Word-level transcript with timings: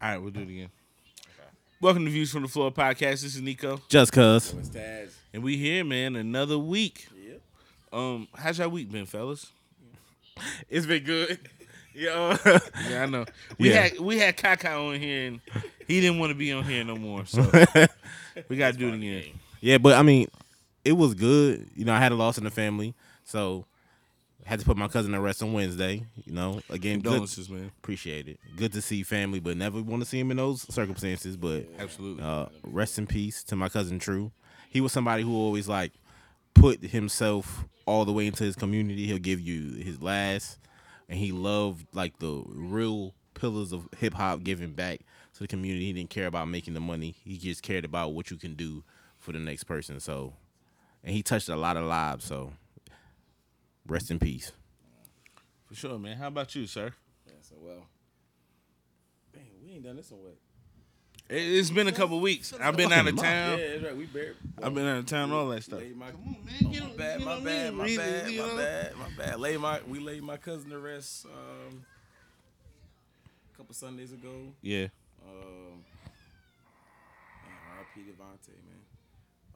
All 0.00 0.08
right, 0.10 0.18
we'll 0.18 0.30
do 0.30 0.40
it 0.40 0.48
again. 0.48 0.68
Welcome 1.80 2.04
to 2.04 2.10
Views 2.10 2.30
from 2.30 2.42
the 2.42 2.48
Floor 2.48 2.70
podcast. 2.70 3.22
This 3.22 3.24
is 3.24 3.40
Nico, 3.40 3.80
Just 3.88 4.12
cuz. 4.12 4.52
It's 4.54 4.68
Taz. 4.70 5.10
and 5.32 5.42
we 5.42 5.56
here, 5.56 5.84
man. 5.84 6.16
Another 6.16 6.58
week. 6.58 7.06
Yep. 7.28 7.40
Um, 7.92 8.28
how's 8.34 8.58
your 8.58 8.68
week 8.68 8.90
been, 8.90 9.06
fellas? 9.06 9.52
It's 10.68 10.86
been 10.86 11.04
good. 11.04 11.38
Yo. 11.94 12.36
Yeah, 12.90 13.02
I 13.02 13.06
know. 13.06 13.24
We 13.58 13.70
Yeah. 13.70 13.82
had 13.88 13.98
we 14.00 14.18
had 14.18 14.36
Kaka 14.36 14.70
on 14.72 14.98
here, 15.00 15.28
and 15.28 15.40
he 15.86 16.00
didn't 16.00 16.18
want 16.18 16.30
to 16.30 16.34
be 16.34 16.52
on 16.52 16.64
here 16.64 16.84
no 16.84 16.96
more. 16.96 17.24
So 17.26 17.42
we 18.48 18.56
got 18.56 18.72
to 18.74 18.78
do 18.78 18.88
it 18.88 18.94
again. 18.94 19.24
yeah, 19.60 19.78
but 19.78 19.94
I 19.94 20.02
mean, 20.02 20.28
it 20.84 20.92
was 20.92 21.14
good. 21.14 21.68
You 21.74 21.84
know, 21.86 21.94
I 21.94 21.98
had 21.98 22.12
a 22.12 22.16
loss 22.16 22.36
in 22.38 22.44
the 22.44 22.50
family, 22.50 22.94
so 23.24 23.64
I 23.64 23.75
had 24.46 24.60
to 24.60 24.64
put 24.64 24.76
my 24.76 24.86
cousin 24.86 25.12
to 25.12 25.20
rest 25.20 25.42
on 25.42 25.52
Wednesday. 25.52 26.06
You 26.24 26.32
know, 26.32 26.60
again, 26.70 27.00
good, 27.00 27.10
Condolences, 27.10 27.50
man. 27.50 27.70
appreciate 27.82 28.28
it. 28.28 28.38
Good 28.56 28.72
to 28.74 28.80
see 28.80 29.02
family, 29.02 29.40
but 29.40 29.56
never 29.56 29.82
want 29.82 30.02
to 30.02 30.08
see 30.08 30.20
him 30.20 30.30
in 30.30 30.36
those 30.36 30.62
circumstances. 30.72 31.36
But 31.36 31.66
Absolutely. 31.78 32.22
uh, 32.24 32.46
rest 32.62 32.98
in 32.98 33.06
peace 33.06 33.42
to 33.44 33.56
my 33.56 33.68
cousin 33.68 33.98
True. 33.98 34.30
He 34.70 34.80
was 34.80 34.92
somebody 34.92 35.22
who 35.24 35.34
always 35.34 35.68
like 35.68 35.92
put 36.54 36.80
himself 36.82 37.64
all 37.86 38.04
the 38.04 38.12
way 38.12 38.26
into 38.26 38.44
his 38.44 38.54
community. 38.56 39.06
He'll 39.06 39.18
give 39.18 39.40
you 39.40 39.82
his 39.82 40.00
last, 40.00 40.58
and 41.08 41.18
he 41.18 41.32
loved 41.32 41.86
like 41.92 42.18
the 42.20 42.42
real 42.46 43.14
pillars 43.34 43.72
of 43.72 43.88
hip 43.98 44.14
hop 44.14 44.44
giving 44.44 44.72
back 44.72 45.00
to 45.34 45.40
the 45.40 45.48
community. 45.48 45.86
He 45.86 45.92
didn't 45.92 46.10
care 46.10 46.26
about 46.26 46.48
making 46.48 46.74
the 46.74 46.80
money. 46.80 47.16
He 47.24 47.36
just 47.36 47.62
cared 47.62 47.84
about 47.84 48.14
what 48.14 48.30
you 48.30 48.36
can 48.36 48.54
do 48.54 48.84
for 49.18 49.32
the 49.32 49.38
next 49.40 49.64
person. 49.64 49.98
So, 49.98 50.34
and 51.02 51.14
he 51.14 51.22
touched 51.22 51.48
a 51.48 51.56
lot 51.56 51.76
of 51.76 51.84
lives. 51.84 52.24
So, 52.24 52.52
rest 53.86 54.10
in 54.10 54.18
peace. 54.18 54.52
For 55.66 55.74
sure, 55.74 55.98
man. 55.98 56.16
How 56.16 56.28
about 56.28 56.54
you, 56.54 56.66
sir? 56.66 56.92
Yeah, 57.26 57.32
so 57.42 57.56
well. 57.60 57.86
Dang, 59.32 59.42
we 59.64 59.72
ain't 59.74 59.84
done 59.84 59.96
this 59.96 60.10
in 60.10 60.18
what? 60.18 60.36
It, 61.28 61.34
it's 61.38 61.70
been 61.70 61.88
a 61.88 61.92
couple 61.92 62.20
weeks. 62.20 62.52
I've 62.60 62.76
been 62.76 62.92
out 62.92 63.08
of 63.08 63.16
town. 63.16 63.58
Yeah, 63.58 63.64
town. 63.64 63.72
that's 63.72 63.84
right. 63.84 63.96
We 63.96 64.04
bare. 64.06 64.34
I've 64.62 64.74
been 64.74 64.86
out 64.86 64.98
of 64.98 65.06
town, 65.06 65.32
all 65.32 65.48
that 65.48 65.64
stuff. 65.64 65.80
Laid 65.80 65.96
my, 65.96 66.10
Come 66.10 66.20
on, 66.24 66.44
man. 66.44 66.54
oh, 66.66 66.70
Get 66.70 66.82
my 66.82 66.88
bad, 66.96 67.20
you 67.20 67.26
my 67.26 67.34
what 67.34 67.44
bad, 67.44 67.74
my 67.74 67.84
Read 67.84 67.94
it, 67.94 67.98
bad, 67.98 68.26
my 68.38 68.56
bad, 68.56 68.92
my 68.96 69.24
bad. 69.24 69.40
Lay 69.40 69.56
my, 69.56 69.80
we 69.88 69.98
laid 69.98 70.22
my 70.22 70.36
cousin 70.36 70.70
to 70.70 70.78
rest 70.78 71.26
um, 71.26 71.84
a 73.52 73.56
couple 73.56 73.74
Sundays 73.74 74.12
ago. 74.12 74.52
Yeah. 74.62 74.86
Um, 75.28 75.82
man, 77.42 77.58
R.I.P. 77.76 78.02
Devontae, 78.02 78.54
man. 78.64 78.82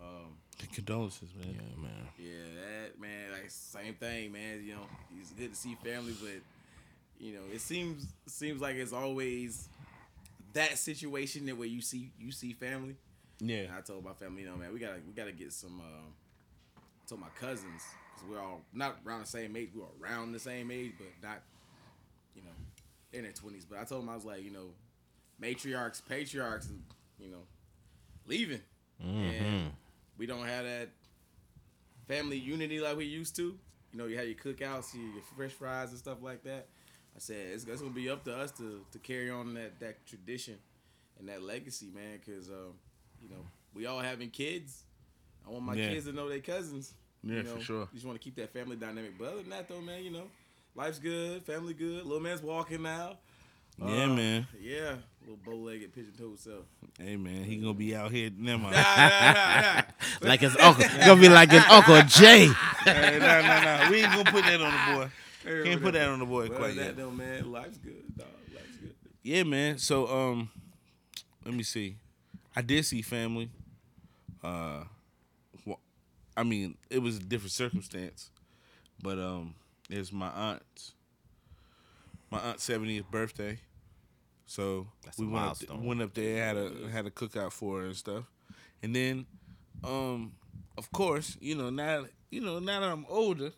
Um, 0.01 0.37
The 0.59 0.67
Condolences, 0.67 1.29
man. 1.37 1.55
Yeah, 1.55 1.83
man. 1.83 2.09
Yeah, 2.19 2.61
that 2.61 3.01
man, 3.01 3.33
like 3.33 3.51
same 3.51 3.95
thing, 3.95 4.33
man. 4.33 4.63
You 4.65 4.75
know, 4.75 4.87
it's 5.21 5.31
good 5.33 5.53
to 5.53 5.57
see 5.57 5.77
family, 5.85 6.15
but 6.21 6.41
you 7.19 7.35
know, 7.35 7.43
it 7.53 7.61
seems 7.61 8.07
seems 8.27 8.61
like 8.61 8.77
it's 8.77 8.93
always 8.93 9.69
that 10.55 10.79
situation 10.79 11.47
that 11.47 11.57
where 11.57 11.69
you 11.69 11.81
see 11.83 12.11
you 12.19 12.33
see 12.33 12.53
family. 12.53 12.97
Yeah. 13.41 13.59
And 13.59 13.73
I 13.73 13.81
told 13.81 14.05
my 14.05 14.13
family, 14.13 14.43
you 14.43 14.49
know, 14.49 14.57
man, 14.57 14.73
we 14.73 14.79
gotta 14.79 15.01
we 15.07 15.13
gotta 15.13 15.33
get 15.33 15.53
some. 15.53 15.81
Um, 15.81 16.15
I 16.77 17.09
told 17.09 17.21
my 17.21 17.29
cousins 17.39 17.83
because 18.15 18.29
we're 18.31 18.41
all 18.41 18.61
not 18.73 18.99
around 19.07 19.23
the 19.23 19.27
same 19.29 19.57
age. 19.57 19.71
We 19.75 19.83
are 19.83 19.87
around 20.03 20.33
the 20.33 20.39
same 20.39 20.71
age, 20.71 20.93
but 20.99 21.09
not, 21.23 21.43
you 22.35 22.43
know, 22.43 22.51
in 23.13 23.23
their 23.25 23.33
twenties. 23.33 23.65
But 23.65 23.79
I 23.79 23.85
told 23.85 24.03
them 24.03 24.09
I 24.11 24.15
was 24.15 24.25
like, 24.25 24.45
you 24.45 24.51
know, 24.51 24.69
matriarchs, 25.43 26.03
patriarchs, 26.07 26.69
you 27.19 27.31
know, 27.31 27.43
leaving, 28.27 28.61
and 29.03 29.73
we 30.21 30.27
don't 30.27 30.45
have 30.47 30.65
that 30.67 30.91
family 32.07 32.37
unity 32.37 32.79
like 32.79 32.95
we 32.95 33.07
used 33.07 33.35
to. 33.37 33.59
You 33.93 33.99
know, 33.99 34.05
you 34.05 34.19
had 34.19 34.27
your 34.27 34.37
cookouts, 34.37 34.95
your, 34.95 35.03
your 35.15 35.23
fresh 35.35 35.53
fries 35.53 35.89
and 35.91 35.99
stuff 35.99 36.19
like 36.21 36.45
that. 36.45 36.69
I 37.17 37.19
said 37.19 37.37
it's, 37.55 37.65
it's 37.65 37.81
gonna 37.81 37.95
be 37.95 38.11
up 38.11 38.23
to 38.25 38.37
us 38.37 38.51
to 38.53 38.85
to 38.93 38.99
carry 38.99 39.31
on 39.31 39.55
that 39.55 39.81
that 39.81 40.07
tradition 40.07 40.57
and 41.19 41.27
that 41.31 41.43
legacy, 41.43 41.89
man. 41.95 42.21
Because 42.25 42.51
um, 42.51 42.75
you 43.23 43.31
know, 43.31 43.45
we 43.75 43.87
all 43.87 44.01
having 44.01 44.29
kids. 44.29 44.85
I 45.47 45.51
want 45.51 45.65
my 45.65 45.75
Yeah. 45.75 45.89
kids 45.89 46.05
to 46.05 46.13
know 46.13 46.29
their 46.29 46.41
cousins. 46.41 46.93
Yeah, 47.25 47.39
you 47.39 47.45
for 47.45 47.61
sure. 47.61 47.81
You 47.81 47.89
just 47.95 48.07
want 48.07 48.21
to 48.21 48.23
keep 48.23 48.37
that 48.37 48.53
family 48.53 48.77
dynamic. 48.77 49.19
But 49.19 49.29
other 49.29 49.37
than 49.39 49.51
that, 49.51 49.69
though, 49.71 49.81
man, 49.81 50.05
you 50.05 50.11
know, 50.11 50.29
life's 50.75 50.99
good, 50.99 51.43
family 51.45 51.73
good. 51.73 52.05
Little 52.05 52.21
man's 52.21 52.43
walking 52.43 52.83
now. 52.83 53.17
Yeah, 53.81 54.05
Uh, 54.05 54.07
man. 54.09 54.47
Yeah, 54.61 54.95
little 55.23 55.39
bow-legged, 55.45 55.95
pigeon-toed 55.95 56.39
self. 56.39 56.65
Hey, 56.99 57.17
man. 57.17 57.45
He 57.45 57.57
gonna 57.57 57.75
be 57.75 57.95
out 57.97 58.11
here. 58.13 58.31
Never 58.37 58.63
mind. 58.63 58.75
Nah, 58.77 58.83
nah, 58.83 59.33
nah, 59.33 59.61
nah. 59.73 59.83
Like 60.29 60.41
his 60.41 60.57
uncle. 60.59 60.85
Gonna 61.07 61.21
be 61.21 61.29
like 61.29 61.51
his 61.51 61.65
uncle 61.71 62.03
Jay. 62.03 62.47
hey, 62.85 63.19
no, 63.19 63.41
no, 63.41 63.63
no. 63.85 63.91
We 63.91 64.03
ain't 64.03 64.13
gonna 64.13 64.31
put 64.31 64.45
that 64.45 64.61
on 64.61 64.73
the 64.73 64.99
boy. 64.99 65.11
Hey, 65.45 65.65
Can't 65.65 65.83
put 65.83 65.95
that 65.95 66.09
on 66.09 66.19
the 66.19 66.27
boy 66.27 66.49
But 66.49 66.57
quite 66.59 66.75
yet. 66.75 66.97
though, 66.97 67.11
man, 67.11 67.51
life's 67.51 67.79
good, 67.79 68.03
dog. 68.17 68.27
Life's 68.55 68.77
good. 68.79 68.95
Yeah, 69.23 69.43
man. 69.45 69.79
So, 69.79 70.07
um, 70.09 70.51
let 71.47 71.55
me 71.55 71.63
see. 71.63 71.97
I 72.55 72.61
did 72.61 72.85
see 72.85 73.01
family. 73.01 73.49
Uh, 74.45 74.85
well, 75.65 75.81
I 76.37 76.43
mean, 76.43 76.77
it 76.91 76.99
was 76.99 77.17
a 77.17 77.21
different 77.21 77.53
circumstance, 77.53 78.31
but 79.03 79.19
um, 79.19 79.55
it's 79.89 80.13
my 80.13 80.29
aunt's 80.29 80.93
my 82.31 82.39
aunt's 82.41 82.65
seventieth 82.65 83.11
birthday. 83.11 83.59
So 84.51 84.89
That's 85.05 85.17
we 85.17 85.29
went 85.29 85.47
up, 85.47 85.79
went 85.81 86.03
up 86.03 86.13
there, 86.13 86.45
had 86.45 86.57
a 86.57 86.73
had 86.91 87.07
a 87.07 87.11
cookout 87.11 87.53
for 87.53 87.79
her 87.79 87.87
and 87.87 87.95
stuff, 87.95 88.25
and 88.83 88.97
then, 88.97 89.27
um, 89.85 90.33
of 90.77 90.91
course, 90.91 91.37
you 91.41 91.55
know 91.55 91.71
now 91.71 92.07
you 92.31 92.41
know 92.41 92.59
now 92.59 92.81
that 92.81 92.91
I'm 92.91 93.07
older, 93.09 93.53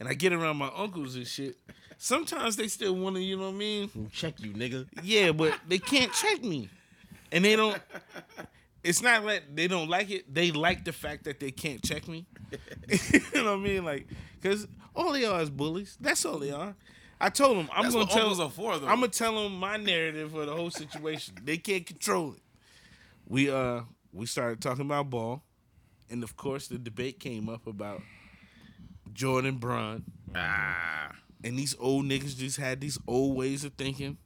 and 0.00 0.08
I 0.08 0.14
get 0.14 0.32
around 0.32 0.56
my 0.56 0.68
uncles 0.76 1.14
and 1.14 1.28
shit. 1.28 1.56
Sometimes 1.96 2.56
they 2.56 2.66
still 2.66 2.96
want 2.96 3.14
to, 3.14 3.22
you 3.22 3.36
know 3.36 3.44
what 3.44 3.54
I 3.54 3.58
mean? 3.58 4.10
Check 4.12 4.40
you, 4.40 4.52
nigga. 4.52 4.88
Yeah, 5.04 5.30
but 5.30 5.56
they 5.68 5.78
can't 5.78 6.12
check 6.12 6.42
me. 6.42 6.68
And 7.30 7.44
they 7.44 7.54
don't 7.54 7.80
it's 8.82 9.00
not 9.00 9.24
like 9.24 9.54
they 9.54 9.68
don't 9.68 9.88
like 9.88 10.10
it. 10.10 10.34
They 10.34 10.50
like 10.50 10.84
the 10.84 10.92
fact 10.92 11.22
that 11.24 11.38
they 11.38 11.52
can't 11.52 11.80
check 11.84 12.08
me. 12.08 12.26
you 12.88 13.20
know 13.34 13.52
what 13.52 13.60
I 13.60 13.62
mean? 13.62 13.84
Like, 13.84 14.08
cause 14.42 14.66
all 14.92 15.12
they 15.12 15.24
are 15.24 15.40
is 15.40 15.50
bullies. 15.50 15.96
That's 16.00 16.24
all 16.24 16.38
they 16.38 16.50
are. 16.50 16.74
I 17.22 17.28
told 17.28 17.56
him 17.56 17.68
I'm 17.72 17.84
That's 17.84 17.94
gonna 17.94 18.10
tell 18.10 18.40
are 18.42 18.50
for, 18.50 18.78
though. 18.80 18.88
I'm 18.88 18.96
gonna 18.96 19.08
tell 19.08 19.40
them 19.40 19.56
my 19.56 19.76
narrative 19.76 20.32
for 20.32 20.44
the 20.44 20.52
whole 20.52 20.72
situation. 20.72 21.36
they 21.44 21.56
can't 21.56 21.86
control 21.86 22.32
it. 22.32 22.42
We 23.28 23.48
uh 23.48 23.82
we 24.12 24.26
started 24.26 24.60
talking 24.60 24.84
about 24.84 25.08
ball, 25.08 25.44
and 26.10 26.24
of 26.24 26.36
course 26.36 26.66
the 26.66 26.78
debate 26.78 27.20
came 27.20 27.48
up 27.48 27.68
about 27.68 28.02
Jordan 29.12 29.58
Bron. 29.58 30.02
Ah. 30.34 31.12
And 31.44 31.56
these 31.56 31.76
old 31.78 32.06
niggas 32.06 32.36
just 32.36 32.56
had 32.56 32.80
these 32.80 32.98
old 33.06 33.36
ways 33.36 33.64
of 33.64 33.74
thinking, 33.74 34.18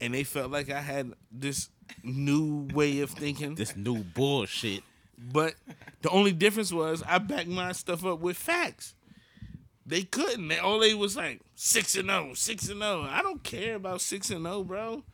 and 0.00 0.12
they 0.12 0.24
felt 0.24 0.50
like 0.50 0.70
I 0.70 0.80
had 0.80 1.12
this 1.30 1.70
new 2.02 2.66
way 2.74 2.98
of 3.00 3.10
thinking. 3.10 3.54
This 3.54 3.76
new 3.76 4.02
bullshit. 4.02 4.82
But 5.16 5.54
the 6.02 6.10
only 6.10 6.32
difference 6.32 6.72
was 6.72 7.04
I 7.06 7.18
backed 7.18 7.46
my 7.46 7.70
stuff 7.70 8.04
up 8.04 8.18
with 8.18 8.36
facts. 8.36 8.96
They 9.86 10.02
couldn't. 10.02 10.48
They 10.48 10.58
all 10.58 10.78
they 10.78 10.94
was 10.94 11.16
like 11.16 11.40
six 11.54 11.94
and 11.96 12.08
0, 12.08 12.34
6 12.34 12.68
and 12.68 12.80
zero. 12.80 13.06
I 13.08 13.22
don't 13.22 13.42
care 13.42 13.74
about 13.74 14.00
six 14.00 14.30
and 14.30 14.44
zero, 14.44 14.62
bro. 14.64 15.04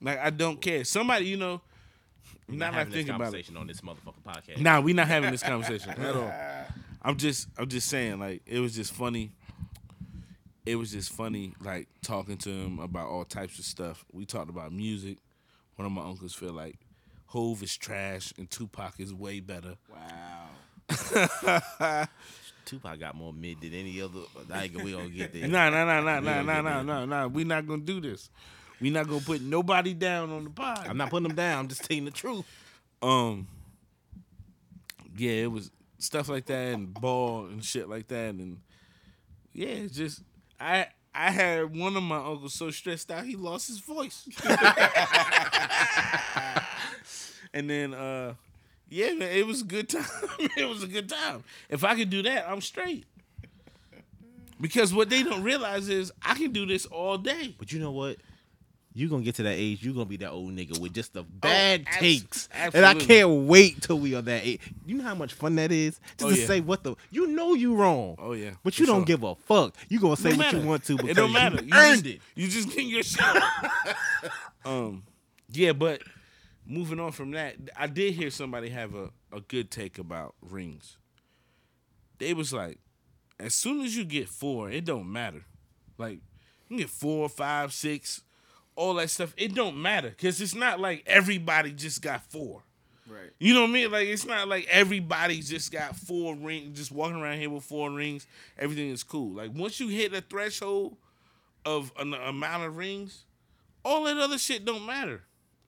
Like 0.00 0.18
I 0.18 0.30
don't 0.30 0.60
care. 0.60 0.84
Somebody, 0.84 1.26
you 1.26 1.36
know, 1.36 1.60
now 2.48 2.70
that 2.70 2.74
I 2.74 2.78
having 2.78 2.92
this 2.92 3.04
think 3.04 3.08
about 3.08 3.20
it. 3.20 3.24
conversation 3.24 3.56
on 3.56 3.66
this 3.66 3.80
motherfucking 3.80 4.24
podcast. 4.26 4.60
Nah, 4.60 4.80
we 4.80 4.92
not 4.92 5.08
having 5.08 5.30
this 5.30 5.42
conversation 5.42 5.90
at 5.90 6.16
all. 6.16 6.32
I'm 7.02 7.16
just 7.16 7.48
I'm 7.58 7.68
just 7.68 7.88
saying, 7.88 8.18
like, 8.18 8.42
it 8.46 8.60
was 8.60 8.74
just 8.74 8.92
funny. 8.94 9.32
It 10.64 10.76
was 10.76 10.92
just 10.92 11.12
funny, 11.12 11.52
like 11.60 11.88
talking 12.02 12.38
to 12.38 12.50
him 12.50 12.78
about 12.78 13.08
all 13.08 13.24
types 13.24 13.58
of 13.58 13.66
stuff. 13.66 14.04
We 14.12 14.24
talked 14.24 14.48
about 14.48 14.72
music. 14.72 15.18
One 15.76 15.84
of 15.84 15.92
my 15.92 16.02
uncles 16.02 16.34
feel 16.34 16.52
like 16.52 16.78
Hove 17.26 17.62
is 17.62 17.76
trash 17.76 18.32
and 18.38 18.50
Tupac 18.50 18.98
is 18.98 19.12
way 19.12 19.40
better. 19.40 19.74
Wow. 19.90 20.48
Tupac 22.64 22.98
got 23.00 23.14
more 23.14 23.32
mid 23.32 23.60
than 23.60 23.72
any 23.74 24.00
other. 24.00 24.20
But 24.34 24.54
I 24.54 24.64
ain't 24.64 24.72
gonna- 24.72 24.84
we 24.84 24.92
gonna 24.92 25.08
get 25.08 25.32
there. 25.32 25.48
Nah, 25.48 25.70
nah, 25.70 25.84
nah, 25.84 26.00
nah, 26.00 26.20
nah, 26.20 26.36
don't 26.36 26.46
nah, 26.46 26.60
nah, 26.62 26.82
nah, 26.82 27.04
nah. 27.04 27.26
We 27.26 27.44
not 27.44 27.66
gonna 27.66 27.82
do 27.82 28.00
this. 28.00 28.30
We 28.80 28.90
not 28.90 29.06
gonna 29.08 29.20
put 29.20 29.40
nobody 29.40 29.94
down 29.94 30.30
on 30.30 30.44
the 30.44 30.50
pod. 30.50 30.86
I'm 30.88 30.96
not 30.96 31.10
putting 31.10 31.28
them 31.28 31.36
down. 31.36 31.58
I'm 31.60 31.68
just 31.68 31.84
telling 31.84 32.04
the 32.06 32.10
truth. 32.10 32.44
um 33.02 33.46
yeah 35.16 35.30
it 35.44 35.50
was 35.52 35.70
stuff 35.98 36.28
like 36.28 36.46
that 36.46 36.74
and 36.74 36.92
ball 36.92 37.46
and 37.46 37.64
shit 37.64 37.88
like 37.88 38.08
that 38.08 38.34
and 38.34 38.58
yeah 39.52 39.68
it's 39.68 39.94
just 39.94 40.22
i 40.58 40.86
i 41.14 41.30
had 41.30 41.76
one 41.76 41.96
of 41.96 42.02
my 42.02 42.16
uncles 42.16 42.52
so 42.54 42.68
stressed 42.72 43.12
out 43.12 43.24
he 43.24 43.36
lost 43.36 43.68
his 43.68 43.78
voice 43.78 44.26
and 47.54 47.70
then 47.70 47.94
uh 47.94 48.34
yeah 48.88 49.12
man 49.14 49.30
it 49.36 49.46
was 49.46 49.62
a 49.62 49.64
good 49.64 49.88
time 49.88 50.04
it 50.56 50.68
was 50.68 50.82
a 50.82 50.86
good 50.88 51.08
time 51.08 51.42
if 51.68 51.84
i 51.84 51.94
could 51.94 52.10
do 52.10 52.22
that 52.22 52.48
i'm 52.48 52.60
straight 52.60 53.04
because 54.60 54.94
what 54.94 55.10
they 55.10 55.22
don't 55.22 55.42
realize 55.42 55.88
is 55.88 56.12
i 56.22 56.34
can 56.34 56.52
do 56.52 56.64
this 56.66 56.86
all 56.86 57.18
day 57.18 57.54
But 57.58 57.72
you 57.72 57.80
know 57.80 57.90
what? 57.92 58.16
You're 58.96 59.10
gonna 59.10 59.24
get 59.24 59.34
to 59.36 59.42
that 59.42 59.56
age. 59.56 59.82
you're 59.84 59.92
gonna 59.92 60.04
be 60.06 60.18
that 60.18 60.30
old 60.30 60.52
nigga 60.52 60.78
with 60.78 60.94
just 60.94 61.14
the 61.14 61.24
bad 61.24 61.82
abs- 61.88 61.96
takes, 61.98 62.48
and 62.72 62.86
I 62.86 62.94
can't 62.94 63.48
wait 63.48 63.82
till 63.82 63.98
we 63.98 64.14
are 64.14 64.22
that 64.22 64.46
age. 64.46 64.60
You 64.86 64.94
know 64.98 65.02
how 65.02 65.16
much 65.16 65.32
fun 65.34 65.56
that 65.56 65.72
is 65.72 65.98
just 66.16 66.22
Oh, 66.22 66.30
to 66.32 66.38
yeah. 66.40 66.46
say 66.46 66.60
what 66.60 66.84
the 66.84 66.94
you 67.10 67.26
know 67.26 67.54
you 67.54 67.74
wrong. 67.74 68.14
Oh, 68.20 68.34
yeah, 68.34 68.50
but 68.62 68.78
you 68.78 68.86
don't 68.86 69.00
sure. 69.00 69.04
give 69.06 69.24
a 69.24 69.34
fuck. 69.34 69.74
You 69.88 69.98
gonna 69.98 70.14
say 70.16 70.34
what 70.36 70.52
you 70.52 70.60
want 70.60 70.84
to 70.84 70.94
because 70.96 71.10
it 71.10 71.14
don't 71.14 71.32
matter 71.32 71.56
you 71.60 71.66
You 71.66 71.74
earned 71.74 72.04
just, 72.04 72.14
it. 72.14 72.20
you 72.36 72.46
just 72.46 72.68
getting 72.68 72.86
your 72.88 73.02
shit 73.02 73.20
um 74.64 75.02
yeah, 75.50 75.72
but 75.72 76.00
moving 76.66 77.00
on 77.00 77.12
from 77.12 77.32
that, 77.32 77.56
I 77.76 77.86
did 77.86 78.14
hear 78.14 78.30
somebody 78.30 78.70
have 78.70 78.94
a, 78.94 79.10
a 79.32 79.40
good 79.40 79.70
take 79.70 79.98
about 79.98 80.34
rings. 80.40 80.96
They 82.18 82.32
was 82.34 82.52
like, 82.52 82.78
as 83.38 83.54
soon 83.54 83.80
as 83.80 83.96
you 83.96 84.04
get 84.04 84.28
four, 84.28 84.70
it 84.70 84.84
don't 84.84 85.10
matter. 85.10 85.44
Like 85.98 86.20
you 86.68 86.68
can 86.68 86.76
get 86.78 86.90
four, 86.90 87.28
five, 87.28 87.72
six, 87.72 88.22
all 88.76 88.94
that 88.94 89.10
stuff. 89.10 89.34
It 89.36 89.54
don't 89.54 89.80
matter 89.80 90.10
because 90.10 90.40
it's 90.40 90.54
not 90.54 90.80
like 90.80 91.02
everybody 91.06 91.72
just 91.72 92.02
got 92.02 92.22
four. 92.30 92.62
Right. 93.06 93.30
You 93.38 93.52
know 93.52 93.62
what 93.62 93.70
I 93.70 93.72
mean? 93.72 93.90
Like 93.90 94.08
it's 94.08 94.24
not 94.24 94.48
like 94.48 94.66
everybody 94.70 95.40
just 95.40 95.70
got 95.70 95.96
four 95.96 96.34
rings, 96.34 96.78
just 96.78 96.90
walking 96.90 97.20
around 97.20 97.38
here 97.38 97.50
with 97.50 97.64
four 97.64 97.90
rings. 97.90 98.26
Everything 98.58 98.90
is 98.90 99.02
cool. 99.02 99.34
Like 99.34 99.50
once 99.54 99.78
you 99.78 99.88
hit 99.88 100.14
a 100.14 100.20
threshold 100.20 100.96
of 101.66 101.92
an 101.98 102.14
amount 102.14 102.64
of 102.64 102.76
rings, 102.76 103.24
all 103.84 104.04
that 104.04 104.16
other 104.16 104.38
shit 104.38 104.64
don't 104.64 104.86
matter. 104.86 105.22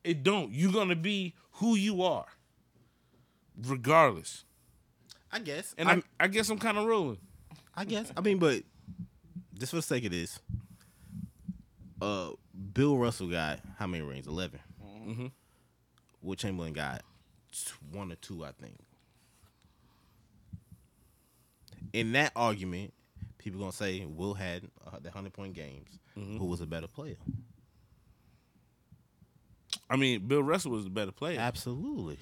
It 0.07 0.23
don't. 0.23 0.53
You're 0.53 0.73
gonna 0.73 0.95
be 0.97 1.35
who 1.55 1.75
you 1.75 2.03
are, 2.03 2.27
regardless. 3.61 4.45
I 5.33 5.41
guess. 5.41 5.75
And 5.77 5.89
I'm- 5.89 6.05
I, 6.21 6.25
I 6.25 6.29
guess 6.29 6.49
I'm 6.49 6.59
kind 6.59 6.79
of 6.79 6.87
rolling. 6.87 7.19
I 7.75 7.85
guess. 7.85 8.13
I 8.17 8.21
mean, 8.21 8.39
but 8.39 8.63
just 9.59 9.71
for 9.71 9.77
the 9.77 9.83
sake 9.83 10.05
of 10.05 10.13
this, 10.13 10.39
uh, 12.01 12.31
Bill 12.73 12.97
Russell 12.97 13.29
got 13.29 13.61
how 13.79 13.87
many 13.87 14.05
rings? 14.05 14.27
11 14.27 14.61
Mhm. 15.07 15.31
Wilt 16.23 16.39
Chamberlain 16.39 16.73
got 16.73 17.03
one 17.93 18.11
or 18.13 18.17
two, 18.17 18.45
I 18.45 18.53
think. 18.53 18.79
In 21.93 22.13
that 22.13 22.33
argument, 22.37 22.93
people 23.39 23.59
gonna 23.61 23.73
say 23.73 24.05
Wilt 24.05 24.39
had 24.39 24.63
uh, 24.87 24.99
the 25.01 25.11
hundred 25.11 25.33
point 25.33 25.55
games. 25.55 25.89
Mm-hmm. 26.17 26.39
Who 26.39 26.47
was 26.47 26.61
a 26.61 26.67
better 26.67 26.87
player? 26.89 27.17
I 29.89 29.97
mean, 29.97 30.27
Bill 30.27 30.43
Russell 30.43 30.73
was 30.73 30.85
the 30.85 30.91
better 30.91 31.13
player. 31.13 31.39
Absolutely. 31.39 32.19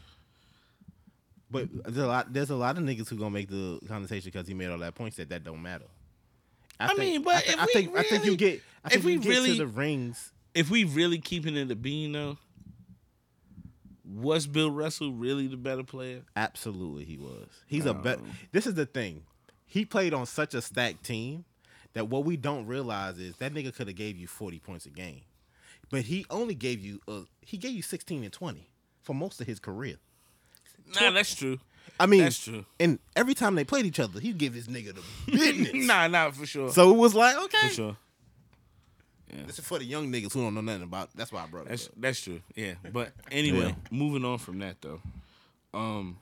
But 1.50 1.68
there's 1.84 1.96
a 1.98 2.06
lot. 2.06 2.32
There's 2.32 2.50
a 2.50 2.56
lot 2.56 2.76
of 2.76 2.84
niggas 2.84 3.08
who 3.08 3.16
gonna 3.16 3.30
make 3.30 3.48
the 3.48 3.78
conversation 3.86 4.30
because 4.32 4.48
he 4.48 4.54
made 4.54 4.68
all 4.70 4.78
that 4.78 4.94
points 4.94 5.16
that 5.18 5.28
that 5.30 5.44
don't 5.44 5.62
matter. 5.62 5.84
I 6.80 6.94
mean, 6.94 7.22
but 7.22 7.36
I, 7.36 7.38
if 7.52 7.58
I 7.60 7.64
we 7.66 7.72
think 7.72 7.96
I 7.96 8.02
think 8.02 8.24
you 8.24 8.32
really- 8.32 8.36
get. 8.36 8.62
I 8.84 8.88
if 8.88 8.92
think 8.94 9.04
we 9.04 9.12
you 9.14 9.18
get 9.20 9.28
really- 9.28 9.50
to 9.52 9.58
the 9.58 9.66
rings. 9.66 10.32
If 10.54 10.70
we 10.70 10.84
really 10.84 11.18
keeping 11.18 11.56
it 11.56 11.70
a 11.70 11.74
bean 11.76 12.12
though, 12.12 12.38
was 14.04 14.46
Bill 14.46 14.70
Russell 14.70 15.12
really 15.12 15.46
the 15.46 15.56
better 15.56 15.82
player? 15.82 16.22
Absolutely, 16.36 17.04
he 17.04 17.16
was. 17.18 17.48
He's 17.66 17.86
a 17.86 17.90
uh, 17.90 17.94
bet. 17.94 18.20
This 18.52 18.66
is 18.66 18.74
the 18.74 18.86
thing. 18.86 19.22
He 19.66 19.84
played 19.84 20.14
on 20.14 20.26
such 20.26 20.54
a 20.54 20.62
stacked 20.62 21.04
team 21.04 21.44
that 21.94 22.08
what 22.08 22.24
we 22.24 22.36
don't 22.36 22.66
realize 22.66 23.18
is 23.18 23.36
that 23.36 23.52
nigga 23.54 23.74
could 23.74 23.86
have 23.88 23.96
gave 23.96 24.16
you 24.16 24.26
forty 24.26 24.58
points 24.58 24.86
a 24.86 24.90
game, 24.90 25.22
but 25.94 26.02
he 26.06 26.26
only 26.28 26.54
gave 26.56 26.80
you 26.84 27.00
uh, 27.06 27.20
he 27.40 27.56
gave 27.56 27.70
you 27.72 27.82
sixteen 27.82 28.24
and 28.24 28.32
twenty 28.32 28.68
for 29.02 29.14
most 29.14 29.40
of 29.40 29.46
his 29.46 29.60
career. 29.60 29.94
Nah, 31.00 31.12
that's 31.12 31.34
true. 31.36 31.58
I 32.00 32.06
mean, 32.06 32.22
That's 32.24 32.42
true. 32.42 32.64
And 32.80 32.98
every 33.14 33.34
time 33.34 33.54
they 33.54 33.62
played 33.64 33.86
each 33.86 34.00
other, 34.00 34.18
he'd 34.18 34.36
give 34.38 34.54
his 34.54 34.66
nigga 34.66 34.92
the 34.96 35.02
business. 35.32 35.86
nah, 35.86 36.08
nah, 36.08 36.30
for 36.32 36.46
sure. 36.46 36.70
So 36.72 36.90
it 36.92 36.96
was 36.96 37.14
like, 37.14 37.36
okay, 37.44 37.68
for 37.68 37.74
sure. 37.74 37.96
Yeah. 39.32 39.44
this 39.46 39.58
is 39.60 39.64
for 39.64 39.78
the 39.78 39.84
young 39.84 40.10
niggas 40.12 40.32
who 40.32 40.42
don't 40.42 40.54
know 40.54 40.60
nothing 40.62 40.82
about. 40.82 41.10
That's 41.14 41.30
why 41.32 41.44
I 41.44 41.46
brought 41.46 41.66
it 41.66 41.68
That's 41.68 41.86
up. 41.86 41.92
that's 41.96 42.20
true. 42.20 42.40
Yeah. 42.56 42.74
But 42.92 43.12
anyway, 43.30 43.68
Yeah. 43.68 43.74
moving 43.92 44.24
on 44.24 44.38
from 44.38 44.58
that 44.60 44.82
though. 44.82 45.00
Um 45.72 46.16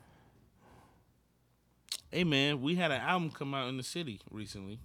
Hey 2.11 2.23
man, 2.23 2.61
we 2.61 2.75
had 2.75 2.91
an 2.91 3.01
album 3.01 3.31
come 3.31 3.53
out 3.55 3.69
in 3.69 3.77
the 3.77 3.83
city 3.83 4.19
recently. 4.29 4.77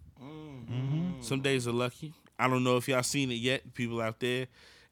Some 1.20 1.40
days 1.42 1.68
are 1.68 1.72
lucky. 1.72 2.14
I 2.38 2.48
don't 2.48 2.64
know 2.64 2.76
if 2.76 2.88
y'all 2.88 3.02
seen 3.02 3.30
it 3.30 3.34
yet, 3.34 3.74
people 3.74 4.00
out 4.00 4.18
there, 4.20 4.46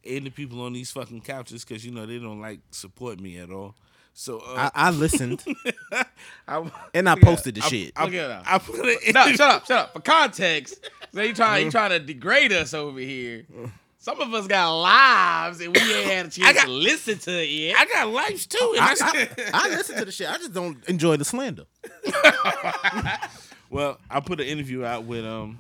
and 0.09 0.27
the 0.27 0.31
people 0.31 0.63
on 0.63 0.73
these 0.73 0.91
fucking 0.91 1.21
couches, 1.23 1.65
because 1.65 1.85
you 1.85 1.91
know 1.93 2.07
they 2.07 2.19
don't 2.19 2.41
like 2.41 2.61
support 2.71 3.21
me 3.21 3.39
at 3.39 3.51
all. 3.51 3.75
So 4.15 4.39
uh, 4.39 4.71
I, 4.75 4.87
I 4.87 4.91
listened 4.93 5.45
I, 6.49 6.71
and 6.95 7.07
I 7.09 7.17
posted 7.17 7.55
the 7.57 7.63
I, 7.63 7.69
shit. 7.69 7.93
I, 7.97 8.05
Look 8.07 8.15
at 8.15 8.29
that. 8.29 8.43
I 8.47 8.59
put 8.59 8.87
it 8.87 9.03
in 9.03 9.13
No, 9.13 9.27
shut 9.33 9.41
up, 9.41 9.67
shut 9.67 9.79
up. 9.79 9.93
For 9.93 10.01
context, 10.01 10.89
so 11.13 11.21
you 11.21 11.35
trying 11.35 11.67
you 11.67 11.71
trying 11.71 11.91
to 11.91 11.99
degrade 11.99 12.53
us 12.53 12.73
over 12.73 12.99
here. 12.99 13.45
Some 13.99 14.21
of 14.21 14.33
us 14.33 14.47
got 14.47 14.71
lives 14.73 15.61
and 15.61 15.75
we 15.77 15.81
ain't 15.83 16.07
had 16.07 16.27
a 16.27 16.31
chance 16.31 16.57
got- 16.57 16.65
to 16.67 16.71
listen 16.71 17.19
to 17.19 17.43
it 17.43 17.49
yet. 17.49 17.77
I 17.77 17.85
got 17.87 18.09
lives 18.09 18.47
too, 18.47 18.75
and 18.77 18.85
I, 18.85 18.95
that's 18.95 19.03
I, 19.03 19.29
I 19.53 19.69
listen 19.77 19.97
to 19.99 20.05
the 20.05 20.13
shit. 20.13 20.31
I 20.31 20.39
just 20.39 20.53
don't 20.55 20.83
enjoy 20.89 21.17
the 21.17 21.25
slander. 21.25 21.65
Well, 23.69 23.99
I 24.09 24.21
put 24.21 24.41
an 24.41 24.47
interview 24.47 24.85
out 24.85 25.05
with 25.05 25.25
um 25.25 25.59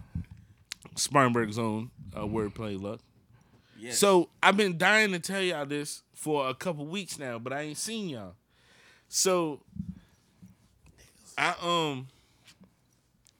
Spartanburg's 0.94 1.58
own 1.58 1.90
uh, 2.14 2.20
wordplay 2.20 2.80
luck. 2.80 3.00
Yes. 3.78 3.98
So 3.98 4.28
I've 4.42 4.56
been 4.56 4.78
dying 4.78 5.12
to 5.12 5.18
tell 5.18 5.40
y'all 5.42 5.66
this 5.66 6.02
for 6.14 6.48
a 6.48 6.54
couple 6.54 6.86
weeks 6.86 7.18
now, 7.18 7.38
but 7.38 7.52
I 7.52 7.62
ain't 7.62 7.76
seen 7.78 8.08
y'all. 8.08 8.34
So 9.08 9.60
I 11.38 11.54
um 11.62 12.08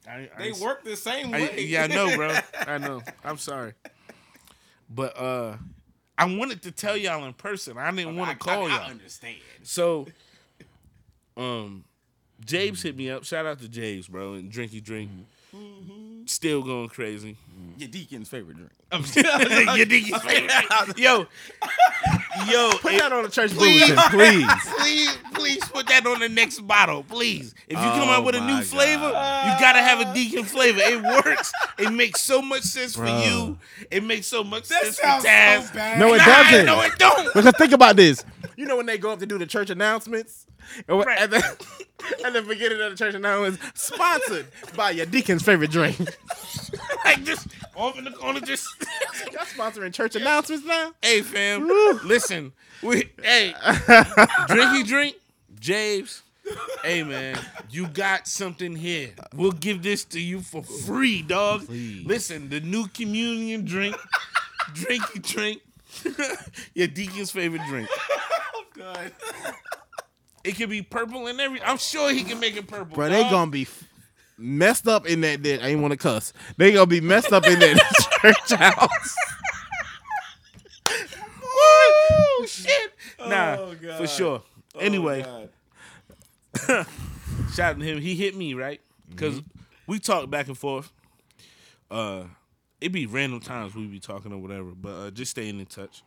I, 0.07 0.11
I 0.13 0.29
they 0.37 0.43
ain't- 0.49 0.59
work 0.59 0.83
the 0.83 0.95
same 0.95 1.33
I, 1.33 1.39
way. 1.41 1.61
yeah, 1.65 1.83
I 1.83 1.87
know, 1.87 2.15
bro. 2.15 2.37
I 2.67 2.77
know. 2.77 3.01
I'm 3.23 3.37
sorry, 3.37 3.73
but 4.89 5.17
uh 5.17 5.57
I 6.17 6.25
wanted 6.25 6.63
to 6.63 6.71
tell 6.71 6.97
y'all 6.97 7.25
in 7.25 7.33
person. 7.33 7.77
I 7.77 7.91
didn't 7.91 8.15
want 8.15 8.31
to 8.31 8.37
call 8.37 8.63
I, 8.63 8.65
I 8.65 8.69
y'all. 8.69 8.87
I 8.87 8.89
understand. 8.89 9.35
So, 9.61 10.07
um, 11.35 11.83
James 12.43 12.81
hit 12.81 12.97
me 12.97 13.11
up. 13.11 13.23
Shout 13.23 13.45
out 13.45 13.59
to 13.59 13.69
James, 13.69 14.07
bro, 14.07 14.33
and 14.33 14.51
Drinky 14.51 14.83
Drink. 14.83 15.11
Still 16.27 16.61
going 16.61 16.89
crazy. 16.89 17.37
Your 17.77 17.89
deacon's 17.89 18.29
favorite 18.29 18.57
drink. 18.57 18.71
Your 19.15 19.85
Dicky's 19.85 20.21
favorite. 20.21 20.51
Yo, 20.97 21.25
yo, 22.47 22.71
Put 22.81 22.93
if- 22.93 22.99
that 23.01 23.11
on 23.13 23.23
the 23.23 23.29
church 23.29 23.51
Please. 23.51 23.81
bulletin, 23.87 23.97
please. 24.11 24.47
please, 24.79 25.17
please 25.33 25.65
put 25.69 25.87
that 25.87 26.05
on 26.05 26.19
the 26.19 26.29
next 26.29 26.59
bottle, 26.61 27.03
please. 27.03 27.53
If 27.67 27.77
you 27.77 27.83
come 27.83 28.09
Oh 28.09 28.11
out 28.11 28.25
with 28.25 28.35
a 28.35 28.41
new 28.41 28.53
my 28.53 28.61
flavor, 28.63 29.07
you 29.07 29.59
gotta 29.59 29.79
have 29.79 29.99
a 29.99 30.13
deacon 30.13 30.43
flavor. 30.45 30.79
It 30.81 31.01
works. 31.01 31.51
It 31.77 31.91
makes 31.91 32.21
so 32.21 32.41
much 32.41 32.63
sense 32.63 32.95
for 32.95 33.07
you. 33.07 33.57
It 33.91 34.03
makes 34.03 34.27
so 34.27 34.43
much 34.43 34.67
That 34.69 34.83
sense 34.83 34.97
sounds 34.97 35.23
for 35.23 35.29
Taz. 35.29 35.67
so 35.69 35.73
bad. 35.75 35.99
No, 35.99 36.13
it 36.13 36.17
Nah, 36.19 36.25
doesn't. 36.25 36.65
No, 36.65 36.81
it 36.81 36.97
don't. 36.97 37.33
Because 37.33 37.51
think 37.57 37.71
about 37.73 37.95
this. 37.95 38.23
You 38.55 38.65
know 38.65 38.77
when 38.77 38.85
they 38.85 38.97
go 38.97 39.11
up 39.11 39.19
to 39.19 39.25
do 39.25 39.37
the 39.37 39.45
church 39.45 39.69
announcements? 39.69 40.45
And 40.87 40.97
Right. 41.05 41.17
at, 41.19 41.29
the, 41.29 41.37
at 42.25 42.33
the 42.33 42.41
beginning 42.41 42.81
of 42.81 42.91
the 42.91 42.97
church 42.97 43.13
announcements, 43.15 43.63
sponsored 43.81 44.47
by 44.75 44.91
your 44.91 45.05
deacon's 45.05 45.41
favorite 45.43 45.71
drink. 45.71 45.97
like 47.05 47.23
just 47.23 47.47
off 47.75 47.97
in 47.97 48.03
the 48.03 48.11
corner, 48.11 48.39
just. 48.41 48.67
Y'all 49.31 49.45
sponsoring 49.45 49.93
church 49.93 50.15
announcements 50.15 50.65
now? 50.65 50.91
Hey 51.01 51.21
fam, 51.21 51.67
listen. 52.17 52.53
We 52.81 53.09
hey, 53.21 53.53
drinky 54.49 54.85
drink, 54.85 55.15
James. 55.59 56.21
Hey 56.83 57.03
man, 57.03 57.37
you 57.69 57.87
got 57.87 58.27
something 58.27 58.75
here. 58.75 59.11
We'll 59.35 59.51
give 59.51 59.83
this 59.83 60.05
to 60.05 60.19
you 60.21 60.41
for 60.41 60.63
free, 60.63 61.21
dog. 61.21 61.65
Please. 61.67 62.05
Listen, 62.05 62.49
the 62.49 62.59
new 62.61 62.87
communion 62.87 63.65
drink, 63.65 63.95
drinky 64.73 65.21
drink, 65.21 65.61
your 66.73 66.87
deacon's 66.87 67.31
favorite 67.31 67.61
drink. 67.67 67.89
Oh 68.59 68.63
God. 68.75 69.11
It 70.43 70.55
could 70.55 70.69
be 70.69 70.81
purple 70.83 71.27
and 71.27 71.39
every. 71.41 71.61
I'm 71.63 71.77
sure 71.77 72.11
he 72.11 72.23
can 72.23 72.39
make 72.39 72.55
it 72.55 72.67
purple. 72.67 72.95
Bro, 72.95 73.09
they 73.09 73.23
gonna 73.23 73.49
be 73.51 73.67
messed 74.37 74.87
up 74.87 75.05
in 75.07 75.21
that. 75.21 75.41
that 75.43 75.63
I 75.63 75.67
ain't 75.69 75.81
want 75.81 75.91
to 75.91 75.97
cuss. 75.97 76.31
They 76.57 76.71
gonna 76.73 76.85
be 76.85 77.01
messed 77.01 77.31
up 77.33 77.45
in 77.47 77.59
that 77.59 77.77
church 78.21 78.53
house. 78.59 79.15
Woo, 80.89 82.47
shit. 82.47 82.93
Nah, 83.19 83.55
Oh, 83.59 83.75
God. 83.81 83.97
for 83.97 84.06
sure. 84.17 84.43
Oh, 84.75 84.79
Anyway, 84.79 85.25
shout 86.67 87.59
out 87.59 87.79
to 87.79 87.85
him. 87.85 87.99
He 88.01 88.15
hit 88.15 88.35
me 88.35 88.53
right 88.53 88.81
because 89.09 89.35
Mm-hmm. 89.35 89.59
we 89.87 89.99
talk 89.99 90.29
back 90.29 90.47
and 90.47 90.57
forth. 90.57 90.91
Uh, 91.89 92.23
it 92.81 92.91
be 92.91 93.05
random 93.05 93.39
times 93.39 93.73
we 93.75 93.85
be 93.87 93.99
talking 93.99 94.31
or 94.33 94.37
whatever, 94.37 94.71
but 94.71 94.89
uh, 94.89 95.11
just 95.11 95.31
staying 95.31 95.59
in 95.59 95.65
touch. 95.65 96.03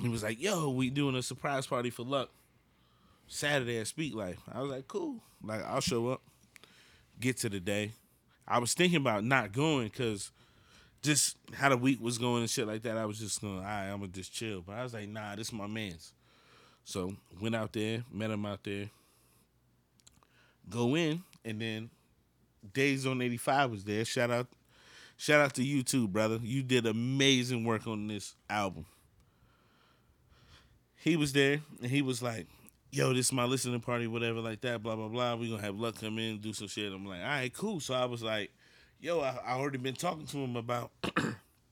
He 0.00 0.08
was 0.08 0.22
like, 0.22 0.40
"Yo, 0.40 0.70
we 0.70 0.88
doing 0.90 1.14
a 1.14 1.22
surprise 1.22 1.66
party 1.66 1.90
for 1.90 2.04
Luck 2.04 2.30
Saturday 3.26 3.78
at 3.78 3.86
Speak 3.86 4.14
Life." 4.14 4.38
I 4.50 4.62
was 4.62 4.70
like, 4.70 4.88
"Cool, 4.88 5.16
like 5.44 5.62
I'll 5.64 5.80
show 5.80 6.08
up." 6.08 6.22
Get 7.18 7.36
to 7.38 7.50
the 7.50 7.60
day. 7.60 7.92
I 8.48 8.58
was 8.58 8.72
thinking 8.72 8.96
about 8.96 9.24
not 9.24 9.52
going 9.52 9.88
because 9.88 10.30
just 11.02 11.36
how 11.52 11.68
the 11.68 11.76
week 11.76 12.00
was 12.00 12.16
going 12.18 12.40
and 12.42 12.48
shit 12.50 12.66
like 12.66 12.82
that. 12.82 12.96
I 12.96 13.04
was 13.04 13.18
just 13.18 13.40
going, 13.42 13.58
all 13.58 13.62
right, 13.62 13.88
I'm 13.90 14.00
gonna 14.00 14.08
just 14.08 14.32
chill. 14.32 14.62
But 14.62 14.76
I 14.76 14.82
was 14.82 14.94
like, 14.94 15.08
nah, 15.08 15.36
this 15.36 15.48
is 15.48 15.52
my 15.52 15.66
man's. 15.66 16.12
So 16.84 17.14
went 17.40 17.54
out 17.54 17.72
there, 17.72 18.04
met 18.12 18.30
him 18.30 18.46
out 18.46 18.64
there. 18.64 18.90
Go 20.68 20.96
in, 20.96 21.22
and 21.44 21.60
then 21.60 21.90
Days 22.72 23.06
on 23.06 23.22
85 23.22 23.70
was 23.70 23.84
there. 23.84 24.04
Shout 24.04 24.30
out, 24.30 24.46
shout 25.16 25.40
out 25.40 25.54
to 25.54 25.64
you 25.64 25.82
too, 25.82 26.06
brother. 26.06 26.38
You 26.42 26.62
did 26.62 26.86
amazing 26.86 27.64
work 27.64 27.86
on 27.86 28.06
this 28.06 28.34
album. 28.50 28.84
He 30.96 31.16
was 31.16 31.32
there, 31.32 31.62
and 31.80 31.90
he 31.90 32.02
was 32.02 32.22
like, 32.22 32.46
"Yo, 32.90 33.14
this 33.14 33.26
is 33.26 33.32
my 33.32 33.44
listening 33.44 33.80
party, 33.80 34.06
whatever, 34.06 34.40
like 34.40 34.60
that, 34.60 34.82
blah 34.82 34.94
blah 34.94 35.08
blah. 35.08 35.36
We 35.36 35.48
gonna 35.48 35.62
have 35.62 35.76
luck 35.76 35.98
come 35.98 36.18
in, 36.18 36.38
do 36.38 36.52
some 36.52 36.68
shit." 36.68 36.92
I'm 36.92 37.06
like, 37.06 37.22
"All 37.22 37.28
right, 37.28 37.52
cool." 37.52 37.80
So 37.80 37.94
I 37.94 38.04
was 38.04 38.22
like, 38.22 38.50
"Yo, 39.00 39.20
I, 39.20 39.38
I 39.42 39.52
already 39.52 39.78
been 39.78 39.94
talking 39.94 40.26
to 40.26 40.36
him 40.36 40.56
about 40.56 40.90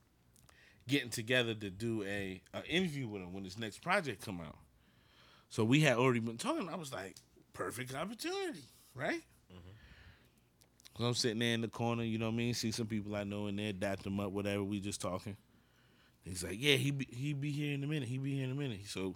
getting 0.87 1.11
together 1.11 1.53
to 1.53 1.69
do 1.69 2.03
a, 2.03 2.41
a 2.55 2.65
interview 2.65 3.07
with 3.07 3.21
him 3.21 3.31
when 3.31 3.43
his 3.43 3.59
next 3.59 3.83
project 3.83 4.25
come 4.25 4.41
out. 4.41 4.57
So 5.49 5.63
we 5.63 5.81
had 5.81 5.97
already 5.97 6.19
been 6.19 6.37
talking. 6.37 6.69
I 6.69 6.75
was 6.75 6.93
like, 6.93 7.15
perfect 7.53 7.93
opportunity, 7.95 8.63
right? 8.95 9.21
Mm-hmm. 9.51 9.69
So 10.97 11.05
I'm 11.05 11.13
sitting 11.13 11.39
there 11.39 11.53
in 11.53 11.61
the 11.61 11.67
corner, 11.67 12.03
you 12.03 12.17
know 12.17 12.27
what 12.27 12.33
I 12.33 12.37
mean? 12.37 12.53
See 12.53 12.71
some 12.71 12.87
people 12.87 13.15
I 13.15 13.23
know 13.23 13.47
in 13.47 13.55
there, 13.55 13.73
dap 13.73 14.03
them 14.03 14.19
up, 14.19 14.31
whatever. 14.31 14.63
We 14.63 14.79
just 14.79 15.01
talking. 15.01 15.35
He's 16.23 16.43
like, 16.43 16.57
yeah, 16.57 16.75
he 16.75 16.91
be, 16.91 17.07
he 17.09 17.33
be 17.33 17.51
here 17.51 17.73
in 17.73 17.83
a 17.83 17.87
minute. 17.87 18.07
He 18.07 18.17
be 18.17 18.35
here 18.35 18.43
in 18.43 18.51
a 18.51 18.55
minute. 18.55 18.81
So 18.85 19.15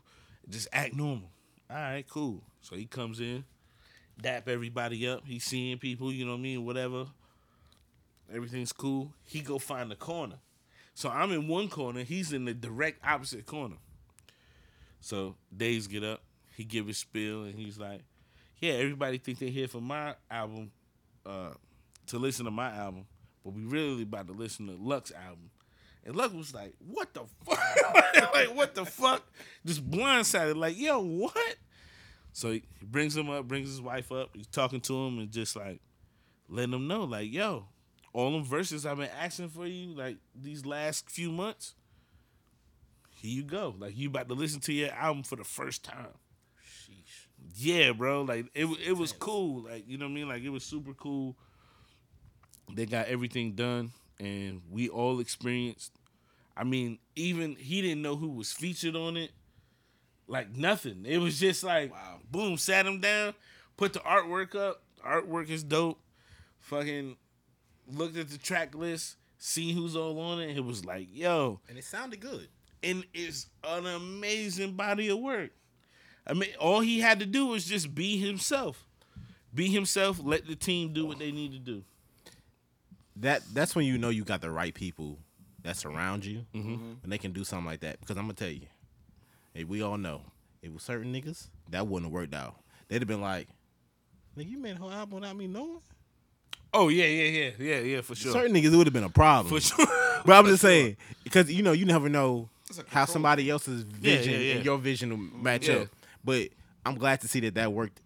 just 0.50 0.68
act 0.74 0.96
normal. 0.96 1.30
All 1.70 1.78
right, 1.78 2.08
cool. 2.10 2.42
So 2.62 2.76
he 2.76 2.86
comes 2.86 3.20
in, 3.20 3.44
dap 4.20 4.48
everybody 4.48 5.08
up. 5.08 5.24
He's 5.26 5.44
seeing 5.44 5.78
people, 5.78 6.12
you 6.12 6.26
know 6.26 6.32
what 6.32 6.40
I 6.40 6.42
mean? 6.42 6.66
Whatever. 6.66 7.06
Everything's 8.34 8.74
cool. 8.74 9.14
He 9.26 9.42
go 9.42 9.60
find 9.60 9.92
the 9.92 9.96
corner. 9.96 10.38
So 10.96 11.10
I'm 11.10 11.32
in 11.32 11.48
one 11.48 11.70
corner. 11.70 12.04
He's 12.04 12.34
in 12.34 12.46
the 12.46 12.54
direct 12.54 13.06
opposite 13.06 13.46
corner. 13.46 13.76
So 15.04 15.36
Days 15.56 15.88
get 15.88 16.02
up. 16.02 16.22
He 16.56 16.64
give 16.64 16.88
his 16.88 16.98
spiel 16.98 17.44
and 17.44 17.54
he's 17.54 17.78
like, 17.78 18.02
"Yeah, 18.62 18.74
everybody 18.74 19.18
think 19.18 19.38
they're 19.38 19.50
here 19.50 19.68
for 19.68 19.82
my 19.82 20.16
album, 20.32 20.72
uh, 21.26 21.52
to 22.08 22.18
listen 22.18 22.46
to 22.46 22.52
my 22.52 22.70
album, 22.74 23.06
but 23.44 23.54
we 23.54 23.64
really 23.64 24.04
about 24.04 24.28
to 24.28 24.34
listen 24.34 24.68
to 24.68 24.74
Luck's 24.74 25.12
album." 25.12 25.52
And 26.06 26.16
Lux 26.16 26.34
was 26.34 26.54
like, 26.54 26.74
"What 26.80 27.14
the 27.14 27.26
fuck? 27.46 28.34
like 28.34 28.56
what 28.56 28.76
the 28.76 28.86
fuck?" 28.86 29.24
Just 29.66 29.90
blindsided, 29.90 30.56
like, 30.56 30.80
"Yo, 30.80 31.02
what?" 31.02 31.58
So 32.32 32.52
he 32.52 32.64
brings 32.82 33.18
him 33.18 33.30
up, 33.30 33.46
brings 33.46 33.68
his 33.68 33.82
wife 33.82 34.10
up. 34.10 34.30
He's 34.34 34.48
talking 34.48 34.80
to 34.82 35.06
him 35.06 35.20
and 35.20 35.30
just 35.32 35.58
like 35.58 35.82
letting 36.48 36.74
him 36.74 36.88
know, 36.88 37.04
like, 37.04 37.30
"Yo, 37.30 37.66
all 38.14 38.32
them 38.32 38.46
verses 38.46 38.86
I've 38.86 38.98
been 38.98 39.10
asking 39.20 39.50
for 39.50 39.68
you, 39.68 39.96
like 39.96 40.16
these 40.34 40.66
last 40.66 41.10
few 41.10 41.30
months." 41.30 41.76
Here 43.24 43.32
you 43.32 43.44
go. 43.44 43.74
Like 43.80 43.98
you 43.98 44.10
about 44.10 44.28
to 44.28 44.34
listen 44.34 44.60
to 44.62 44.74
your 44.74 44.92
album 44.92 45.24
for 45.24 45.38
the 45.38 45.46
first 45.46 45.86
time. 45.86 46.08
Sheesh. 46.62 47.28
Yeah, 47.56 47.94
bro. 47.94 48.24
Like 48.24 48.48
it 48.54 48.66
it 48.86 48.98
was 48.98 49.14
cool. 49.14 49.64
Like 49.64 49.86
you 49.88 49.98
know 49.98 50.06
what 50.06 50.12
I 50.12 50.16
mean. 50.16 50.28
Like 50.28 50.44
it 50.44 50.50
was 50.50 50.66
super 50.66 50.94
cool. 50.94 51.38
They 52.76 52.86
got 52.86 53.08
everything 53.08 53.54
done, 53.54 53.92
and 54.20 54.62
we 54.70 54.90
all 54.90 55.22
experienced. 55.22 55.94
I 56.58 56.66
mean, 56.66 57.00
even 57.16 57.56
he 57.56 57.82
didn't 57.82 58.02
know 58.02 58.18
who 58.18 58.30
was 58.32 58.52
featured 58.52 58.98
on 58.98 59.16
it. 59.16 59.32
Like 60.28 60.54
nothing. 60.54 61.06
It 61.06 61.20
was 61.20 61.40
just 61.40 61.64
like, 61.64 61.94
Wow. 61.94 62.20
boom, 62.30 62.58
sat 62.58 62.86
him 62.86 63.00
down, 63.00 63.36
put 63.78 63.94
the 63.94 64.00
artwork 64.00 64.54
up. 64.54 64.84
Artwork 65.06 65.50
is 65.50 65.64
dope. 65.64 66.00
Fucking 66.60 67.16
looked 67.88 68.18
at 68.18 68.30
the 68.30 68.38
track 68.38 68.76
list, 68.76 69.16
see 69.38 69.72
who's 69.74 69.96
all 69.96 70.20
on 70.20 70.42
it. 70.42 70.58
It 70.58 70.64
was 70.66 70.84
like, 70.86 71.08
yo, 71.12 71.62
And 71.70 71.78
it 71.78 71.84
sounded 71.86 72.20
good. 72.20 72.48
And 72.84 73.06
it's 73.14 73.48
an 73.64 73.86
amazing 73.86 74.74
body 74.74 75.10
of 75.10 75.20
work. 75.20 75.52
I 76.28 76.34
mean, 76.34 76.50
all 76.60 76.80
he 76.82 77.00
had 77.00 77.20
to 77.20 77.26
do 77.26 77.48
was 77.48 77.66
just 77.66 77.94
be 77.94 78.18
himself. 78.18 78.86
Be 79.54 79.68
himself. 79.68 80.20
Let 80.24 80.48
the 80.48 80.56
team 80.56 80.94
do 80.94 81.06
what 81.06 81.20
they 81.20 81.32
need 81.32 81.52
to 81.52 81.60
do. 81.60 81.84
That 83.18 83.44
that's 83.54 83.76
when 83.76 83.86
you 83.86 83.98
know 83.98 84.10
you 84.10 84.24
got 84.24 84.42
the 84.42 84.50
right 84.50 84.74
people 84.74 85.20
that 85.64 85.78
surround 85.78 86.26
you, 86.26 86.46
Mm-hmm. 86.54 86.94
and 87.04 87.12
they 87.12 87.18
can 87.18 87.32
do 87.32 87.44
something 87.44 87.66
like 87.66 87.82
that. 87.82 88.00
Because 88.00 88.18
I'm 88.18 88.24
gonna 88.24 88.34
tell 88.34 88.50
you, 88.50 88.68
hey, 89.54 89.64
we 89.64 89.82
all 89.82 89.98
know 89.98 90.22
it 90.62 90.74
was 90.74 90.82
certain 90.84 91.14
niggas 91.14 91.48
that 91.70 91.88
wouldn't 91.88 92.08
have 92.10 92.14
worked 92.14 92.34
out. 92.34 92.56
They'd 92.88 93.02
have 93.02 93.08
been 93.08 93.22
like, 93.22 93.48
"Nigga, 94.38 94.50
you 94.50 94.58
made 94.58 94.76
a 94.76 94.80
whole 94.80 94.92
album 94.92 95.20
without 95.22 95.36
me 95.36 95.48
knowing." 95.48 95.80
Oh 96.74 96.90
yeah, 96.90 97.06
yeah, 97.06 97.24
yeah, 97.30 97.52
yeah, 97.60 97.80
yeah, 97.82 98.02
for 98.02 98.16
sure. 98.16 98.32
Certain 98.34 98.54
niggas 98.56 98.74
it 98.74 98.78
would 98.78 98.88
have 98.88 98.94
been 98.94 99.04
a 99.04 99.10
problem. 99.10 99.54
For 99.54 99.62
sure. 99.62 99.86
But 100.26 100.34
I'm 100.34 100.46
just 100.46 100.62
saying 100.64 100.98
because 101.24 101.52
you 101.52 101.62
know 101.62 101.72
you 101.74 101.86
never 101.86 102.10
know 102.10 102.50
It's 102.50 102.50
a 102.50 102.53
how 102.88 103.06
somebody 103.06 103.50
else's 103.50 103.84
vision 103.84 104.34
yeah, 104.34 104.40
yeah. 104.40 104.56
and 104.56 104.66
your 104.66 104.78
vision 104.78 105.10
will 105.10 105.18
match 105.42 105.68
Yeah. 105.68 105.76
up. 105.76 105.88
But 106.24 106.50
I'm 106.86 106.96
glad 106.96 107.22
to 107.22 107.28
see 107.28 107.40
that 107.42 107.56
that 107.56 107.72
worked 107.74 108.00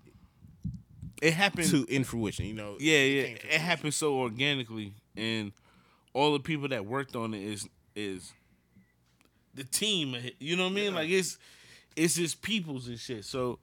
It 1.21 1.33
happened. 1.33 1.69
to 1.69 1.85
in 1.85 2.03
fruition. 2.03 2.45
You 2.45 2.53
know, 2.53 2.77
yeah, 2.79 2.97
it 2.97 3.29
yeah. 3.29 3.37
to 3.37 3.55
It 3.55 3.61
happened 3.61 3.93
so 3.93 4.15
organically, 4.19 4.93
and 5.15 5.51
all 6.13 6.33
the 6.33 6.39
people 6.39 6.67
that 6.69 6.85
worked 6.85 7.15
on 7.15 7.33
it 7.33 7.41
is 7.43 7.67
is 7.95 8.33
the 9.53 9.63
team. 9.63 10.15
You 10.39 10.55
know 10.55 10.65
what 10.65 10.71
I 10.71 10.75
mean? 10.75 10.93
Like 10.95 11.09
it's 11.09 11.37
it's 11.95 12.15
just 12.15 12.41
peoples 12.41 12.87
and 12.87 12.99
shit. 12.99 13.25
So. 13.25 13.59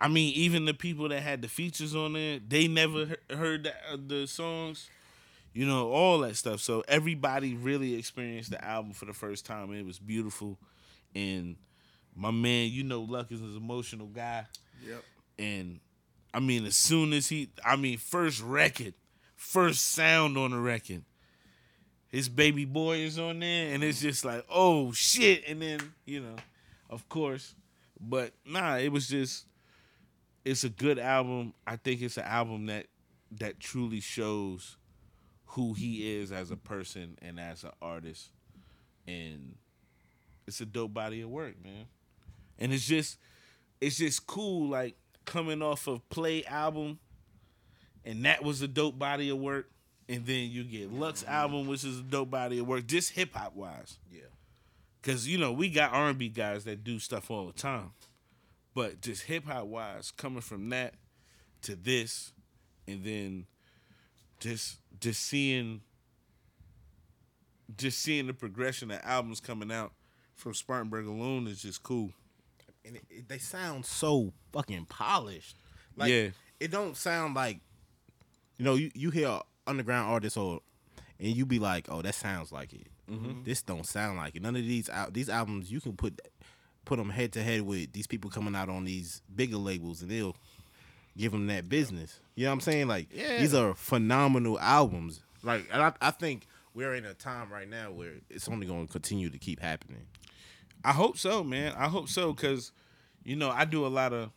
I 0.00 0.06
mean, 0.06 0.32
even 0.34 0.64
the 0.64 0.74
people 0.74 1.08
that 1.08 1.20
had 1.24 1.42
the 1.42 1.48
features 1.48 1.92
on 1.96 2.12
there, 2.12 2.38
they 2.38 2.68
never 2.68 3.16
heard 3.30 3.64
the, 3.64 3.70
uh, 3.92 3.96
the 4.06 4.28
songs, 4.28 4.88
you 5.52 5.66
know, 5.66 5.90
all 5.90 6.18
that 6.20 6.36
stuff. 6.36 6.60
So 6.60 6.84
everybody 6.88 7.54
really 7.54 7.94
experienced 7.94 8.50
the 8.50 8.64
album 8.64 8.92
for 8.92 9.04
the 9.06 9.12
first 9.12 9.44
time. 9.46 9.70
and 9.70 9.78
It 9.78 9.86
was 9.86 9.98
beautiful, 9.98 10.58
and 11.14 11.56
my 12.14 12.30
man, 12.30 12.70
you 12.70 12.82
know, 12.84 13.00
Luck 13.02 13.30
is 13.32 13.40
an 13.40 13.56
emotional 13.56 14.06
guy, 14.08 14.46
Yep. 14.86 15.04
and 15.38 15.80
I 16.34 16.40
mean, 16.40 16.64
as 16.66 16.76
soon 16.76 17.12
as 17.12 17.28
he, 17.28 17.50
I 17.64 17.76
mean, 17.76 17.96
first 17.98 18.42
record, 18.42 18.94
first 19.36 19.92
sound 19.92 20.36
on 20.36 20.50
the 20.50 20.58
record, 20.58 21.02
his 22.08 22.28
baby 22.28 22.64
boy 22.64 22.98
is 22.98 23.18
on 23.18 23.40
there, 23.40 23.72
and 23.72 23.82
it's 23.84 24.00
just 24.00 24.24
like, 24.24 24.44
oh 24.50 24.92
shit, 24.92 25.44
and 25.48 25.60
then 25.62 25.80
you 26.06 26.20
know, 26.20 26.36
of 26.90 27.08
course, 27.08 27.54
but 28.00 28.32
nah, 28.46 28.76
it 28.76 28.90
was 28.92 29.08
just, 29.08 29.46
it's 30.44 30.64
a 30.64 30.68
good 30.70 30.98
album. 30.98 31.52
I 31.66 31.76
think 31.76 32.00
it's 32.02 32.16
an 32.16 32.24
album 32.24 32.66
that 32.66 32.86
that 33.38 33.60
truly 33.60 34.00
shows 34.00 34.76
who 35.48 35.72
he 35.72 36.18
is 36.18 36.30
as 36.30 36.50
a 36.50 36.56
person 36.56 37.16
and 37.22 37.40
as 37.40 37.64
an 37.64 37.70
artist, 37.80 38.30
and 39.06 39.56
it's 40.46 40.60
a 40.60 40.66
dope 40.66 40.92
body 40.92 41.22
of 41.22 41.30
work, 41.30 41.54
man. 41.62 41.86
And 42.58 42.72
it's 42.72 42.86
just, 42.86 43.18
it's 43.80 43.96
just 43.96 44.26
cool, 44.26 44.68
like 44.68 44.96
coming 45.24 45.62
off 45.62 45.86
of 45.86 46.06
Play 46.10 46.44
album, 46.44 46.98
and 48.04 48.24
that 48.24 48.42
was 48.42 48.60
a 48.62 48.68
dope 48.68 48.98
body 48.98 49.30
of 49.30 49.38
work. 49.38 49.70
And 50.10 50.24
then 50.24 50.50
you 50.50 50.64
get 50.64 50.92
Luck's 50.92 51.22
mm-hmm. 51.22 51.32
album, 51.32 51.66
which 51.66 51.84
is 51.84 51.98
a 51.98 52.02
dope 52.02 52.30
body 52.30 52.58
of 52.58 52.66
work, 52.66 52.86
just 52.86 53.10
hip 53.10 53.34
hop 53.34 53.54
wise. 53.54 53.98
Yeah. 54.10 54.22
Cause 55.02 55.26
you 55.26 55.38
know 55.38 55.52
we 55.52 55.70
got 55.70 55.92
R 55.92 56.08
and 56.08 56.18
B 56.18 56.28
guys 56.28 56.64
that 56.64 56.82
do 56.84 56.98
stuff 56.98 57.30
all 57.30 57.46
the 57.46 57.52
time, 57.52 57.92
but 58.74 59.00
just 59.00 59.22
hip 59.22 59.46
hop 59.46 59.66
wise, 59.66 60.10
coming 60.10 60.40
from 60.40 60.68
that 60.70 60.94
to 61.62 61.76
this, 61.76 62.32
and 62.86 63.04
then 63.04 63.46
just 64.40 64.78
just 65.00 65.22
seeing 65.22 65.80
just 67.76 67.98
seeing 68.00 68.26
the 68.26 68.34
progression 68.34 68.90
of 68.90 69.00
albums 69.04 69.40
coming 69.40 69.70
out 69.70 69.92
from 70.34 70.54
Spartanburg 70.54 71.06
alone 71.06 71.46
is 71.46 71.62
just 71.62 71.82
cool. 71.82 72.12
and 72.84 72.96
it, 72.96 73.04
it- 73.10 73.28
they 73.28 73.38
sound 73.38 73.84
so 73.84 74.32
fucking 74.52 74.86
polished. 74.86 75.56
Like, 75.96 76.10
Yeah. 76.10 76.28
it 76.60 76.70
don't 76.70 76.96
sound 76.96 77.34
like 77.34 77.60
you 78.56 78.64
know 78.64 78.74
you 78.74 78.90
you 78.94 79.10
hear 79.10 79.40
underground 79.66 80.10
artists 80.10 80.36
or 80.36 80.60
and 81.20 81.34
you 81.36 81.44
be 81.44 81.58
like, 81.58 81.86
oh, 81.90 82.00
that 82.02 82.14
sounds 82.14 82.52
like 82.52 82.72
it. 82.72 82.86
Mm-hmm. 83.10 83.42
This 83.44 83.62
don't 83.62 83.84
sound 83.86 84.16
like 84.18 84.36
it. 84.36 84.42
None 84.42 84.54
of 84.56 84.62
these 84.62 84.88
out 84.88 85.12
these 85.12 85.28
albums 85.28 85.70
you 85.70 85.80
can 85.80 85.96
put 85.96 86.20
put 86.84 86.96
them 86.96 87.10
head 87.10 87.32
to 87.32 87.42
head 87.42 87.62
with 87.62 87.92
these 87.92 88.06
people 88.06 88.30
coming 88.30 88.54
out 88.54 88.68
on 88.70 88.84
these 88.84 89.20
bigger 89.34 89.56
labels 89.58 90.00
and 90.00 90.10
they'll 90.10 90.36
give 91.18 91.32
them 91.32 91.48
that 91.48 91.68
business. 91.68 92.20
You 92.34 92.44
know 92.44 92.50
what 92.50 92.54
I'm 92.54 92.60
saying? 92.60 92.88
Like 92.88 93.08
Yeah. 93.12 93.38
these 93.38 93.54
are 93.54 93.74
phenomenal 93.74 94.58
albums. 94.58 95.20
Like 95.42 95.68
and 95.72 95.82
I, 95.82 95.92
I 96.00 96.10
think 96.10 96.46
we're 96.74 96.94
in 96.94 97.04
a 97.04 97.14
time 97.14 97.52
right 97.52 97.68
now 97.68 97.90
where 97.90 98.12
it's 98.30 98.48
only 98.48 98.66
going 98.66 98.86
to 98.86 98.92
continue 98.92 99.28
to 99.28 99.38
keep 99.38 99.60
happening. 99.60 100.06
I 100.84 100.92
hope 100.92 101.18
so, 101.18 101.42
man. 101.42 101.74
I 101.76 101.88
hope 101.88 102.08
so 102.08 102.32
because 102.32 102.72
you 103.24 103.36
know 103.36 103.50
I 103.50 103.64
do 103.64 103.84
a 103.84 103.88
lot 103.88 104.12
of 104.12 104.30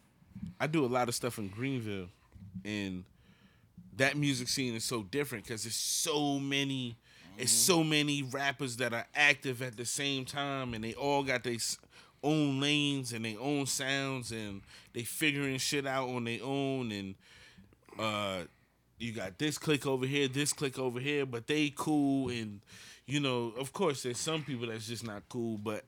I 0.59 0.67
do 0.67 0.85
a 0.85 0.88
lot 0.88 1.07
of 1.07 1.15
stuff 1.15 1.38
in 1.38 1.50
Greenville, 1.50 2.07
and 2.65 3.03
that 3.97 4.17
music 4.17 4.47
scene 4.47 4.75
is 4.75 4.83
so 4.83 5.03
different 5.03 5.45
because 5.45 5.63
there's 5.63 5.75
so 5.75 6.39
many, 6.39 6.97
it's 7.38 7.51
mm-hmm. 7.51 7.73
so 7.73 7.83
many 7.83 8.23
rappers 8.23 8.77
that 8.77 8.93
are 8.93 9.05
active 9.13 9.61
at 9.61 9.77
the 9.77 9.85
same 9.85 10.25
time, 10.25 10.73
and 10.73 10.83
they 10.83 10.93
all 10.93 11.23
got 11.23 11.43
their 11.43 11.57
own 12.23 12.59
lanes 12.59 13.13
and 13.13 13.25
their 13.25 13.39
own 13.39 13.65
sounds, 13.65 14.31
and 14.31 14.61
they 14.93 15.03
figuring 15.03 15.57
shit 15.57 15.85
out 15.87 16.09
on 16.09 16.23
their 16.25 16.39
own, 16.43 16.91
and 16.91 17.15
uh, 17.99 18.41
you 18.99 19.11
got 19.11 19.37
this 19.39 19.57
click 19.57 19.85
over 19.87 20.05
here, 20.05 20.27
this 20.27 20.53
click 20.53 20.77
over 20.79 20.99
here, 20.99 21.25
but 21.25 21.47
they 21.47 21.71
cool, 21.75 22.29
and 22.29 22.61
you 23.07 23.19
know, 23.19 23.53
of 23.57 23.73
course, 23.73 24.03
there's 24.03 24.19
some 24.19 24.43
people 24.43 24.67
that's 24.67 24.87
just 24.87 25.03
not 25.05 25.23
cool, 25.29 25.57
but 25.57 25.83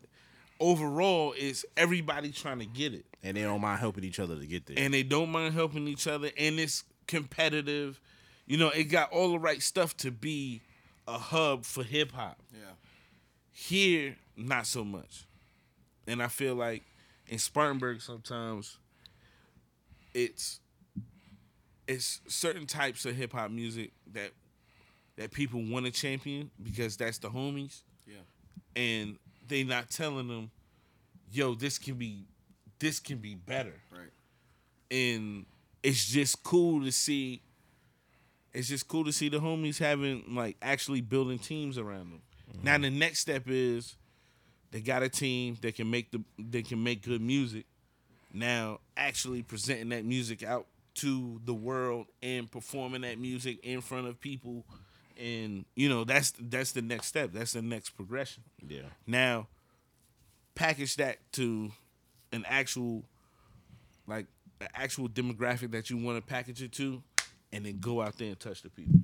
overall, 0.59 1.33
it's 1.37 1.63
everybody 1.77 2.31
trying 2.31 2.59
to 2.59 2.65
get 2.65 2.93
it 2.93 3.05
And 3.23 3.37
they 3.37 3.41
don't 3.41 3.61
mind 3.61 3.79
helping 3.79 4.03
each 4.03 4.19
other 4.19 4.35
to 4.35 4.45
get 4.45 4.65
there. 4.65 4.77
and 4.79 4.93
they 4.93 5.03
don't 5.03 5.29
mind 5.31 5.53
helping 5.53 5.87
each 5.87 6.07
other 6.07 6.29
and 6.37 6.59
it's 6.59 6.83
competitive 7.07 7.99
you 8.45 8.57
know 8.57 8.69
it 8.69 8.85
got 8.85 9.11
all 9.11 9.31
the 9.31 9.39
right 9.39 9.61
stuff 9.61 9.95
to 9.97 10.09
be 10.11 10.61
a 11.07 11.17
hub 11.17 11.65
for 11.65 11.83
hip-hop 11.83 12.39
Yeah. 12.53 12.59
here 13.51 14.15
not 14.37 14.65
so 14.67 14.83
much 14.85 15.25
and 16.07 16.22
i 16.22 16.27
feel 16.27 16.55
like 16.55 16.83
in 17.27 17.38
spartanburg 17.39 18.01
sometimes 18.01 18.77
it's 20.13 20.60
it's 21.88 22.22
certain 22.27 22.65
types 22.65 23.05
of 23.05 23.15
hip-hop 23.15 23.51
music 23.51 23.91
that 24.13 24.31
that 25.17 25.31
people 25.31 25.62
want 25.63 25.86
to 25.86 25.91
champion 25.91 26.50
because 26.62 26.98
that's 26.98 27.17
the 27.19 27.29
homies 27.29 27.81
Yeah. 28.07 28.15
and 28.75 29.17
they 29.48 29.63
not 29.63 29.89
telling 29.89 30.27
them, 30.29 30.50
"Yo, 31.31 31.53
this 31.53 31.77
can 31.77 31.95
be, 31.95 32.25
this 32.79 33.00
can 33.00 33.17
be 33.17 33.36
better." 33.36 33.75
Right. 33.91 34.10
and 34.89 35.45
it's 35.83 36.05
just 36.05 36.41
cool 36.43 36.83
to 36.86 36.91
see. 36.91 37.41
It's 38.53 38.67
just 38.69 38.88
cool 38.88 39.03
to 39.03 39.12
see 39.12 39.27
the 39.29 39.39
homies 39.39 39.77
having 39.79 40.24
like 40.33 40.55
actually 40.62 41.01
building 41.01 41.38
teams 41.39 41.77
around 41.77 42.12
them. 42.12 42.22
Mm-hmm. 42.55 42.65
Now 42.65 42.77
the 42.77 42.89
next 42.89 43.19
step 43.19 43.43
is 43.48 43.98
they 44.73 44.81
got 44.81 45.03
a 45.03 45.09
team 45.09 45.55
that 45.61 45.75
can 45.75 45.89
make 45.89 46.11
the 46.11 46.21
they 46.37 46.63
can 46.63 46.83
make 46.83 47.03
good 47.03 47.21
music. 47.21 47.65
Now 48.33 48.79
actually 48.97 49.43
presenting 49.43 49.89
that 49.89 50.03
music 50.03 50.43
out 50.43 50.65
to 50.95 51.39
the 51.45 51.53
world 51.53 52.07
and 52.21 52.51
performing 52.51 53.01
that 53.01 53.19
music 53.19 53.59
in 53.63 53.81
front 53.81 54.07
of 54.07 54.19
people, 54.19 54.65
and 55.17 55.65
you 55.75 55.89
know 55.89 56.03
that's 56.03 56.33
that's 56.39 56.71
the 56.71 56.81
next 56.81 57.07
step. 57.07 57.31
That's 57.33 57.53
the 57.53 57.61
next 57.61 57.91
progression. 57.91 58.43
Yeah. 58.67 58.81
Now, 59.05 59.47
package 60.55 60.95
that 60.95 61.17
to 61.33 61.71
an 62.31 62.43
actual, 62.47 63.03
like, 64.07 64.25
an 64.59 64.69
actual 64.73 65.07
demographic 65.07 65.71
that 65.71 65.91
you 65.91 65.97
want 65.97 66.17
to 66.17 66.27
package 66.27 66.63
it 66.63 66.71
to, 66.73 67.03
and 67.51 67.63
then 67.63 67.79
go 67.79 68.01
out 68.01 68.17
there 68.17 68.29
and 68.29 68.39
touch 68.39 68.63
the 68.63 68.69
people. 68.69 68.99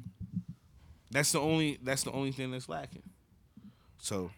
That's 1.11 1.31
the 1.31 1.39
only. 1.39 1.77
That's 1.83 2.03
the 2.03 2.11
only 2.11 2.31
thing 2.31 2.51
that's 2.51 2.69
lacking. 2.69 3.03
So, 3.99 4.31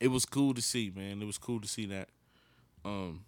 it 0.00 0.08
was 0.08 0.24
cool 0.24 0.54
to 0.54 0.62
see, 0.62 0.92
man. 0.94 1.22
It 1.22 1.26
was 1.26 1.38
cool 1.38 1.60
to 1.60 1.68
see 1.68 1.86
that. 1.86 2.08
Um. 2.84 3.24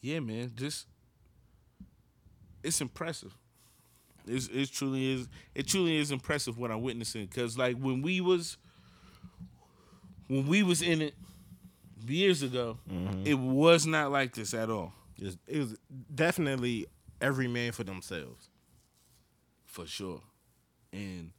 Yeah, 0.00 0.20
man. 0.20 0.52
Just. 0.54 0.86
It's 2.62 2.80
impressive. 2.80 3.36
It's, 4.26 4.48
it 4.48 4.70
truly 4.70 5.14
is. 5.14 5.28
It 5.54 5.66
truly 5.66 5.96
is 5.96 6.10
impressive 6.10 6.58
what 6.58 6.70
I'm 6.70 6.82
witnessing. 6.82 7.26
Cause 7.28 7.56
like 7.56 7.76
when 7.78 8.02
we 8.02 8.20
was 8.20 8.58
when 10.28 10.46
we 10.46 10.62
was 10.62 10.82
in 10.82 11.02
it 11.02 11.14
years 12.06 12.42
ago, 12.42 12.78
it 13.24 13.38
was 13.38 13.86
not 13.86 14.12
like 14.12 14.34
this 14.34 14.54
at 14.54 14.70
all. 14.70 14.92
It 15.18 15.58
was 15.58 15.76
definitely 16.14 16.86
every 17.20 17.48
man 17.48 17.72
for 17.72 17.84
themselves. 17.84 18.48
For 19.66 19.86
sure. 19.86 20.20
And 20.92 21.32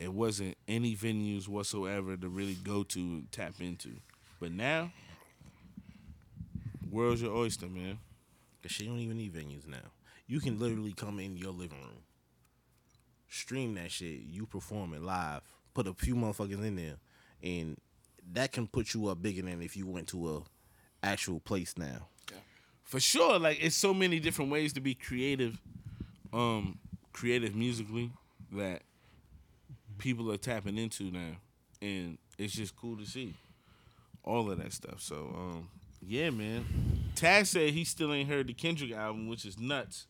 there 0.00 0.10
wasn't 0.10 0.56
any 0.66 0.96
venues 0.96 1.46
whatsoever 1.46 2.16
to 2.16 2.28
really 2.30 2.54
go 2.54 2.82
to 2.82 2.98
and 2.98 3.30
tap 3.30 3.60
into. 3.60 3.90
But 4.40 4.50
now, 4.50 4.92
world's 6.90 7.20
your 7.20 7.36
oyster, 7.36 7.66
man. 7.66 7.98
Cause 8.62 8.72
shit, 8.72 8.86
you 8.86 8.92
don't 8.92 9.00
even 9.00 9.18
need 9.18 9.34
venues 9.34 9.68
now. 9.68 9.90
You 10.26 10.40
can 10.40 10.58
literally 10.58 10.94
come 10.94 11.20
in 11.20 11.36
your 11.36 11.52
living 11.52 11.80
room, 11.82 12.02
stream 13.28 13.74
that 13.74 13.90
shit, 13.90 14.20
you 14.26 14.46
perform 14.46 14.94
it 14.94 15.02
live, 15.02 15.42
put 15.74 15.86
a 15.86 15.92
few 15.92 16.14
motherfuckers 16.14 16.64
in 16.64 16.76
there, 16.76 16.96
and 17.42 17.76
that 18.32 18.52
can 18.52 18.66
put 18.66 18.94
you 18.94 19.08
up 19.08 19.20
bigger 19.20 19.42
than 19.42 19.60
if 19.60 19.76
you 19.76 19.86
went 19.86 20.08
to 20.08 20.36
a 20.36 21.06
actual 21.06 21.40
place 21.40 21.74
now. 21.76 22.08
For 22.84 23.00
sure, 23.00 23.38
like 23.38 23.62
it's 23.62 23.76
so 23.76 23.92
many 23.92 24.18
different 24.18 24.50
ways 24.50 24.72
to 24.72 24.80
be 24.80 24.94
creative, 24.94 25.60
um, 26.32 26.78
creative 27.12 27.54
musically 27.54 28.12
that 28.52 28.82
people 30.00 30.32
are 30.32 30.36
tapping 30.36 30.78
into 30.78 31.04
now, 31.10 31.36
and 31.80 32.18
it's 32.38 32.54
just 32.54 32.74
cool 32.76 32.96
to 32.96 33.06
see 33.06 33.34
all 34.24 34.50
of 34.50 34.58
that 34.58 34.72
stuff. 34.72 35.00
So, 35.00 35.32
um, 35.36 35.68
yeah, 36.02 36.30
man. 36.30 36.64
Taz 37.14 37.46
said 37.46 37.70
he 37.70 37.84
still 37.84 38.12
ain't 38.12 38.28
heard 38.28 38.48
the 38.48 38.54
Kendrick 38.54 38.92
album, 38.92 39.28
which 39.28 39.44
is 39.44 39.58
nuts, 39.58 40.06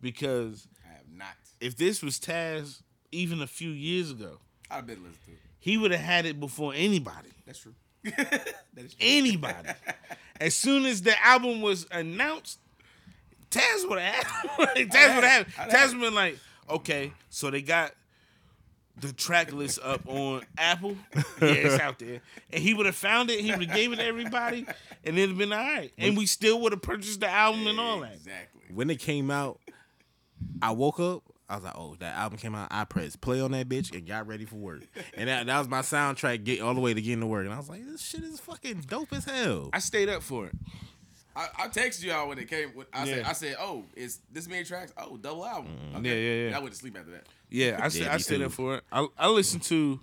because 0.00 0.68
I 0.84 0.92
have 0.92 1.06
not. 1.12 1.34
if 1.60 1.76
this 1.76 2.02
was 2.02 2.20
Taz 2.20 2.82
even 3.10 3.40
a 3.42 3.46
few 3.46 3.70
years 3.70 4.10
ago, 4.10 4.38
I've 4.70 4.86
been 4.86 5.02
listening 5.02 5.20
to 5.26 5.32
it. 5.32 5.38
he 5.58 5.76
would 5.78 5.90
have 5.90 6.00
had 6.00 6.26
it 6.26 6.38
before 6.38 6.72
anybody. 6.74 7.30
That's 7.46 7.58
true. 7.58 7.74
that 8.04 8.54
is 8.76 8.94
true. 8.94 9.06
Anybody. 9.06 9.70
as 10.40 10.54
soon 10.54 10.84
as 10.84 11.02
the 11.02 11.14
album 11.24 11.62
was 11.62 11.86
announced, 11.90 12.58
Taz 13.50 13.88
would 13.88 13.98
have 13.98 14.24
had. 14.24 14.56
Taz 14.90 15.14
would 15.14 15.24
have. 15.24 15.46
Taz 15.70 15.98
been 15.98 16.14
like, 16.14 16.38
okay, 16.68 17.12
so 17.30 17.50
they 17.50 17.62
got 17.62 17.92
the 19.00 19.12
track 19.12 19.52
list 19.52 19.78
up 19.82 20.02
on 20.06 20.42
Apple. 20.58 20.96
Yeah, 21.14 21.22
it's 21.48 21.80
out 21.82 21.98
there. 21.98 22.20
And 22.52 22.62
he 22.62 22.74
would 22.74 22.86
have 22.86 22.96
found 22.96 23.30
it, 23.30 23.40
he 23.40 23.50
would 23.50 23.62
have 23.64 23.74
gave 23.76 23.92
it 23.92 23.96
to 23.96 24.04
everybody, 24.04 24.66
and 25.04 25.18
it'd 25.18 25.30
have 25.30 25.38
been 25.38 25.52
all 25.52 25.58
right. 25.58 25.92
And 25.98 26.16
we 26.16 26.26
still 26.26 26.60
would 26.60 26.72
have 26.72 26.82
purchased 26.82 27.20
the 27.20 27.28
album 27.28 27.66
and 27.66 27.80
all 27.80 28.00
that. 28.00 28.14
Exactly. 28.14 28.62
When 28.72 28.90
it 28.90 28.98
came 28.98 29.30
out, 29.30 29.58
I 30.60 30.72
woke 30.72 31.00
up. 31.00 31.22
I 31.48 31.56
was 31.56 31.64
like, 31.64 31.74
"Oh, 31.76 31.96
that 31.98 32.16
album 32.16 32.38
came 32.38 32.54
out." 32.54 32.68
I 32.70 32.84
pressed 32.84 33.20
play 33.20 33.40
on 33.40 33.50
that 33.50 33.68
bitch 33.68 33.92
and 33.94 34.06
got 34.06 34.26
ready 34.26 34.46
for 34.46 34.56
work, 34.56 34.82
and 35.14 35.28
that, 35.28 35.46
that 35.46 35.58
was 35.58 35.68
my 35.68 35.80
soundtrack 35.82 36.44
get 36.44 36.62
all 36.62 36.72
the 36.72 36.80
way 36.80 36.94
to 36.94 37.02
getting 37.02 37.20
to 37.20 37.26
work. 37.26 37.44
And 37.44 37.52
I 37.52 37.58
was 37.58 37.68
like, 37.68 37.84
"This 37.84 38.00
shit 38.00 38.22
is 38.22 38.40
fucking 38.40 38.84
dope 38.88 39.12
as 39.12 39.26
hell." 39.26 39.68
I 39.72 39.78
stayed 39.80 40.08
up 40.08 40.22
for 40.22 40.46
it. 40.46 40.54
I, 41.34 41.48
I 41.58 41.68
texted 41.68 42.04
y'all 42.04 42.28
when 42.28 42.38
it 42.38 42.48
came. 42.48 42.70
When 42.70 42.86
I 42.92 43.06
said, 43.06 43.24
I 43.24 43.32
said, 43.32 43.56
oh, 43.58 43.84
it's 43.96 44.20
this 44.30 44.46
many 44.48 44.64
tracks. 44.64 44.92
Oh, 44.96 45.16
double 45.16 45.46
album. 45.46 45.72
Yeah, 45.94 46.12
yeah, 46.12 46.14
yeah. 46.14 46.46
And 46.48 46.54
I 46.56 46.58
went 46.58 46.72
to 46.74 46.78
sleep 46.78 46.96
after 46.98 47.12
that. 47.12 47.26
Yeah, 47.48 47.78
I, 47.82 47.88
sta- 47.88 48.04
Yeah, 48.04 48.14
I 48.14 48.16
stayed 48.18 48.42
up 48.42 48.52
for 48.52 48.76
it. 48.76 48.84
I 48.92 49.06
I 49.18 49.28
listened 49.28 49.62
to 49.64 49.98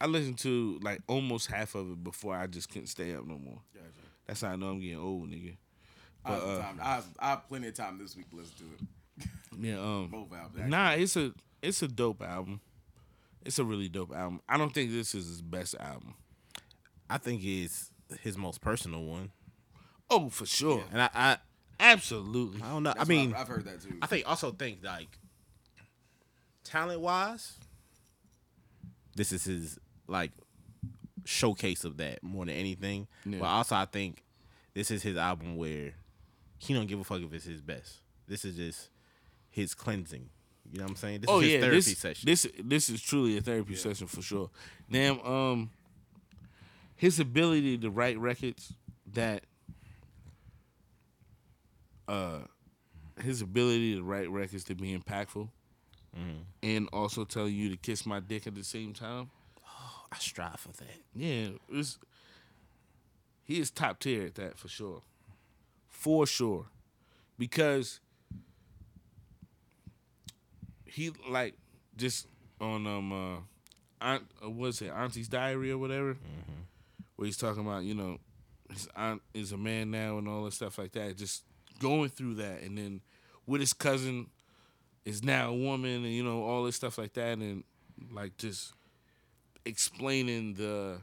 I 0.00 0.06
listened 0.06 0.38
to 0.38 0.78
like 0.82 1.00
almost 1.08 1.50
half 1.50 1.74
of 1.74 1.90
it 1.90 2.04
before 2.04 2.34
I 2.36 2.46
just 2.46 2.68
couldn't 2.70 2.86
stay 2.88 3.14
up 3.14 3.26
no 3.26 3.38
more. 3.38 3.58
Gotcha. 3.74 3.86
That's 4.26 4.40
how 4.42 4.50
I 4.50 4.56
know 4.56 4.68
I'm 4.68 4.80
getting 4.80 4.98
old, 4.98 5.28
nigga. 5.30 5.56
I 6.24 6.30
have, 6.32 6.40
But, 6.42 6.46
uh. 6.48 6.62
I, 6.82 6.94
have, 6.94 7.06
I 7.18 7.28
have 7.30 7.48
plenty 7.48 7.68
of 7.68 7.74
time 7.74 7.98
this 7.98 8.16
week 8.16 8.30
to 8.30 8.36
listen 8.36 8.54
to 8.58 8.64
it. 8.74 8.88
Yeah, 9.60 9.80
um 9.80 10.06
Both 10.08 10.32
albums. 10.32 10.54
actually. 10.56 10.70
Nah, 10.70 10.90
it's 10.92 11.16
a 11.16 11.32
it's 11.62 11.82
a 11.82 11.88
dope 11.88 12.22
album. 12.22 12.60
It's 13.44 13.58
a 13.58 13.64
really 13.64 13.88
dope 13.88 14.14
album. 14.14 14.40
I 14.48 14.56
don't 14.56 14.72
think 14.72 14.92
this 14.92 15.14
is 15.16 15.26
his 15.26 15.42
best 15.42 15.74
album. 15.80 16.14
I 17.10 17.18
think 17.18 17.42
it's 17.42 17.90
his 18.22 18.36
most 18.38 18.60
personal 18.60 19.04
one, 19.04 19.30
Oh, 20.10 20.28
for 20.28 20.46
sure. 20.46 20.84
and 20.92 21.02
I, 21.02 21.10
I, 21.14 21.36
Absolutely. 21.80 22.62
I 22.62 22.70
don't 22.70 22.82
know. 22.82 22.92
That's 22.96 23.08
I 23.08 23.12
mean, 23.12 23.34
I've, 23.34 23.42
I've 23.42 23.48
heard 23.48 23.64
that 23.66 23.82
too. 23.82 23.98
I 24.02 24.06
think 24.06 24.28
also 24.28 24.50
think 24.50 24.78
like 24.82 25.08
talent 26.64 27.00
wise, 27.00 27.54
this 29.16 29.32
is 29.32 29.44
his 29.44 29.78
like 30.06 30.32
showcase 31.24 31.84
of 31.84 31.98
that 31.98 32.22
more 32.22 32.46
than 32.46 32.54
anything. 32.54 33.06
Yeah. 33.24 33.38
But 33.40 33.46
also 33.46 33.76
I 33.76 33.84
think 33.84 34.24
this 34.74 34.90
is 34.90 35.02
his 35.02 35.16
album 35.16 35.56
where 35.56 35.92
he 36.58 36.74
don't 36.74 36.86
give 36.86 37.00
a 37.00 37.04
fuck 37.04 37.20
if 37.20 37.32
it's 37.32 37.44
his 37.44 37.60
best. 37.60 37.98
This 38.26 38.44
is 38.44 38.56
just 38.56 38.90
his 39.50 39.74
cleansing. 39.74 40.28
You 40.70 40.78
know 40.78 40.84
what 40.84 40.90
I'm 40.90 40.96
saying? 40.96 41.20
This 41.20 41.30
oh 41.30 41.38
is 41.38 41.44
his 41.44 41.52
yeah, 41.52 41.60
therapy 41.60 41.76
this, 41.76 41.98
session. 41.98 42.26
This 42.26 42.46
this 42.62 42.90
is 42.90 43.00
truly 43.00 43.38
a 43.38 43.40
therapy 43.40 43.74
session 43.74 44.06
for 44.06 44.20
sure. 44.20 44.50
Damn, 44.90 45.20
um, 45.20 45.70
his 46.98 47.18
ability 47.18 47.78
to 47.78 47.88
write 47.90 48.18
records 48.18 48.74
that, 49.14 49.44
uh, 52.06 52.40
his 53.22 53.40
ability 53.42 53.94
to 53.96 54.02
write 54.02 54.30
records 54.30 54.64
to 54.64 54.74
be 54.74 54.96
impactful, 54.96 55.48
Mm-hmm. 56.18 56.38
and 56.62 56.88
also 56.92 57.24
tell 57.24 57.46
you 57.48 57.68
to 57.68 57.76
kiss 57.76 58.04
my 58.06 58.18
dick 58.18 58.46
at 58.46 58.54
the 58.54 58.64
same 58.64 58.92
time. 58.94 59.30
I 60.10 60.16
strive 60.18 60.58
for 60.58 60.72
that. 60.72 60.96
Yeah, 61.14 61.48
it's 61.70 61.98
he 63.44 63.60
is 63.60 63.70
top 63.70 64.00
tier 64.00 64.24
at 64.24 64.34
that 64.36 64.56
for 64.58 64.68
sure, 64.68 65.02
for 65.86 66.26
sure, 66.26 66.66
because 67.38 68.00
he 70.86 71.12
like 71.28 71.54
just 71.96 72.26
on 72.60 72.86
um 72.86 73.12
uh, 73.12 73.36
aunt 74.00 74.24
uh, 74.44 74.48
what's 74.50 74.80
it 74.80 74.90
Auntie's 74.90 75.28
Diary 75.28 75.70
or 75.70 75.78
whatever, 75.78 76.16
where 77.18 77.26
he's 77.26 77.36
talking 77.36 77.66
about 77.66 77.82
you 77.82 77.94
know 77.94 78.18
his 78.70 78.88
aunt 78.94 79.20
is 79.34 79.50
a 79.50 79.56
man 79.56 79.90
now 79.90 80.18
and 80.18 80.28
all 80.28 80.44
this 80.44 80.54
stuff 80.54 80.78
like 80.78 80.92
that, 80.92 81.16
just 81.16 81.42
going 81.80 82.08
through 82.08 82.34
that, 82.36 82.62
and 82.62 82.78
then 82.78 83.00
with 83.44 83.60
his 83.60 83.72
cousin 83.72 84.28
is 85.04 85.24
now 85.24 85.50
a 85.50 85.54
woman, 85.54 86.04
and 86.04 86.12
you 86.14 86.22
know 86.22 86.44
all 86.44 86.62
this 86.62 86.76
stuff 86.76 86.96
like 86.96 87.14
that, 87.14 87.38
and 87.38 87.64
like 88.12 88.36
just 88.36 88.72
explaining 89.64 90.54
the 90.54 91.00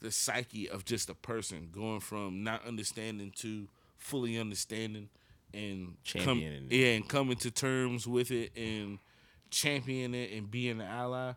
the 0.00 0.12
psyche 0.12 0.68
of 0.70 0.84
just 0.84 1.10
a 1.10 1.14
person 1.14 1.68
going 1.72 2.00
from 2.00 2.44
not 2.44 2.64
understanding 2.64 3.32
to 3.36 3.68
fully 3.98 4.38
understanding 4.38 5.08
and 5.52 5.96
Championing 6.04 6.68
it. 6.70 6.72
yeah 6.72 6.86
and 6.94 7.08
coming 7.08 7.36
to 7.36 7.50
terms 7.50 8.06
with 8.06 8.30
it 8.30 8.52
and 8.56 8.98
championing 9.50 10.14
it 10.14 10.32
and 10.32 10.50
being 10.50 10.80
an 10.80 10.86
ally 10.86 11.32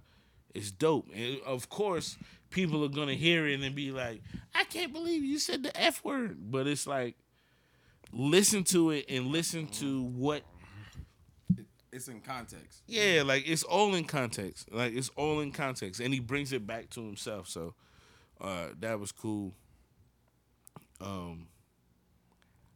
is 0.54 0.72
dope 0.72 1.08
and 1.14 1.40
of 1.46 1.70
course 1.70 2.18
people 2.50 2.84
are 2.84 2.90
gonna 2.90 3.14
hear 3.14 3.48
it 3.48 3.60
and 3.60 3.76
be 3.76 3.92
like 3.92 4.22
i 4.54 4.64
can't 4.66 4.94
believe 4.94 5.24
you 5.24 5.40
said 5.40 5.64
the 5.64 5.80
f 5.80 6.04
word 6.04 6.38
but 6.52 6.68
it's 6.68 6.86
like 6.86 7.16
listen 8.12 8.64
to 8.64 8.92
it 8.92 9.06
and 9.10 9.28
listen 9.28 9.68
to 9.68 10.04
what 10.04 10.44
it's 11.94 12.08
in 12.08 12.22
context. 12.22 12.82
yeah, 12.88 13.22
like 13.24 13.48
it's 13.48 13.64
all 13.64 13.94
in 13.94 14.04
context. 14.06 14.74
Like 14.74 14.94
it's 14.94 15.10
all 15.16 15.40
in 15.42 15.52
context, 15.52 16.00
and 16.00 16.14
he 16.14 16.20
brings 16.20 16.52
it 16.52 16.66
back 16.66 16.90
to 16.92 17.02
himself. 17.06 17.48
So 17.48 17.76
uh, 18.42 18.70
that 18.80 19.00
was 19.00 19.12
cool. 19.12 19.54
Um, 21.00 21.48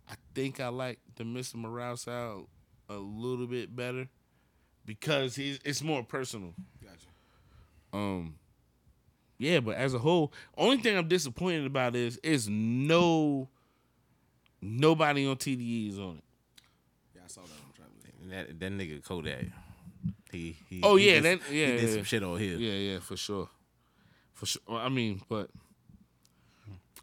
I 0.09 0.15
think 0.35 0.59
I 0.59 0.67
like 0.67 0.99
the 1.15 1.23
Mr. 1.23 1.55
Morale 1.55 1.97
sound 1.97 2.47
a 2.89 2.95
little 2.95 3.47
bit 3.47 3.75
better 3.75 4.07
because 4.85 5.35
he's 5.35 5.59
it's 5.65 5.81
more 5.81 6.03
personal. 6.03 6.53
Gotcha. 7.91 8.03
Um, 8.03 8.35
yeah, 9.39 9.59
but 9.59 9.75
as 9.77 9.93
a 9.93 9.99
whole, 9.99 10.33
only 10.57 10.77
thing 10.77 10.97
I'm 10.97 11.07
disappointed 11.07 11.65
about 11.65 11.95
is 11.95 12.17
is 12.23 12.49
no 12.49 13.49
nobody 14.61 15.27
on 15.27 15.35
TDE 15.35 15.89
is 15.91 15.99
on 15.99 16.17
it. 16.17 16.23
Yeah, 17.15 17.21
I 17.25 17.27
saw 17.27 17.41
that 17.41 17.51
on 17.51 17.71
Travis. 17.75 18.47
That 18.49 18.59
that 18.59 18.71
nigga 18.71 19.03
Kodak. 19.03 19.45
He, 20.31 20.57
he 20.69 20.81
Oh, 20.83 20.95
he 20.97 21.07
yeah, 21.07 21.21
did- 21.21 21.41
that- 21.41 21.51
yeah, 21.53 21.65
he 21.67 21.71
did 21.73 21.89
yeah. 21.89 21.95
some 21.95 22.03
shit 22.03 22.23
on 22.23 22.39
here. 22.39 22.57
Yeah, 22.57 22.73
yeah, 22.93 22.99
for 22.99 23.15
sure, 23.15 23.47
for 24.33 24.45
sure. 24.45 24.61
Well, 24.67 24.77
I 24.79 24.89
mean, 24.89 25.21
but 25.29 25.49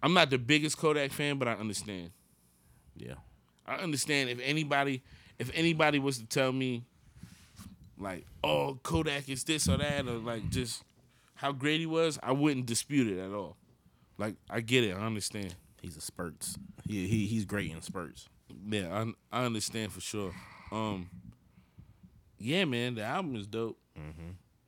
I'm 0.03 0.13
not 0.13 0.29
the 0.31 0.39
biggest 0.39 0.77
Kodak 0.77 1.11
fan, 1.13 1.39
but 1.39 1.49
I 1.49 1.53
understand. 1.55 2.11
yeah. 2.97 3.15
I 3.67 3.77
understand 3.77 4.29
if 4.29 4.41
anybody 4.43 5.03
if 5.39 5.51
anybody 5.55 5.99
was 5.99 6.19
to 6.19 6.27
tell 6.27 6.53
me 6.53 6.85
like, 7.99 8.27
oh, 8.43 8.79
Kodak 8.83 9.29
is 9.29 9.45
this 9.45 9.69
or 9.69 9.77
that, 9.77 10.07
or 10.07 10.19
like 10.19 10.49
just 10.51 10.83
how 11.35 11.53
great 11.53 11.81
he 11.81 11.87
was, 11.87 12.19
I 12.23 12.33
wouldn't 12.33 12.67
dispute 12.67 13.09
it 13.09 13.21
at 13.21 13.33
all. 13.33 13.57
Like 14.19 14.37
I 14.49 14.61
get 14.61 14.85
it, 14.85 14.97
I 14.97 15.01
understand. 15.01 15.55
He's 15.81 15.97
a 15.97 16.01
spurts. 16.01 16.57
He, 16.87 17.07
he 17.07 17.27
he's 17.27 17.45
great 17.45 17.71
in 17.71 17.83
spurts. 17.83 18.29
Yeah, 18.69 19.05
I 19.33 19.41
I 19.41 19.45
understand 19.45 19.93
for 19.93 20.01
sure. 20.01 20.33
Um, 20.73 21.11
yeah, 22.39 22.65
man, 22.65 22.95
the 22.95 23.03
album 23.03 23.37
is 23.37 23.47
dope, 23.47 23.79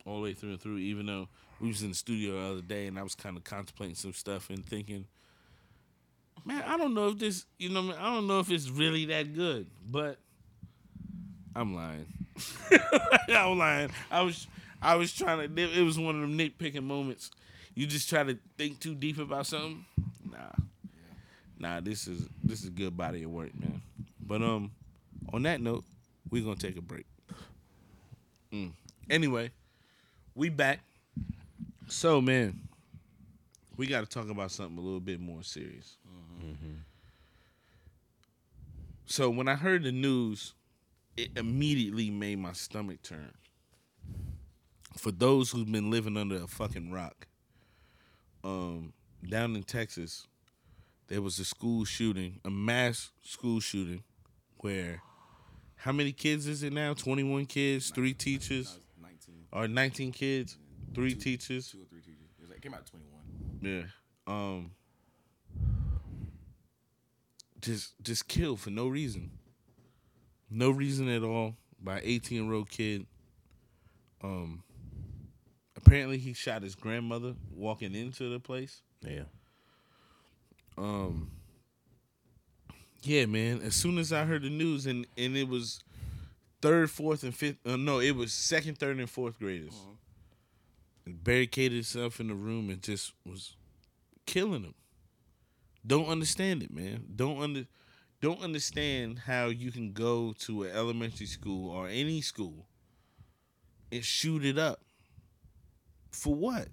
all 0.05 0.17
the 0.17 0.23
way 0.23 0.35
through 0.35 0.51
and 0.51 0.61
through. 0.61 0.79
Even 0.79 1.07
though 1.07 1.29
we 1.61 1.69
was 1.69 1.83
in 1.83 1.91
the 1.91 1.95
studio 1.95 2.33
the 2.33 2.53
other 2.53 2.61
day 2.63 2.87
and 2.87 2.99
I 2.99 3.03
was 3.03 3.15
kind 3.15 3.37
of 3.37 3.45
contemplating 3.45 3.97
some 3.97 4.13
stuff 4.13 4.51
and 4.51 4.65
thinking, 4.65 5.07
man, 6.45 6.63
I 6.67 6.77
don't 6.77 6.95
know 6.95 7.09
if 7.09 7.19
this, 7.19 7.47
you 7.59 7.71
know, 7.71 7.95
I 7.99 8.15
don't 8.15 8.27
know 8.27 8.41
if 8.41 8.51
it's 8.51 8.69
really 8.69 9.07
that 9.07 9.35
good, 9.35 9.67
but 9.91 10.19
I'm 11.55 11.75
lying. 11.75 12.07
I'm 13.29 13.59
lying. 13.59 13.91
I 14.11 14.23
was 14.23 14.47
I 14.83 14.97
was 14.97 15.13
trying 15.13 15.55
to. 15.55 15.63
It 15.79 15.83
was 15.83 15.99
one 15.99 16.15
of 16.15 16.21
them 16.21 16.39
nitpicking 16.39 16.83
moments. 16.83 17.31
You 17.75 17.87
just 17.87 18.09
try 18.09 18.23
to 18.23 18.39
think 18.57 18.81
too 18.81 18.95
deep 18.95 19.19
about 19.19 19.47
something. 19.47 19.85
Nah, 20.31 20.65
nah. 21.59 21.81
This 21.81 22.07
is 22.07 22.29
this 22.43 22.63
is 22.63 22.71
good 22.71 22.97
body 22.97 23.23
of 23.23 23.31
work, 23.31 23.51
man. 23.59 23.83
But 24.21 24.43
um, 24.43 24.71
on 25.33 25.43
that 25.43 25.61
note, 25.61 25.85
we're 26.31 26.45
gonna 26.45 26.57
take 26.57 26.77
a 26.77 26.83
break. 26.83 27.07
Mm. 28.53 28.73
Anyway, 29.11 29.51
we 30.35 30.49
back. 30.49 30.81
So 31.89 32.21
man, 32.21 32.61
we 33.77 33.87
got 33.87 34.01
to 34.01 34.07
talk 34.07 34.29
about 34.31 34.51
something 34.51 34.79
a 34.79 34.81
little 34.81 35.01
bit 35.01 35.21
more 35.21 35.43
serious. 35.43 35.97
So 39.07 39.31
when 39.31 39.47
I 39.47 39.55
heard 39.55 39.85
the 39.85 39.93
news, 39.93 40.53
it 41.17 41.31
immediately 41.37 42.11
made 42.11 42.39
my 42.39 42.53
stomach 42.53 43.03
turn. 43.03 43.33
For 44.97 45.11
those 45.11 45.51
who've 45.51 45.71
been 45.71 45.91
living 45.91 46.17
under 46.17 46.37
a 46.37 46.47
fucking 46.47 46.91
rock, 46.91 47.27
um, 48.45 48.93
down 49.29 49.57
in 49.57 49.63
Texas, 49.63 50.27
there 51.09 51.21
was 51.23 51.39
a 51.39 51.45
school 51.45 51.85
shooting, 51.85 52.41
a 52.45 52.51
mass 52.51 53.11
school 53.23 53.61
shooting, 53.61 54.03
where 54.59 55.03
how 55.77 55.93
many 55.93 56.13
kids 56.13 56.47
is 56.47 56.63
it 56.63 56.73
now? 56.73 56.95
Twenty 56.95 57.23
one 57.23 57.47
kids, 57.47 57.91
three 57.91 58.15
teachers, 58.15 58.79
19, 59.01 59.35
or 59.53 59.69
nineteen 59.69 60.13
kids, 60.13 60.57
three 60.95 61.15
teachers. 61.15 61.71
two 61.71 61.83
or 61.83 61.85
three 61.85 62.01
teachers. 62.01 62.31
It, 62.43 62.49
like, 62.49 62.59
it 62.59 62.63
came 62.63 62.75
out 62.75 62.87
21. 62.87 63.11
Yeah. 63.61 63.83
Um 64.27 64.71
just 67.61 67.95
just 68.03 68.29
killed 68.29 68.61
for 68.61 68.71
no 68.71 68.89
reason. 68.89 69.31
No 70.51 70.71
reason 70.71 71.09
at 71.09 71.23
all 71.23 71.57
by 71.81 72.01
18 72.03 72.45
year 72.45 72.53
old 72.55 72.71
kid. 72.71 73.07
Um 74.23 74.63
apparently 75.77 76.19
he 76.19 76.33
shot 76.33 76.63
his 76.63 76.75
grandmother 76.75 77.35
walking 77.55 77.95
into 77.95 78.31
the 78.31 78.41
place. 78.41 78.83
Yeah. 79.03 79.25
Um 80.79 81.31
Yeah, 83.03 83.27
man. 83.27 83.61
As 83.63 83.75
soon 83.75 83.99
as 83.99 84.13
I 84.13 84.25
heard 84.25 84.43
the 84.43 84.51
news 84.51 84.87
and 84.87 85.07
and 85.17 85.37
it 85.37 85.49
was 85.49 85.81
third, 86.63 86.91
fourth, 86.91 87.23
and 87.23 87.35
fifth 87.35 87.59
uh, 87.67 87.77
no, 87.77 88.01
it 88.01 88.17
was 88.17 88.33
second, 88.33 88.79
third, 88.79 88.99
and 88.99 89.11
fourth 89.11 89.39
graders. 89.39 89.75
And 91.05 91.23
barricaded 91.23 91.75
himself 91.75 92.19
in 92.19 92.29
the 92.29 92.35
room 92.35 92.69
and 92.71 92.83
just 92.83 93.13
was 93.25 93.55
killing 94.27 94.63
them. 94.63 94.75
Don't 95.87 96.09
understand 96.09 96.65
it, 96.65 96.73
man. 96.73 97.05
Don't 97.15 97.41
under 97.41 97.67
don't 98.21 98.43
understand 98.43 99.21
how 99.21 99.47
you 99.47 99.71
can 99.71 99.93
go 99.93 100.35
to 100.41 100.65
an 100.65 100.71
elementary 100.75 101.27
school 101.27 101.71
or 101.71 101.89
any 101.89 102.21
school 102.21 102.67
and 103.93 104.05
shoot 104.05 104.45
it 104.45 104.59
up. 104.59 104.81
For 106.11 106.35
what? 106.35 106.69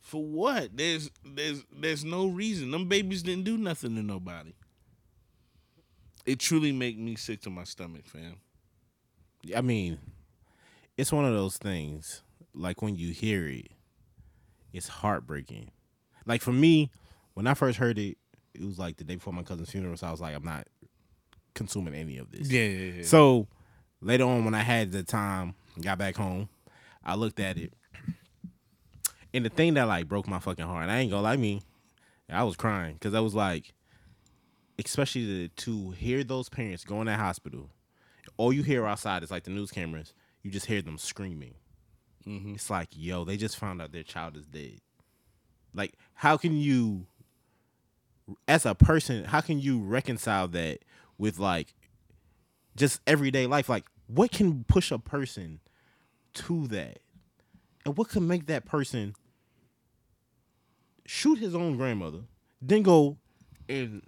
For 0.00 0.24
what? 0.24 0.76
There's 0.76 1.10
there's 1.24 1.62
there's 1.72 2.04
no 2.04 2.26
reason. 2.26 2.70
Them 2.70 2.88
babies 2.88 3.22
didn't 3.22 3.44
do 3.44 3.56
nothing 3.56 3.94
to 3.96 4.02
nobody. 4.02 4.54
It 6.26 6.38
truly 6.38 6.72
make 6.72 6.98
me 6.98 7.16
sick 7.16 7.40
to 7.42 7.50
my 7.50 7.64
stomach, 7.64 8.06
fam. 8.06 8.40
I 9.56 9.60
mean, 9.60 9.98
it's 10.96 11.12
one 11.12 11.24
of 11.24 11.34
those 11.34 11.56
things. 11.56 12.22
Like 12.54 12.82
when 12.82 12.96
you 12.96 13.12
hear 13.12 13.46
it, 13.46 13.68
it's 14.72 14.88
heartbreaking. 14.88 15.70
Like 16.26 16.42
for 16.42 16.52
me, 16.52 16.90
when 17.34 17.46
I 17.46 17.54
first 17.54 17.78
heard 17.78 17.98
it, 17.98 18.18
it 18.54 18.64
was 18.64 18.78
like 18.78 18.96
the 18.96 19.04
day 19.04 19.14
before 19.16 19.32
my 19.32 19.42
cousin's 19.42 19.70
funeral. 19.70 19.96
So 19.96 20.06
I 20.06 20.10
was 20.10 20.20
like, 20.20 20.34
I'm 20.34 20.44
not 20.44 20.66
consuming 21.54 21.94
any 21.94 22.18
of 22.18 22.30
this. 22.30 22.50
Yeah, 22.50 22.64
yeah, 22.64 22.92
yeah. 22.98 23.02
So 23.04 23.46
later 24.00 24.24
on, 24.24 24.44
when 24.44 24.54
I 24.54 24.62
had 24.62 24.92
the 24.92 25.02
time, 25.02 25.54
got 25.80 25.98
back 25.98 26.16
home, 26.16 26.48
I 27.04 27.14
looked 27.14 27.40
at 27.40 27.56
it, 27.56 27.72
and 29.32 29.44
the 29.44 29.48
thing 29.48 29.74
that 29.74 29.84
like 29.84 30.08
broke 30.08 30.28
my 30.28 30.38
fucking 30.38 30.64
heart. 30.64 30.82
And 30.82 30.92
I 30.92 30.98
ain't 30.98 31.10
gonna 31.10 31.22
lie, 31.22 31.32
I 31.32 31.36
mean, 31.36 31.62
I 32.28 32.44
was 32.44 32.56
crying 32.56 32.94
because 32.94 33.14
I 33.14 33.20
was 33.20 33.34
like, 33.34 33.72
especially 34.78 35.48
to, 35.48 35.64
to 35.64 35.90
hear 35.92 36.24
those 36.24 36.48
parents 36.48 36.84
go 36.84 37.00
in 37.00 37.06
that 37.06 37.18
hospital. 37.18 37.70
All 38.36 38.52
you 38.52 38.62
hear 38.62 38.86
outside 38.86 39.22
is 39.22 39.30
like 39.30 39.44
the 39.44 39.50
news 39.50 39.70
cameras. 39.70 40.14
You 40.42 40.50
just 40.50 40.66
hear 40.66 40.82
them 40.82 40.98
screaming. 40.98 41.54
Mm-hmm. 42.26 42.54
It's 42.54 42.70
like, 42.70 42.88
yo, 42.92 43.24
they 43.24 43.36
just 43.36 43.56
found 43.56 43.82
out 43.82 43.92
their 43.92 44.02
child 44.02 44.36
is 44.36 44.46
dead. 44.46 44.78
Like, 45.74 45.94
how 46.14 46.36
can 46.36 46.56
you, 46.56 47.06
as 48.48 48.66
a 48.66 48.74
person, 48.74 49.24
how 49.24 49.40
can 49.40 49.60
you 49.60 49.80
reconcile 49.80 50.48
that 50.48 50.80
with 51.18 51.38
like 51.38 51.74
just 52.76 53.00
everyday 53.06 53.46
life. 53.46 53.68
Like, 53.68 53.84
what 54.06 54.32
can 54.32 54.64
push 54.64 54.90
a 54.90 54.98
person 54.98 55.60
to 56.34 56.66
that? 56.68 56.98
And 57.84 57.96
what 57.96 58.08
can 58.08 58.26
make 58.26 58.46
that 58.46 58.64
person 58.64 59.14
shoot 61.06 61.38
his 61.38 61.54
own 61.54 61.76
grandmother, 61.76 62.22
then 62.60 62.82
go 62.82 63.18
and 63.68 64.02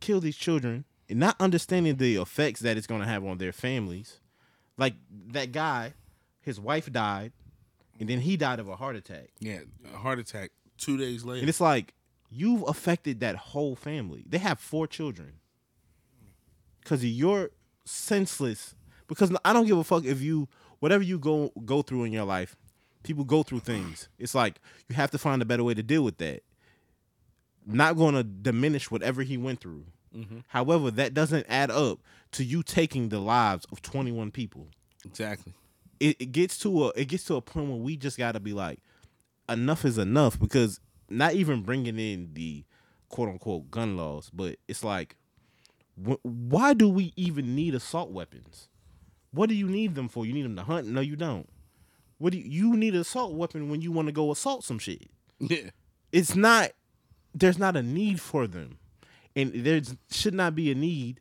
kill 0.00 0.20
these 0.20 0.36
children 0.36 0.84
and 1.08 1.18
not 1.18 1.36
understanding 1.40 1.96
the 1.96 2.16
effects 2.16 2.60
that 2.60 2.76
it's 2.76 2.86
going 2.86 3.00
to 3.00 3.06
have 3.06 3.24
on 3.24 3.38
their 3.38 3.52
families? 3.52 4.20
Like, 4.76 4.94
that 5.28 5.52
guy, 5.52 5.94
his 6.40 6.58
wife 6.58 6.90
died, 6.90 7.32
and 8.00 8.08
then 8.08 8.20
he 8.20 8.36
died 8.36 8.58
of 8.58 8.68
a 8.68 8.76
heart 8.76 8.96
attack. 8.96 9.28
yeah, 9.38 9.60
a 9.92 9.96
heart 9.96 10.18
attack 10.18 10.50
two 10.78 10.96
days 10.96 11.24
later. 11.24 11.40
And 11.40 11.48
it's 11.48 11.60
like 11.60 11.94
you've 12.32 12.64
affected 12.66 13.20
that 13.20 13.36
whole 13.36 13.76
family. 13.76 14.24
They 14.28 14.38
have 14.38 14.58
four 14.58 14.86
children. 14.86 15.34
Cause 16.84 17.02
of 17.02 17.08
your 17.08 17.50
senseless. 17.84 18.74
Because 19.06 19.32
I 19.44 19.52
don't 19.52 19.66
give 19.66 19.78
a 19.78 19.84
fuck 19.84 20.04
if 20.04 20.20
you 20.20 20.48
whatever 20.80 21.04
you 21.04 21.18
go 21.18 21.52
go 21.64 21.82
through 21.82 22.04
in 22.04 22.12
your 22.12 22.24
life. 22.24 22.56
People 23.02 23.24
go 23.24 23.42
through 23.42 23.60
things. 23.60 24.08
It's 24.18 24.34
like 24.34 24.60
you 24.88 24.94
have 24.94 25.10
to 25.10 25.18
find 25.18 25.42
a 25.42 25.44
better 25.44 25.64
way 25.64 25.74
to 25.74 25.82
deal 25.82 26.02
with 26.02 26.18
that. 26.18 26.42
Not 27.66 27.96
going 27.96 28.14
to 28.14 28.22
diminish 28.22 28.90
whatever 28.90 29.22
he 29.22 29.36
went 29.36 29.60
through. 29.60 29.84
Mm-hmm. 30.16 30.38
However, 30.48 30.90
that 30.92 31.14
doesn't 31.14 31.46
add 31.48 31.70
up 31.70 32.00
to 32.32 32.44
you 32.44 32.62
taking 32.62 33.08
the 33.08 33.18
lives 33.18 33.66
of 33.70 33.82
21 33.82 34.30
people 34.30 34.68
exactly. 35.04 35.52
it, 36.00 36.16
it 36.20 36.32
gets 36.32 36.58
to 36.58 36.86
a 36.86 36.92
it 36.96 37.06
gets 37.06 37.24
to 37.24 37.36
a 37.36 37.40
point 37.40 37.68
where 37.68 37.78
we 37.78 37.96
just 37.96 38.18
got 38.18 38.32
to 38.32 38.40
be 38.40 38.52
like 38.52 38.80
enough 39.48 39.84
is 39.84 39.98
enough 39.98 40.38
because 40.38 40.80
not 41.12 41.34
even 41.34 41.62
bringing 41.62 41.98
in 41.98 42.30
the 42.34 42.64
quote 43.08 43.28
unquote 43.28 43.70
gun 43.70 43.96
laws 43.96 44.30
but 44.32 44.56
it's 44.68 44.82
like 44.82 45.16
wh- 46.02 46.24
why 46.24 46.74
do 46.74 46.88
we 46.88 47.12
even 47.16 47.54
need 47.54 47.74
assault 47.74 48.10
weapons? 48.10 48.68
What 49.32 49.48
do 49.48 49.54
you 49.54 49.66
need 49.68 49.94
them 49.94 50.08
for? 50.08 50.26
You 50.26 50.32
need 50.32 50.44
them 50.44 50.56
to 50.56 50.62
hunt? 50.62 50.86
No 50.86 51.00
you 51.00 51.16
don't. 51.16 51.48
What 52.18 52.32
do 52.32 52.38
you, 52.38 52.44
you 52.44 52.76
need 52.76 52.94
an 52.94 53.00
assault 53.00 53.34
weapon 53.34 53.68
when 53.68 53.80
you 53.80 53.92
want 53.92 54.06
to 54.08 54.12
go 54.12 54.30
assault 54.30 54.64
some 54.64 54.78
shit. 54.78 55.08
Yeah. 55.38 55.70
it's 56.12 56.36
not 56.36 56.70
there's 57.34 57.58
not 57.58 57.76
a 57.76 57.82
need 57.82 58.20
for 58.20 58.46
them. 58.46 58.78
And 59.34 59.52
there 59.52 59.80
should 60.10 60.34
not 60.34 60.54
be 60.54 60.70
a 60.70 60.74
need 60.74 61.20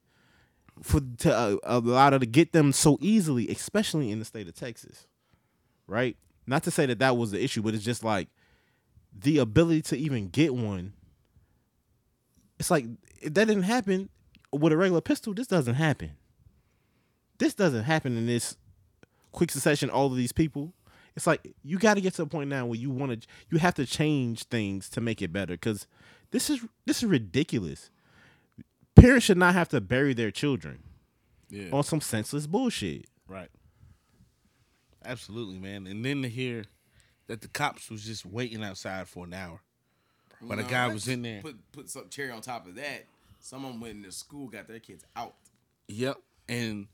for 0.81 1.01
to 1.19 1.35
uh, 1.35 1.57
allow 1.63 2.09
to 2.09 2.25
get 2.25 2.53
them 2.53 2.71
so 2.73 2.97
easily 3.01 3.47
especially 3.49 4.11
in 4.11 4.19
the 4.19 4.25
state 4.25 4.47
of 4.47 4.55
texas 4.55 5.05
right? 5.87 6.15
Not 6.47 6.63
to 6.63 6.71
say 6.71 6.85
that 6.85 6.99
that 6.99 7.17
was 7.17 7.31
the 7.31 7.43
issue 7.43 7.61
but 7.61 7.75
it's 7.75 7.83
just 7.83 8.03
like 8.03 8.29
the 9.17 9.37
ability 9.37 9.81
to 9.81 9.97
even 9.97 10.27
get 10.29 10.53
one 10.53 10.93
it's 12.59 12.71
like 12.71 12.85
if 13.21 13.33
that 13.33 13.45
didn't 13.45 13.63
happen 13.63 14.09
with 14.51 14.71
a 14.73 14.77
regular 14.77 15.01
pistol 15.01 15.33
this 15.33 15.47
doesn't 15.47 15.75
happen 15.75 16.11
this 17.39 17.53
doesn't 17.53 17.83
happen 17.83 18.17
in 18.17 18.25
this 18.27 18.55
quick 19.31 19.51
succession 19.51 19.89
all 19.89 20.07
of 20.07 20.15
these 20.15 20.31
people 20.31 20.73
It's 21.15 21.27
like 21.27 21.53
you 21.63 21.77
got 21.79 21.95
to 21.95 22.01
get 22.01 22.13
to 22.15 22.23
a 22.23 22.25
point 22.25 22.49
now 22.49 22.65
where 22.65 22.79
you 22.79 22.89
want 22.89 23.21
to 23.21 23.27
you 23.49 23.57
have 23.59 23.73
to 23.75 23.85
change 23.85 24.43
things 24.45 24.89
to 24.89 25.01
make 25.01 25.21
it 25.21 25.31
better 25.33 25.57
cuz 25.57 25.87
this 26.31 26.49
is 26.49 26.61
this 26.85 26.97
is 27.03 27.09
ridiculous. 27.09 27.89
Parents 28.95 29.25
should 29.25 29.37
not 29.37 29.53
have 29.53 29.67
to 29.69 29.81
bury 29.81 30.13
their 30.13 30.31
children 30.31 30.83
Yeah. 31.49 31.69
on 31.73 31.83
some 31.83 31.99
senseless 32.01 32.47
bullshit. 32.47 33.07
Right. 33.27 33.49
Absolutely, 35.03 35.59
man. 35.59 35.87
And 35.87 36.05
then 36.05 36.21
to 36.21 36.29
hear 36.29 36.65
that 37.27 37.41
the 37.41 37.47
cops 37.47 37.89
was 37.89 38.03
just 38.03 38.25
waiting 38.25 38.63
outside 38.63 39.07
for 39.07 39.25
an 39.25 39.33
hour. 39.33 39.61
But 40.41 40.59
a 40.59 40.63
guy 40.63 40.87
was 40.87 41.07
in 41.07 41.21
there. 41.21 41.41
Put 41.41 41.71
put 41.71 41.89
some 41.89 42.09
cherry 42.09 42.31
on 42.31 42.41
top 42.41 42.67
of 42.67 42.75
that. 42.75 43.05
Someone 43.39 43.79
went 43.79 43.97
into 43.97 44.11
school, 44.11 44.47
got 44.47 44.67
their 44.67 44.79
kids 44.79 45.03
out. 45.15 45.35
Yep. 45.87 46.17
And 46.49 46.87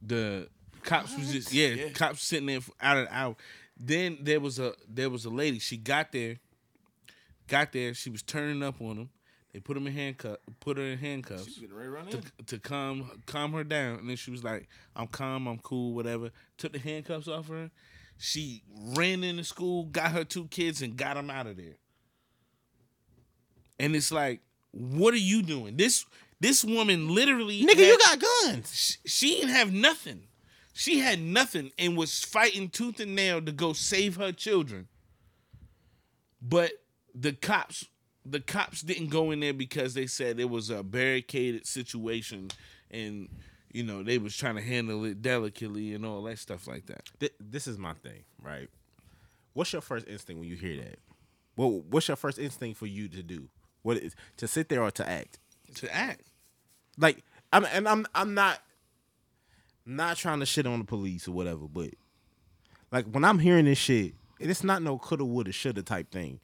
the 0.00 0.48
cops 0.82 1.16
was 1.16 1.32
just 1.32 1.52
yeah, 1.52 1.68
Yeah. 1.68 1.88
cops 1.90 2.22
sitting 2.22 2.46
there 2.46 2.60
for 2.60 2.72
out 2.80 2.98
of 2.98 3.06
the 3.08 3.14
hour. 3.16 3.36
Then 3.78 4.18
there 4.20 4.40
was 4.40 4.58
a 4.58 4.74
there 4.88 5.08
was 5.10 5.24
a 5.24 5.30
lady. 5.30 5.58
She 5.58 5.76
got 5.78 6.12
there, 6.12 6.36
got 7.48 7.72
there. 7.72 7.94
She 7.94 8.10
was 8.10 8.22
turning 8.22 8.62
up 8.62 8.80
on 8.80 8.96
him. 8.96 9.10
They 9.52 9.60
put 9.60 9.76
him 9.76 9.86
in 9.86 9.92
handcuff, 9.92 10.38
put 10.60 10.78
her 10.78 10.82
in 10.82 10.98
handcuffs 10.98 11.58
getting 11.58 11.74
ready 11.74 11.88
to 11.88 11.94
run 11.94 12.06
to, 12.08 12.16
in. 12.18 12.44
to 12.46 12.58
calm 12.58 13.10
calm 13.26 13.52
her 13.52 13.64
down. 13.64 13.98
And 13.98 14.08
then 14.08 14.16
she 14.16 14.30
was 14.30 14.42
like, 14.42 14.68
"I'm 14.96 15.06
calm, 15.08 15.46
I'm 15.46 15.58
cool, 15.58 15.94
whatever." 15.94 16.30
Took 16.56 16.72
the 16.72 16.78
handcuffs 16.78 17.28
off 17.28 17.48
her. 17.48 17.70
She 18.24 18.62
ran 18.96 19.24
into 19.24 19.42
school, 19.42 19.86
got 19.86 20.12
her 20.12 20.22
two 20.22 20.46
kids, 20.46 20.80
and 20.80 20.96
got 20.96 21.14
them 21.14 21.28
out 21.28 21.48
of 21.48 21.56
there. 21.56 21.74
And 23.80 23.96
it's 23.96 24.12
like, 24.12 24.42
what 24.70 25.12
are 25.12 25.16
you 25.16 25.42
doing? 25.42 25.76
This 25.76 26.06
this 26.38 26.64
woman 26.64 27.12
literally, 27.12 27.62
Nigga, 27.64 27.70
had- 27.70 27.78
you 27.78 27.98
got 27.98 28.22
guns. 28.44 28.72
she, 29.04 29.08
she 29.08 29.34
didn't 29.40 29.50
have 29.56 29.72
nothing. 29.72 30.28
She 30.72 31.00
had 31.00 31.20
nothing 31.20 31.72
and 31.76 31.96
was 31.96 32.20
fighting 32.22 32.68
tooth 32.68 33.00
and 33.00 33.16
nail 33.16 33.42
to 33.42 33.50
go 33.50 33.72
save 33.72 34.14
her 34.16 34.30
children. 34.30 34.86
But 36.40 36.70
the 37.12 37.32
cops, 37.32 37.86
the 38.24 38.38
cops 38.40 38.82
didn't 38.82 39.08
go 39.10 39.32
in 39.32 39.40
there 39.40 39.52
because 39.52 39.94
they 39.94 40.06
said 40.06 40.38
it 40.38 40.48
was 40.48 40.70
a 40.70 40.84
barricaded 40.84 41.66
situation, 41.66 42.52
and 42.88 43.28
you 43.72 43.82
know 43.82 44.02
they 44.02 44.18
was 44.18 44.36
trying 44.36 44.56
to 44.56 44.62
handle 44.62 45.04
it 45.04 45.22
delicately 45.22 45.94
and 45.94 46.04
all 46.06 46.22
that 46.22 46.38
stuff 46.38 46.66
like 46.66 46.86
that. 46.86 47.10
Th- 47.20 47.34
this 47.40 47.66
is 47.66 47.78
my 47.78 47.94
thing, 47.94 48.24
right? 48.42 48.68
What's 49.54 49.72
your 49.72 49.82
first 49.82 50.06
instinct 50.08 50.40
when 50.40 50.48
you 50.48 50.56
hear 50.56 50.76
that? 50.82 50.98
What 51.54 51.84
What's 51.86 52.08
your 52.08 52.16
first 52.16 52.38
instinct 52.38 52.78
for 52.78 52.86
you 52.86 53.08
to 53.08 53.22
do? 53.22 53.48
What 53.82 53.96
is 53.98 54.14
to 54.38 54.46
sit 54.48 54.68
there 54.68 54.82
or 54.82 54.90
to 54.92 55.08
act? 55.08 55.38
To 55.76 55.94
act, 55.94 56.22
Like 56.98 57.24
I'm 57.52 57.64
and 57.66 57.88
I'm 57.88 58.06
I'm 58.14 58.34
not 58.34 58.60
not 59.84 60.16
trying 60.16 60.40
to 60.40 60.46
shit 60.46 60.66
on 60.66 60.78
the 60.78 60.84
police 60.84 61.26
or 61.26 61.32
whatever, 61.32 61.66
but 61.66 61.90
like 62.90 63.06
when 63.06 63.24
I'm 63.24 63.38
hearing 63.40 63.64
this 63.64 63.78
shit, 63.78 64.14
it's 64.38 64.62
not 64.62 64.82
no 64.82 64.98
coulda, 64.98 65.24
woulda, 65.24 65.52
shoulda 65.52 65.82
type 65.82 66.10
thing. 66.10 66.40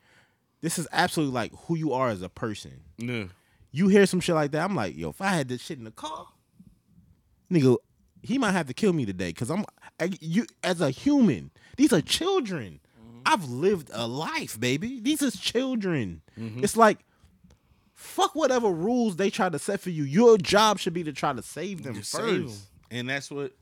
This 0.60 0.78
is 0.78 0.88
absolutely 0.92 1.34
like 1.34 1.52
who 1.66 1.76
you 1.76 1.92
are 1.92 2.08
as 2.08 2.22
a 2.22 2.28
person. 2.28 2.80
no, 2.98 3.28
You 3.70 3.88
hear 3.88 4.06
some 4.06 4.18
shit 4.20 4.34
like 4.34 4.50
that, 4.52 4.64
I'm 4.64 4.74
like, 4.74 4.96
yo, 4.96 5.10
if 5.10 5.20
I 5.20 5.28
had 5.28 5.48
this 5.48 5.62
shit 5.62 5.78
in 5.78 5.84
the 5.84 5.90
car, 5.92 6.26
nigga, 7.50 7.76
he 8.22 8.38
might 8.38 8.52
have 8.52 8.66
to 8.66 8.74
kill 8.74 8.92
me 8.92 9.06
today 9.06 9.28
because 9.28 9.50
I'm 9.50 9.64
I, 10.00 10.10
you 10.20 10.46
as 10.62 10.80
a 10.80 10.90
human. 10.90 11.50
These 11.76 11.92
are 11.92 12.00
children. 12.00 12.80
Mm-hmm. 13.00 13.20
I've 13.26 13.48
lived 13.48 13.90
a 13.92 14.06
life, 14.06 14.58
baby. 14.58 15.00
These 15.00 15.22
is 15.22 15.38
children. 15.38 16.22
Mm-hmm. 16.38 16.64
It's 16.64 16.76
like 16.76 16.98
fuck 17.94 18.34
whatever 18.34 18.68
rules 18.70 19.16
they 19.16 19.28
try 19.30 19.48
to 19.48 19.58
set 19.58 19.80
for 19.80 19.90
you. 19.90 20.04
Your 20.04 20.38
job 20.38 20.78
should 20.78 20.94
be 20.94 21.02
to 21.04 21.12
try 21.12 21.32
to 21.32 21.42
save 21.42 21.82
them 21.82 21.94
first. 21.96 22.12
save 22.12 22.44
'em. 22.44 22.52
and 22.92 23.08
that's 23.10 23.30
what 23.30 23.52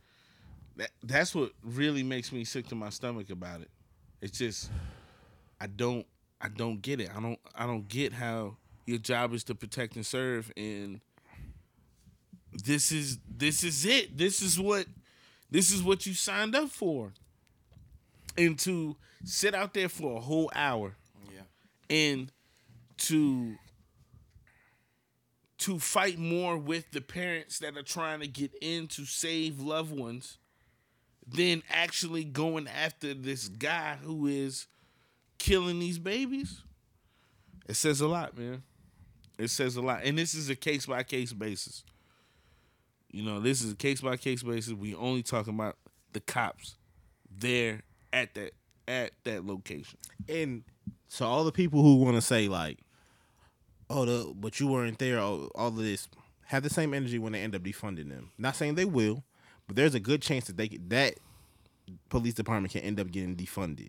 that, 0.77 0.91
that's 1.03 1.35
what 1.35 1.53
really 1.63 2.03
makes 2.03 2.33
me 2.33 2.45
sick 2.45 2.67
to 2.69 2.75
my 2.75 2.91
stomach 2.91 3.31
about 3.31 3.63
it. 3.63 3.71
It's 4.21 4.37
just 4.37 4.71
I 5.61 5.67
don't 5.69 6.07
I 6.41 6.49
don't 6.49 6.83
get 6.83 7.01
it. 7.01 7.11
I 7.17 7.21
don't 7.21 7.39
I 7.55 7.67
don't 7.67 7.89
get 7.89 8.13
how 8.13 8.57
your 8.85 8.99
job 8.99 9.33
is 9.33 9.43
to 9.45 9.55
protect 9.55 9.97
and 9.97 10.05
serve 10.05 10.53
and 10.57 11.01
this 12.65 12.93
is 12.93 13.19
this 13.29 13.63
is 13.65 13.85
it. 13.85 14.17
This 14.17 14.41
is 14.43 14.59
what 14.59 14.87
this 15.51 15.71
is 15.71 15.83
what 15.83 16.07
you 16.07 16.15
signed 16.15 16.55
up 16.55 16.71
for. 16.71 17.13
And 18.37 18.59
to 18.61 18.97
sit 19.25 19.55
out 19.55 19.73
there 19.75 19.89
for 19.89 20.17
a 20.19 20.21
whole 20.21 20.51
hour 20.55 20.97
Yeah. 21.33 21.43
and 21.89 22.31
to 22.99 23.57
to 25.59 25.79
fight 25.79 26.19
more 26.19 26.59
with 26.59 26.91
the 26.91 27.01
parents 27.01 27.59
that 27.61 27.77
are 27.77 27.83
trying 27.83 28.21
to 28.21 28.29
get 28.29 28.53
in 28.61 28.87
to 28.89 29.05
save 29.07 29.59
loved 29.59 29.91
ones 29.97 30.37
than 31.27 31.63
actually 31.71 32.25
going 32.25 32.69
after 32.69 33.15
this 33.15 33.49
guy 33.49 33.97
who 34.03 34.27
is 34.27 34.67
killing 35.39 35.79
these 35.81 35.99
babies. 35.99 36.63
It 37.69 37.75
says 37.75 38.01
a 38.01 38.07
lot, 38.07 38.37
man. 38.37 38.63
It 39.39 39.49
says 39.49 39.77
a 39.77 39.83
lot. 39.83 40.03
And 40.05 40.17
this 40.17 40.35
is 40.35 40.49
a 40.51 40.55
case 40.55 40.87
by 40.87 41.03
case 41.03 41.33
basis. 41.33 41.83
You 43.11 43.23
know, 43.23 43.41
this 43.41 43.63
is 43.63 43.73
a 43.73 43.77
case 43.77 44.01
by 44.01 44.17
case 44.17 44.43
basis. 44.43 44.73
We 44.73 44.95
only 44.95 45.23
talking 45.23 45.55
about 45.55 45.77
the 46.13 46.21
cops 46.21 46.77
there 47.31 47.83
at 48.13 48.35
that 48.35 48.53
at 48.89 49.13
that 49.25 49.47
location. 49.47 49.99
And 50.29 50.65
so 51.09 51.27
all 51.27 51.45
the 51.45 51.53
people 51.53 51.83
who 51.83 51.97
want 51.97 52.17
to 52.17 52.23
say 52.23 52.49
like, 52.49 52.79
oh, 53.89 54.05
the 54.05 54.35
but 54.35 54.61
you 54.61 54.67
weren't 54.67 54.99
there, 54.99 55.19
all, 55.19 55.51
all 55.55 55.69
of 55.69 55.77
this, 55.77 56.09
have 56.47 56.63
the 56.63 56.71
same 56.71 56.95
energy 56.95 57.19
when 57.19 57.33
they 57.33 57.41
end 57.41 57.55
up 57.55 57.63
defunding 57.63 58.11
them. 58.11 58.31
Not 58.39 58.57
saying 58.57 58.75
they 58.75 58.85
will, 58.85 59.25
but 59.67 59.77
there's 59.77 59.95
a 59.95 60.01
good 60.01 60.23
chance 60.23 60.47
that 60.47 60.57
they 60.57 60.69
that 60.89 61.15
police 62.09 62.35
department 62.35 62.73
can 62.73 62.83
end 62.83 62.99
up 63.01 63.11
getting 63.11 63.37
defunded 63.37 63.89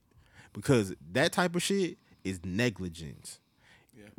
because 0.54 0.94
that 1.12 1.32
type 1.32 1.56
of 1.56 1.64
shit 1.64 1.98
is 2.24 2.40
negligence. 2.44 3.40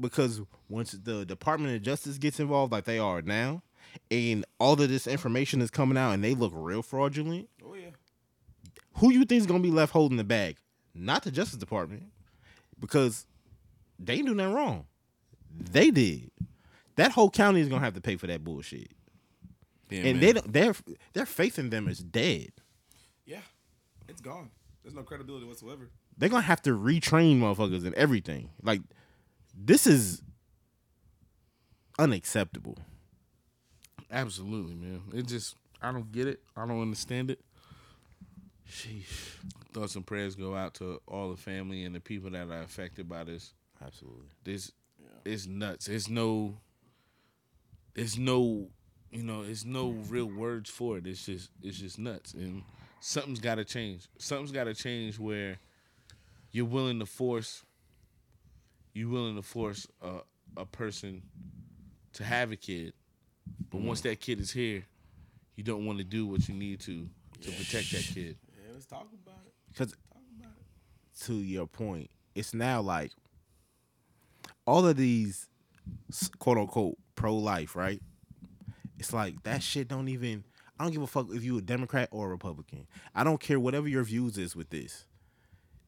Because 0.01 0.41
once 0.69 0.93
the 0.93 1.25
Department 1.25 1.75
of 1.75 1.83
Justice 1.83 2.19
gets 2.19 2.39
involved, 2.39 2.73
like 2.73 2.85
they 2.85 2.99
are 2.99 3.21
now, 3.23 3.63
and 4.11 4.45
all 4.59 4.81
of 4.81 4.89
this 4.89 5.07
information 5.07 5.61
is 5.63 5.71
coming 5.71 5.97
out, 5.99 6.13
and 6.13 6.23
they 6.25 6.35
look 6.35 6.53
real 6.55 6.83
fraudulent, 6.83 7.49
Oh 7.65 7.75
yeah. 7.75 7.91
who 8.97 9.13
you 9.13 9.25
think 9.25 9.41
is 9.41 9.47
gonna 9.47 9.61
be 9.63 9.71
left 9.71 9.93
holding 9.93 10.17
the 10.19 10.25
bag? 10.25 10.57
Not 10.95 11.23
the 11.23 11.31
Justice 11.31 11.59
Department, 11.59 12.05
because 12.81 13.27
they 13.99 14.23
do 14.23 14.35
nothing 14.35 14.55
wrong. 14.55 14.87
They 15.59 15.91
did. 15.91 16.31
That 16.97 17.13
whole 17.13 17.31
county 17.31 17.61
is 17.61 17.69
gonna 17.69 17.85
have 17.85 17.95
to 17.95 18.01
pay 18.01 18.17
for 18.17 18.27
that 18.27 18.43
bullshit, 18.45 18.91
Yeah, 19.91 19.99
and 20.01 20.05
man. 20.05 20.21
they 20.21 20.33
don't. 20.33 20.53
Their 20.53 20.75
their 21.13 21.27
faith 21.27 21.59
in 21.59 21.71
them 21.71 21.89
is 21.89 21.99
dead. 22.01 22.51
Yeah. 23.25 23.41
It's 24.09 24.21
gone. 24.21 24.51
There's 24.83 24.95
no 24.95 25.03
credibility 25.03 25.45
whatsoever. 25.47 25.91
They're 26.17 26.29
gonna 26.31 26.43
have 26.43 26.63
to 26.63 26.71
retrain 26.71 27.39
motherfuckers 27.39 27.85
and 27.85 27.95
everything. 27.95 28.51
Like 28.63 28.81
this 29.55 29.87
is 29.87 30.23
unacceptable. 31.99 32.79
Absolutely, 34.11 34.75
man. 34.75 35.03
It 35.15 35.27
just 35.27 35.57
I 35.83 35.93
don't 35.93 36.11
get 36.13 36.27
it. 36.27 36.41
I 36.57 36.67
don't 36.67 36.81
understand 36.81 37.31
it. 37.31 37.41
Sheesh. 38.71 39.37
Thoughts 39.73 39.97
and 39.97 40.07
prayers 40.07 40.35
go 40.35 40.55
out 40.55 40.75
to 40.75 41.01
all 41.07 41.31
the 41.31 41.37
family 41.37 41.85
and 41.85 41.95
the 41.95 42.01
people 42.01 42.31
that 42.31 42.51
are 42.51 42.63
affected 42.63 43.09
by 43.09 43.25
this. 43.25 43.55
Absolutely. 43.85 44.29
This 44.45 44.73
it's 45.25 45.47
nuts. 45.47 45.89
It's 45.89 46.09
no 46.09 46.57
there's 47.95 48.19
no 48.19 48.69
you 49.11 49.23
know, 49.23 49.43
it's 49.43 49.65
no 49.65 49.91
real 50.09 50.27
words 50.27 50.69
for 50.69 50.99
it. 50.99 51.07
It's 51.07 51.27
just 51.27 51.51
it's 51.63 51.79
just 51.79 51.99
nuts. 51.99 52.35
And 52.35 52.63
something's 53.01 53.41
gotta 53.41 53.65
change. 53.65 54.09
Something's 54.19 54.53
gotta 54.53 54.75
change 54.75 55.19
where 55.19 55.59
you're 56.51 56.67
willing 56.67 56.99
to 57.01 57.07
force 57.07 57.65
you're 58.95 59.09
willing 59.09 59.37
to 59.37 59.43
force 59.43 59.87
a, 60.03 60.19
a 60.57 60.67
person 60.67 61.23
to 62.15 62.25
have 62.25 62.51
a 62.51 62.57
kid. 62.57 62.93
But 63.71 63.81
once 63.81 64.01
that 64.03 64.21
kid 64.21 64.41
is 64.41 64.51
here, 64.53 64.85
you 65.57 65.65
don't 65.65 65.85
want 65.87 65.99
to 65.99 66.05
do 66.05 66.27
what 66.27 66.49
you 66.49 66.55
need 66.55 66.81
to 66.81 67.09
to 67.43 67.51
protect 67.53 67.93
that 67.93 68.11
kid. 68.15 68.37
Yeah, 68.57 68.73
let's 68.73 68.87
talk 68.87 69.07
about 69.23 69.41
it. 69.47 69.53
Because 69.71 69.93
Talk 69.93 70.23
about 70.41 70.53
it. 70.59 71.25
to 71.27 71.35
your 71.35 71.67
point, 71.67 72.11
it's 72.35 72.55
now 72.55 72.81
like 72.81 73.13
all 74.67 74.87
of 74.87 74.97
these 74.97 75.49
quote 76.39 76.59
unquote 76.59 76.97
pro 77.15 77.35
life, 77.37 77.77
right? 77.77 78.01
It's 78.99 79.13
like 79.13 79.43
that 79.45 79.63
shit 79.63 79.89
don't 79.89 80.09
even. 80.09 80.45
I 80.79 80.85
don't 80.85 80.93
give 80.93 81.03
a 81.03 81.07
fuck 81.09 81.27
if 81.33 81.43
you 81.43 81.59
a 81.59 81.61
Democrat 81.61 82.09
or 82.13 82.27
a 82.27 82.29
Republican. 82.31 82.87
I 83.15 83.25
don't 83.25 83.41
care 83.41 83.59
whatever 83.59 83.89
your 83.89 84.05
views 84.05 84.39
is 84.39 84.55
with 84.55 84.71
this. 84.71 85.07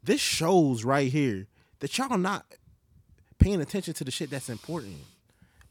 This 0.03 0.21
shows 0.21 0.85
right 0.85 1.11
here 1.13 1.47
that 1.79 1.97
y'all 1.97 2.19
not 2.19 2.45
paying 3.39 3.61
attention 3.61 3.95
to 3.95 4.05
the 4.05 4.11
shit 4.11 4.31
that's 4.31 4.49
important. 4.49 4.97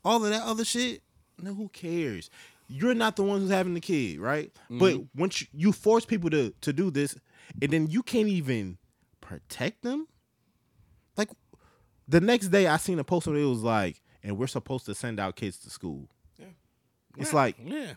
All 0.05 0.23
of 0.23 0.29
that 0.29 0.41
other 0.43 0.63
shit, 0.63 1.01
no, 1.41 1.53
who 1.53 1.69
cares? 1.69 2.29
You're 2.67 2.93
not 2.93 3.15
the 3.15 3.23
one 3.23 3.41
who's 3.41 3.49
having 3.49 3.73
the 3.73 3.81
kid, 3.81 4.19
right? 4.19 4.53
Mm-hmm. 4.65 4.77
But 4.77 5.01
once 5.15 5.41
you, 5.41 5.47
you 5.53 5.71
force 5.71 6.05
people 6.05 6.29
to 6.29 6.53
to 6.61 6.73
do 6.73 6.91
this, 6.91 7.15
and 7.61 7.71
then 7.71 7.87
you 7.87 8.03
can't 8.03 8.27
even 8.27 8.77
protect 9.21 9.83
them. 9.83 10.07
Like 11.17 11.29
the 12.07 12.21
next 12.21 12.47
day, 12.49 12.67
I 12.67 12.77
seen 12.77 12.99
a 12.99 13.03
post 13.03 13.27
where 13.27 13.35
it 13.35 13.45
was 13.45 13.63
like, 13.63 14.01
"And 14.23 14.37
we're 14.37 14.47
supposed 14.47 14.85
to 14.85 14.95
send 14.95 15.19
our 15.19 15.31
kids 15.31 15.57
to 15.59 15.69
school." 15.69 16.09
Yeah. 16.37 16.45
It's 17.17 17.33
like 17.33 17.57
Yeah. 17.63 17.93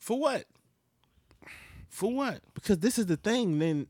For 0.00 0.18
what? 0.18 0.44
For 1.88 2.12
what? 2.12 2.40
because 2.54 2.78
this 2.78 2.98
is 2.98 3.06
the 3.06 3.16
thing. 3.16 3.58
Then 3.60 3.86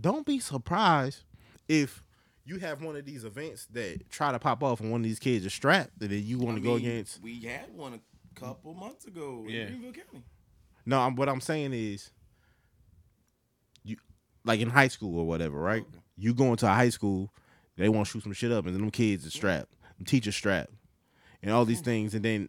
don't 0.00 0.24
be 0.24 0.40
surprised 0.40 1.22
if 1.68 2.02
you 2.44 2.58
have 2.58 2.82
one 2.82 2.96
of 2.96 3.04
these 3.04 3.24
events 3.24 3.66
that 3.72 4.10
try 4.10 4.32
to 4.32 4.38
pop 4.38 4.62
off 4.62 4.80
and 4.80 4.90
one 4.90 5.00
of 5.00 5.04
these 5.04 5.18
kids 5.18 5.46
is 5.46 5.54
strapped 5.54 6.00
and 6.00 6.10
then 6.10 6.22
you 6.22 6.38
want 6.38 6.56
to 6.56 6.62
go 6.62 6.76
mean, 6.76 6.86
against. 6.86 7.22
We 7.22 7.40
had 7.40 7.72
one 7.74 7.94
a 7.94 8.40
couple 8.40 8.74
months 8.74 9.06
ago 9.06 9.44
Yeah. 9.48 9.62
in 9.62 9.68
Greenville 9.68 9.92
County. 9.92 10.24
No, 10.86 11.00
I'm, 11.00 11.16
what 11.16 11.28
I'm 11.28 11.40
saying 11.40 11.72
is, 11.72 12.10
you 13.82 13.96
like 14.44 14.60
in 14.60 14.68
high 14.68 14.88
school 14.88 15.18
or 15.18 15.26
whatever, 15.26 15.58
right? 15.58 15.82
Okay. 15.82 15.98
You 16.16 16.34
go 16.34 16.50
into 16.50 16.66
a 16.66 16.70
high 16.70 16.90
school, 16.90 17.32
they 17.76 17.88
want 17.88 18.06
to 18.06 18.12
shoot 18.12 18.22
some 18.22 18.32
shit 18.32 18.52
up, 18.52 18.66
and 18.66 18.74
then 18.74 18.82
them 18.82 18.90
kids 18.90 19.26
are 19.26 19.30
strapped, 19.30 19.72
them 19.96 20.04
teachers 20.06 20.36
strapped, 20.36 20.70
and 21.42 21.50
all 21.52 21.64
these 21.64 21.80
things, 21.80 22.14
and 22.14 22.24
then 22.24 22.48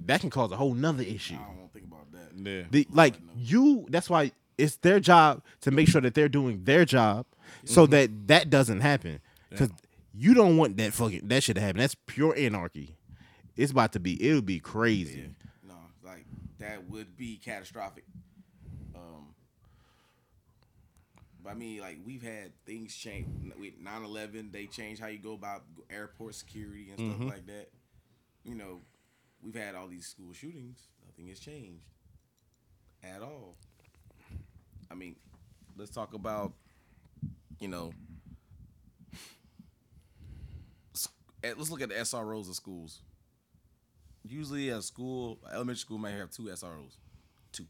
that 0.00 0.20
can 0.20 0.30
cause 0.30 0.50
a 0.50 0.56
whole 0.56 0.74
nother 0.74 1.04
issue. 1.04 1.34
I 1.34 1.46
don't 1.46 1.58
want 1.58 1.72
to 1.72 1.78
think 1.78 1.86
about 1.86 2.10
that. 2.12 2.32
Yeah. 2.34 2.62
The, 2.70 2.86
like 2.90 3.14
you, 3.36 3.86
that's 3.88 4.10
why 4.10 4.32
it's 4.58 4.76
their 4.76 4.98
job 5.00 5.42
to 5.60 5.70
make 5.70 5.88
sure 5.88 6.00
that 6.00 6.14
they're 6.14 6.28
doing 6.28 6.64
their 6.64 6.84
job, 6.84 7.26
so 7.64 7.86
that 7.86 8.28
that 8.28 8.50
doesn't 8.50 8.80
happen. 8.80 9.20
Because 9.50 9.70
you 10.12 10.34
don't 10.34 10.56
want 10.56 10.76
that 10.76 10.92
fucking 10.92 11.28
that 11.28 11.42
shit 11.42 11.56
to 11.56 11.60
happen. 11.60 11.80
That's 11.80 11.96
pure 12.06 12.34
anarchy. 12.36 12.96
It's 13.56 13.72
about 13.72 13.92
to 13.92 14.00
be. 14.00 14.22
It'll 14.24 14.42
be 14.42 14.58
crazy. 14.60 15.30
No, 15.66 15.74
like 16.04 16.24
that 16.58 16.88
would 16.88 17.16
be 17.16 17.36
catastrophic. 17.36 18.04
Um, 18.94 19.34
but 21.42 21.50
I 21.50 21.54
mean, 21.54 21.80
like 21.80 21.98
we've 22.04 22.22
had 22.22 22.52
things 22.66 22.94
change 22.94 23.26
with 23.58 23.82
9/11. 23.82 24.52
They 24.52 24.66
changed 24.66 25.00
how 25.00 25.08
you 25.08 25.18
go 25.18 25.34
about 25.34 25.62
airport 25.90 26.34
security 26.34 26.90
and 26.96 26.98
stuff 26.98 27.28
like 27.28 27.46
that. 27.46 27.70
You 28.44 28.54
know, 28.54 28.80
we've 29.42 29.54
had 29.54 29.74
all 29.74 29.88
these 29.88 30.06
school 30.06 30.32
shootings. 30.32 30.88
Nothing 31.06 31.28
has 31.28 31.38
changed 31.38 31.84
at 33.02 33.22
all. 33.22 33.56
I 34.90 34.94
mean, 34.94 35.16
let's 35.76 35.90
talk 35.90 36.14
about 36.14 36.52
you 37.60 37.68
know. 37.68 37.92
eh, 41.42 41.52
Let's 41.56 41.70
look 41.70 41.82
at 41.82 41.88
the 41.90 41.98
SROs 41.98 42.48
of 42.48 42.54
schools 42.54 43.00
usually 44.26 44.70
a 44.70 44.80
school, 44.82 45.38
elementary 45.52 45.78
school 45.80 45.98
may 45.98 46.12
have 46.12 46.30
two 46.30 46.48
SROs. 46.50 46.96
2 47.52 47.66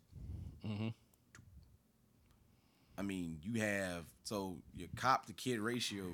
Mm-hmm. 0.66 0.88
Two. 0.88 0.94
I 2.96 3.02
mean, 3.02 3.38
you 3.42 3.60
have 3.60 4.04
so 4.24 4.58
your 4.74 4.88
cop 4.96 5.26
to 5.26 5.32
kid 5.32 5.60
ratio. 5.60 6.04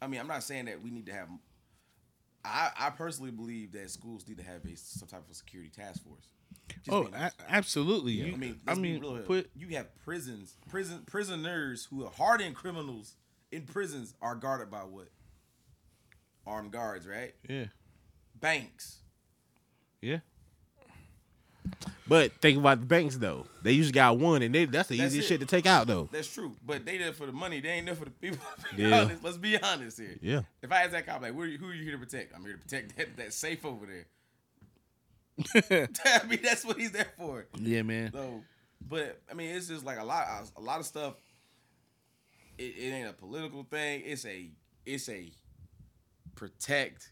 I 0.00 0.06
mean, 0.06 0.20
I'm 0.20 0.28
not 0.28 0.42
saying 0.42 0.66
that 0.66 0.82
we 0.82 0.90
need 0.90 1.06
to 1.06 1.12
have. 1.12 1.28
I, 2.44 2.70
I 2.78 2.90
personally 2.90 3.30
believe 3.30 3.72
that 3.72 3.90
schools 3.90 4.26
need 4.26 4.38
to 4.38 4.44
have 4.44 4.64
a 4.64 4.76
some 4.76 5.08
type 5.08 5.28
of 5.28 5.36
security 5.36 5.70
task 5.70 6.02
force. 6.02 6.26
Just 6.84 6.90
Oh, 6.90 7.08
a- 7.14 7.32
absolutely. 7.48 8.22
I 8.22 8.26
You- 8.26 8.36
mean, 8.36 8.60
I 8.66 8.74
mean, 8.74 9.00
real 9.00 9.18
put 9.22 9.50
you 9.54 9.68
have 9.76 9.94
prisons, 10.04 10.56
prison 10.68 11.02
prisoners 11.06 11.86
who 11.86 12.04
are 12.04 12.10
hardened 12.10 12.54
criminals 12.56 13.16
in 13.52 13.62
prisons 13.62 14.14
are 14.22 14.34
guarded 14.34 14.70
by 14.70 14.80
what? 14.84 15.08
Armed 16.46 16.72
guards, 16.72 17.06
right? 17.06 17.34
yeah, 17.48 17.66
Banks. 18.34 18.98
yeah. 20.00 20.18
But 22.08 22.32
think 22.40 22.58
about 22.58 22.80
the 22.80 22.86
banks 22.86 23.16
though. 23.16 23.46
They 23.62 23.72
usually 23.72 23.92
got 23.92 24.18
one, 24.18 24.42
and 24.42 24.52
they, 24.54 24.64
that's 24.64 24.88
the 24.88 24.96
That's 24.96 25.12
easiest 25.12 25.26
it. 25.30 25.34
shit 25.34 25.40
to 25.40 25.46
take 25.46 25.66
out 25.66 25.86
though. 25.86 26.08
That's 26.10 26.32
true, 26.32 26.56
but 26.66 26.84
they 26.84 26.98
there 26.98 27.12
for 27.12 27.26
the 27.26 27.32
money. 27.32 27.60
They 27.60 27.68
ain't 27.68 27.86
there 27.86 27.94
for 27.94 28.06
the 28.06 28.10
people. 28.10 28.38
Yeah. 28.76 29.02
honest. 29.02 29.22
Let's 29.22 29.36
be 29.36 29.60
honest 29.60 29.98
here. 29.98 30.16
Yeah. 30.20 30.40
If 30.62 30.72
I 30.72 30.82
ask 30.82 30.92
that 30.92 31.06
cop, 31.06 31.22
like, 31.22 31.34
where, 31.34 31.46
who 31.48 31.68
are 31.68 31.74
you 31.74 31.84
here 31.84 31.92
to 31.92 31.98
protect? 31.98 32.34
I'm 32.34 32.42
here 32.42 32.54
to 32.54 32.58
protect 32.58 32.96
that, 32.96 33.16
that 33.18 33.32
safe 33.32 33.64
over 33.64 33.86
there. 33.86 34.06
I 35.54 36.26
mean, 36.28 36.40
that's 36.42 36.64
what 36.64 36.78
he's 36.78 36.92
there 36.92 37.10
for. 37.16 37.46
Yeah, 37.58 37.82
man. 37.82 38.12
So, 38.12 38.42
but 38.88 39.20
I 39.30 39.34
mean, 39.34 39.54
it's 39.54 39.68
just 39.68 39.84
like 39.84 39.98
a 39.98 40.04
lot, 40.04 40.26
a 40.56 40.60
lot 40.60 40.80
of 40.80 40.86
stuff. 40.86 41.14
It, 42.58 42.74
it 42.78 42.90
ain't 42.92 43.08
a 43.08 43.12
political 43.12 43.62
thing. 43.64 44.02
It's 44.04 44.24
a, 44.24 44.50
it's 44.84 45.08
a 45.08 45.32
protect 46.34 47.10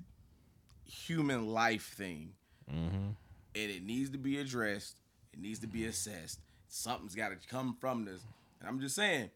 human 0.85 1.49
life 1.49 1.95
thing, 1.97 2.33
mm-hmm. 2.71 3.11
and 3.55 3.71
it 3.71 3.83
needs 3.83 4.11
to 4.11 4.19
be 4.19 4.39
addressed. 4.39 5.01
It 5.33 5.41
needs 5.41 5.59
to 5.61 5.67
be 5.67 5.81
mm-hmm. 5.81 5.91
assessed. 5.91 6.41
Something's 6.69 7.15
got 7.15 7.29
to 7.29 7.49
come 7.49 7.77
from 7.81 8.05
this. 8.05 8.21
And 8.61 8.69
I'm 8.69 8.81
just 8.81 8.95
saying, 8.95 9.31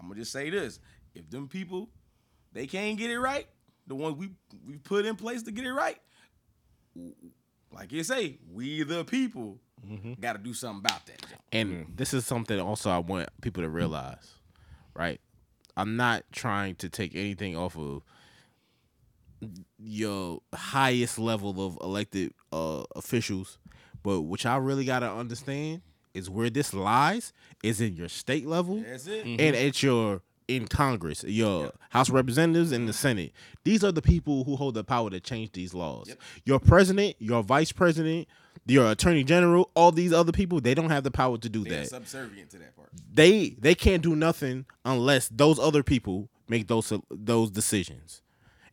I'm 0.00 0.08
gonna 0.08 0.20
just 0.20 0.32
say 0.32 0.50
this: 0.50 0.80
if 1.14 1.28
them 1.30 1.48
people, 1.48 1.88
they 2.52 2.66
can't 2.66 2.98
get 2.98 3.10
it 3.10 3.18
right, 3.18 3.46
the 3.86 3.94
ones 3.94 4.16
we 4.16 4.30
we 4.66 4.76
put 4.78 5.04
in 5.04 5.16
place 5.16 5.42
to 5.44 5.52
get 5.52 5.64
it 5.64 5.72
right, 5.72 5.98
like 7.72 7.92
you 7.92 8.02
say, 8.04 8.38
we 8.52 8.82
the 8.82 9.04
people 9.04 9.58
got 10.20 10.34
to 10.34 10.38
do 10.38 10.54
something 10.54 10.80
about 10.84 11.04
that. 11.06 11.22
And 11.50 11.86
this 11.96 12.14
is 12.14 12.24
something 12.24 12.58
also 12.60 12.90
I 12.90 12.98
want 12.98 13.28
people 13.40 13.62
to 13.62 13.68
realize, 13.68 14.34
right? 14.94 15.20
I'm 15.76 15.96
not 15.96 16.24
trying 16.32 16.76
to 16.76 16.88
take 16.88 17.14
anything 17.14 17.56
off 17.56 17.76
of 17.76 18.02
your 19.78 20.40
highest 20.54 21.18
level 21.18 21.66
of 21.66 21.78
elected 21.80 22.32
uh, 22.52 22.84
officials, 22.94 23.58
but 24.02 24.20
what 24.20 24.44
y'all 24.44 24.60
really 24.60 24.84
gotta 24.84 25.10
understand 25.10 25.82
is 26.14 26.28
where 26.30 26.50
this 26.50 26.74
lies 26.74 27.32
is 27.62 27.80
in 27.80 27.96
your 27.96 28.08
state 28.08 28.46
level 28.46 28.82
That's 28.86 29.06
it. 29.06 29.24
and 29.26 29.56
at 29.56 29.82
your 29.82 30.20
in 30.56 30.68
Congress, 30.68 31.24
your 31.24 31.72
House 31.90 32.08
of 32.08 32.14
Representatives 32.14 32.72
and 32.72 32.88
the 32.88 32.92
Senate. 32.92 33.32
These 33.64 33.82
are 33.84 33.92
the 33.92 34.02
people 34.02 34.44
who 34.44 34.56
hold 34.56 34.74
the 34.74 34.84
power 34.84 35.10
to 35.10 35.20
change 35.20 35.52
these 35.52 35.74
laws. 35.74 36.08
Yep. 36.08 36.18
Your 36.44 36.60
president, 36.60 37.16
your 37.18 37.42
vice 37.42 37.72
president, 37.72 38.28
your 38.66 38.90
attorney 38.90 39.24
general, 39.24 39.70
all 39.74 39.92
these 39.92 40.12
other 40.12 40.32
people, 40.32 40.60
they 40.60 40.74
don't 40.74 40.90
have 40.90 41.04
the 41.04 41.10
power 41.10 41.38
to 41.38 41.48
do 41.48 41.64
They're 41.64 41.80
that. 41.80 41.88
subservient 41.88 42.50
to 42.50 42.58
that 42.58 42.76
part. 42.76 42.90
They 43.12 43.50
they 43.58 43.74
can't 43.74 44.02
do 44.02 44.14
nothing 44.14 44.66
unless 44.84 45.28
those 45.28 45.58
other 45.58 45.82
people 45.82 46.28
make 46.48 46.68
those 46.68 46.92
those 47.10 47.50
decisions. 47.50 48.22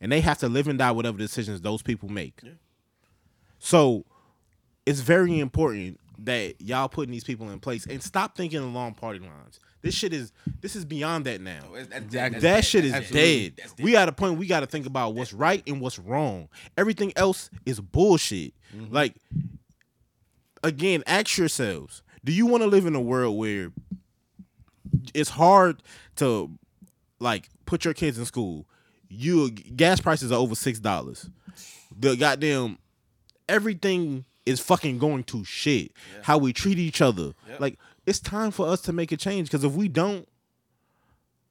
And 0.00 0.10
they 0.10 0.20
have 0.20 0.38
to 0.38 0.48
live 0.48 0.68
and 0.68 0.78
die 0.78 0.92
whatever 0.92 1.18
decisions 1.18 1.60
those 1.60 1.82
people 1.82 2.08
make. 2.08 2.40
Yeah. 2.42 2.52
So 3.58 4.04
it's 4.86 5.00
very 5.00 5.38
important 5.38 6.00
that 6.18 6.60
y'all 6.60 6.88
putting 6.88 7.12
these 7.12 7.24
people 7.24 7.50
in 7.50 7.60
place 7.60 7.86
and 7.86 8.02
stop 8.02 8.36
thinking 8.36 8.60
along 8.60 8.94
party 8.94 9.18
lines. 9.18 9.60
This 9.82 9.94
shit 9.94 10.12
is 10.12 10.32
this 10.60 10.76
is 10.76 10.84
beyond 10.84 11.24
that 11.26 11.40
now. 11.40 11.60
So 11.68 11.74
it's- 11.76 11.86
that's, 11.88 12.04
Exactly. 12.04 12.40
that 12.40 12.54
dead. 12.56 12.64
shit 12.64 12.84
is 12.84 12.92
That's 12.92 13.10
dead. 13.10 13.54
We 13.80 13.92
got 13.92 14.08
a 14.08 14.12
point 14.12 14.38
we 14.38 14.46
got 14.46 14.60
to 14.60 14.66
think 14.66 14.86
about 14.86 15.14
what's 15.14 15.32
right 15.32 15.62
and 15.66 15.80
what's 15.80 15.98
wrong. 15.98 16.48
Everything 16.76 17.12
else 17.16 17.48
is 17.64 17.80
bullshit. 17.80 18.52
Like 18.90 19.14
again, 20.62 21.02
ask 21.06 21.36
yourselves, 21.38 22.02
do 22.24 22.32
you 22.32 22.46
want 22.46 22.62
to 22.62 22.68
live 22.68 22.86
in 22.86 22.94
a 22.94 23.00
world 23.00 23.38
where 23.38 23.72
it's 25.14 25.30
hard 25.30 25.82
to 26.16 26.50
like 27.18 27.48
put 27.66 27.84
your 27.84 27.94
kids 27.94 28.18
in 28.18 28.24
school? 28.24 28.66
You 29.08 29.50
gas 29.50 30.00
prices 30.00 30.30
are 30.30 30.38
over 30.38 30.54
$6. 30.54 31.30
The 31.98 32.16
goddamn 32.16 32.78
everything 33.48 34.24
is 34.46 34.60
fucking 34.60 34.98
going 34.98 35.24
to 35.24 35.44
shit. 35.44 35.92
How 36.22 36.38
we 36.38 36.52
treat 36.52 36.78
each 36.78 37.00
other. 37.00 37.32
Yep. 37.48 37.60
Like 37.60 37.78
it's 38.06 38.20
time 38.20 38.50
for 38.50 38.68
us 38.68 38.80
to 38.82 38.92
make 38.92 39.12
a 39.12 39.16
change 39.16 39.48
because 39.50 39.64
if 39.64 39.72
we 39.72 39.88
don't 39.88 40.28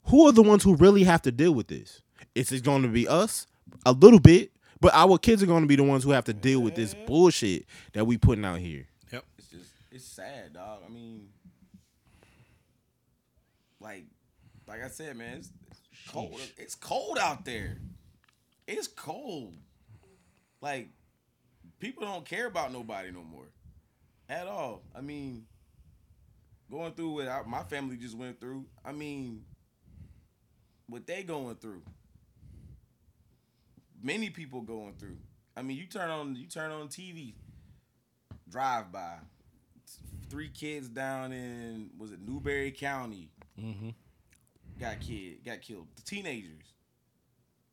who 0.09 0.27
are 0.27 0.31
the 0.31 0.43
ones 0.43 0.63
who 0.63 0.75
really 0.75 1.03
have 1.03 1.21
to 1.23 1.31
deal 1.31 1.53
with 1.53 1.67
this? 1.67 2.01
Is 2.35 2.51
it 2.51 2.63
going 2.63 2.81
to 2.81 2.87
be 2.87 3.07
us? 3.07 3.47
A 3.85 3.91
little 3.91 4.19
bit, 4.19 4.51
but 4.81 4.93
our 4.93 5.17
kids 5.17 5.43
are 5.43 5.45
going 5.45 5.61
to 5.61 5.67
be 5.67 5.75
the 5.75 5.83
ones 5.83 6.03
who 6.03 6.11
have 6.11 6.25
to 6.25 6.33
deal 6.33 6.61
with 6.61 6.75
this 6.75 6.93
mm-hmm. 6.93 7.05
bullshit 7.05 7.65
that 7.93 8.05
we 8.05 8.17
putting 8.17 8.43
out 8.43 8.59
here. 8.59 8.87
Yep. 9.11 9.23
It's 9.37 9.47
just 9.49 9.71
it's 9.91 10.05
sad, 10.05 10.53
dog. 10.53 10.79
I 10.85 10.89
mean, 10.89 11.27
like 13.79 14.05
like 14.67 14.83
I 14.83 14.87
said, 14.87 15.15
man, 15.15 15.37
it's, 15.37 15.51
it's 15.69 16.11
cold. 16.11 16.41
It's 16.57 16.75
cold 16.75 17.17
out 17.19 17.45
there. 17.45 17.77
It's 18.67 18.87
cold. 18.87 19.53
Like 20.61 20.89
people 21.79 22.03
don't 22.03 22.25
care 22.25 22.47
about 22.47 22.73
nobody 22.73 23.11
no 23.11 23.23
more, 23.23 23.49
at 24.27 24.47
all. 24.47 24.81
I 24.95 25.01
mean, 25.01 25.45
going 26.69 26.93
through 26.93 27.11
what 27.11 27.27
I, 27.27 27.41
my 27.45 27.63
family 27.63 27.97
just 27.97 28.17
went 28.17 28.39
through. 28.39 28.65
I 28.85 28.91
mean, 28.91 29.43
what 30.87 31.07
they 31.07 31.23
going 31.23 31.55
through. 31.55 31.81
Many 34.01 34.29
people 34.29 34.61
going 34.61 34.93
through. 34.97 35.17
I 35.57 35.61
mean, 35.61 35.77
you 35.77 35.85
turn 35.85 36.09
on 36.09 36.35
you 36.35 36.47
turn 36.47 36.71
on 36.71 36.87
TV, 36.87 37.33
drive 38.47 38.91
by, 38.91 39.15
three 40.29 40.49
kids 40.49 40.87
down 40.87 41.31
in 41.33 41.89
was 41.97 42.11
it 42.11 42.19
Newberry 42.25 42.71
County 42.71 43.29
Mm-hmm. 43.59 43.89
got 44.79 45.01
kid 45.01 45.43
got 45.43 45.61
killed. 45.61 45.87
The 45.97 46.01
teenagers. 46.03 46.73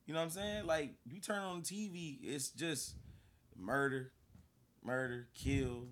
You 0.05 0.15
know 0.15 0.21
what 0.21 0.25
I'm 0.25 0.31
saying? 0.31 0.67
Like 0.67 0.95
you 1.09 1.21
turn 1.21 1.39
on 1.39 1.63
TV, 1.63 2.19
it's 2.23 2.49
just 2.49 2.97
murder, 3.57 4.11
murder, 4.83 5.29
kill. 5.35 5.85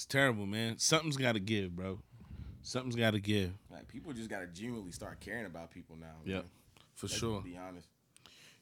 It's 0.00 0.06
terrible, 0.06 0.46
man. 0.46 0.78
Something's 0.78 1.18
got 1.18 1.32
to 1.32 1.40
give, 1.40 1.76
bro. 1.76 1.98
Something's 2.62 2.96
got 2.96 3.10
to 3.10 3.20
give. 3.20 3.50
Like 3.70 3.86
people 3.86 4.14
just 4.14 4.30
gotta 4.30 4.46
genuinely 4.46 4.92
start 4.92 5.20
caring 5.20 5.44
about 5.44 5.70
people 5.70 5.94
now. 6.00 6.06
Yep, 6.24 6.36
man. 6.36 6.44
for 6.94 7.06
Let's 7.06 7.18
sure. 7.18 7.42
Be 7.42 7.58
honest. 7.58 7.86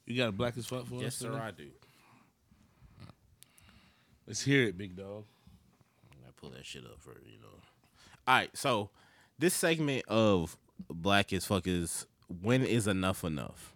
You 0.04 0.16
got 0.16 0.30
a 0.30 0.32
black 0.32 0.58
as 0.58 0.66
fuck 0.66 0.86
for 0.88 0.96
Yes, 0.96 1.12
us? 1.12 1.18
sir, 1.18 1.28
today? 1.30 1.40
I 1.40 1.50
do. 1.52 1.68
Let's 4.26 4.42
hear 4.42 4.64
it, 4.64 4.76
big 4.76 4.96
dog. 4.96 5.26
I 6.26 6.30
pull 6.40 6.50
that 6.50 6.66
shit 6.66 6.84
up 6.84 6.98
for 6.98 7.12
you 7.24 7.38
know. 7.40 7.46
All 8.26 8.34
right, 8.34 8.50
so 8.56 8.90
this 9.38 9.54
segment 9.54 10.06
of 10.08 10.56
Black 10.90 11.32
as 11.32 11.44
Fuck 11.46 11.68
is 11.68 12.04
when 12.42 12.64
is 12.64 12.88
enough 12.88 13.22
enough? 13.22 13.72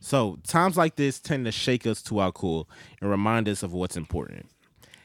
So 0.00 0.38
times 0.42 0.78
like 0.78 0.96
this 0.96 1.20
tend 1.20 1.44
to 1.44 1.52
shake 1.52 1.86
us 1.86 2.00
to 2.04 2.18
our 2.20 2.32
core 2.32 2.64
and 3.02 3.10
remind 3.10 3.46
us 3.46 3.62
of 3.62 3.74
what's 3.74 3.98
important. 3.98 4.46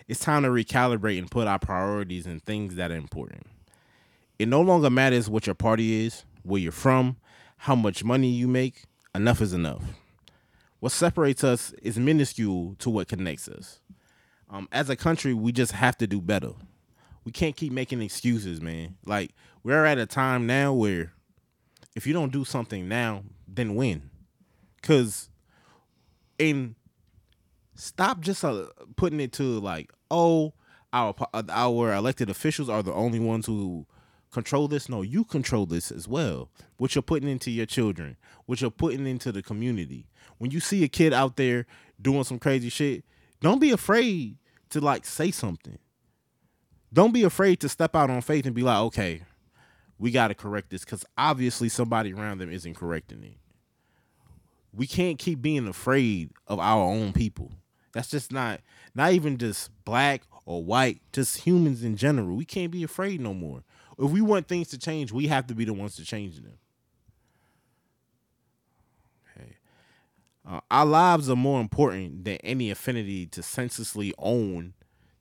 It's 0.07 0.19
time 0.19 0.43
to 0.43 0.49
recalibrate 0.49 1.17
and 1.17 1.29
put 1.31 1.47
our 1.47 1.59
priorities 1.59 2.27
in 2.27 2.39
things 2.41 2.75
that 2.75 2.91
are 2.91 2.95
important. 2.95 3.45
It 4.37 4.47
no 4.47 4.61
longer 4.61 4.89
matters 4.89 5.29
what 5.29 5.45
your 5.45 5.55
party 5.55 6.05
is, 6.05 6.25
where 6.43 6.59
you're 6.59 6.71
from, 6.71 7.17
how 7.57 7.75
much 7.75 8.03
money 8.03 8.27
you 8.27 8.47
make. 8.47 8.83
Enough 9.15 9.41
is 9.41 9.53
enough. 9.53 9.83
What 10.79 10.91
separates 10.91 11.43
us 11.43 11.71
is 11.81 11.97
minuscule 11.97 12.75
to 12.79 12.89
what 12.89 13.07
connects 13.07 13.47
us. 13.47 13.79
Um, 14.49 14.67
as 14.71 14.89
a 14.89 14.95
country, 14.95 15.33
we 15.33 15.51
just 15.51 15.71
have 15.71 15.97
to 15.99 16.07
do 16.07 16.19
better. 16.19 16.51
We 17.23 17.31
can't 17.31 17.55
keep 17.55 17.71
making 17.71 18.01
excuses, 18.01 18.59
man. 18.59 18.97
Like 19.05 19.31
we're 19.63 19.85
at 19.85 19.97
a 19.97 20.05
time 20.05 20.45
now 20.45 20.73
where 20.73 21.13
if 21.95 22.05
you 22.05 22.13
don't 22.13 22.31
do 22.33 22.43
something 22.43 22.89
now, 22.89 23.23
then 23.47 23.75
when? 23.75 24.09
Cause 24.81 25.29
in 26.37 26.75
stop 27.76 28.21
just 28.21 28.43
uh, 28.43 28.65
putting 28.95 29.19
it 29.19 29.34
to 29.34 29.43
like, 29.59 29.91
oh, 30.11 30.53
our 30.91 31.15
uh, 31.34 31.43
our 31.49 31.93
elected 31.93 32.30
officials 32.30 32.69
are 32.69 32.84
the 32.84 32.93
only 32.93 33.19
ones 33.19 33.45
who 33.45 33.86
control 34.32 34.67
this. 34.67 34.89
No, 34.89 35.01
you 35.01 35.24
control 35.24 35.65
this 35.65 35.91
as 35.91 36.07
well. 36.07 36.49
What 36.78 36.95
you're 36.95 37.01
putting 37.01 37.30
into 37.30 37.51
your 37.51 37.65
children, 37.65 38.17
what 38.45 38.61
you're 38.61 38.71
putting 38.71 39.07
into 39.07 39.32
the 39.32 39.41
community. 39.41 40.07
When 40.38 40.51
you 40.51 40.59
see 40.59 40.84
a 40.84 40.88
kid 40.88 41.13
out 41.13 41.38
there 41.38 41.65
doing 42.01 42.24
some 42.24 42.39
crazy 42.39 42.69
shit, 42.69 43.03
don't 43.39 43.59
be 43.59 43.71
afraid 43.71 44.38
to 44.69 44.82
like 44.82 45.05
say 45.05 45.32
something. 45.32 45.78
Don't 46.91 47.13
be 47.13 47.24
afraid 47.24 47.59
to 47.61 47.69
step 47.69 47.95
out 47.95 48.09
on 48.09 48.21
faith 48.21 48.45
and 48.45 48.53
be 48.53 48.61
like, 48.61 48.78
okay, 48.78 49.24
we 49.97 50.11
got 50.11 50.28
to 50.28 50.36
correct 50.36 50.69
this 50.69 50.86
because 50.86 51.05
obviously 51.17 51.69
somebody 51.69 52.13
around 52.13 52.39
them 52.39 52.51
isn't 52.51 52.76
correcting 52.76 53.24
it. 53.24 53.38
We 54.71 54.86
can't 54.86 55.17
keep 55.17 55.41
being 55.41 55.67
afraid 55.67 56.32
of 56.47 56.59
our 56.59 56.84
own 56.84 57.13
people. 57.13 57.51
That's 57.93 58.09
just 58.09 58.31
not 58.31 58.59
not 58.93 59.13
even 59.13 59.37
just 59.37 59.71
black 59.85 60.23
or 60.45 60.63
white, 60.63 60.99
just 61.13 61.39
humans 61.39 61.83
in 61.83 61.95
general. 61.95 62.35
We 62.35 62.45
can't 62.45 62.71
be 62.71 62.83
afraid 62.83 63.21
no 63.21 63.33
more. 63.33 63.63
If 63.97 64.11
we 64.11 64.21
want 64.21 64.47
things 64.47 64.67
to 64.69 64.77
change, 64.77 65.11
we 65.11 65.27
have 65.27 65.47
to 65.47 65.55
be 65.55 65.65
the 65.65 65.73
ones 65.73 65.95
to 65.95 66.05
change 66.05 66.37
them. 66.37 66.57
Okay. 69.37 69.55
Uh, 70.47 70.59
our 70.69 70.85
lives 70.85 71.29
are 71.29 71.35
more 71.35 71.61
important 71.61 72.25
than 72.25 72.37
any 72.37 72.71
affinity 72.71 73.27
to 73.27 73.43
senselessly 73.43 74.13
own 74.17 74.73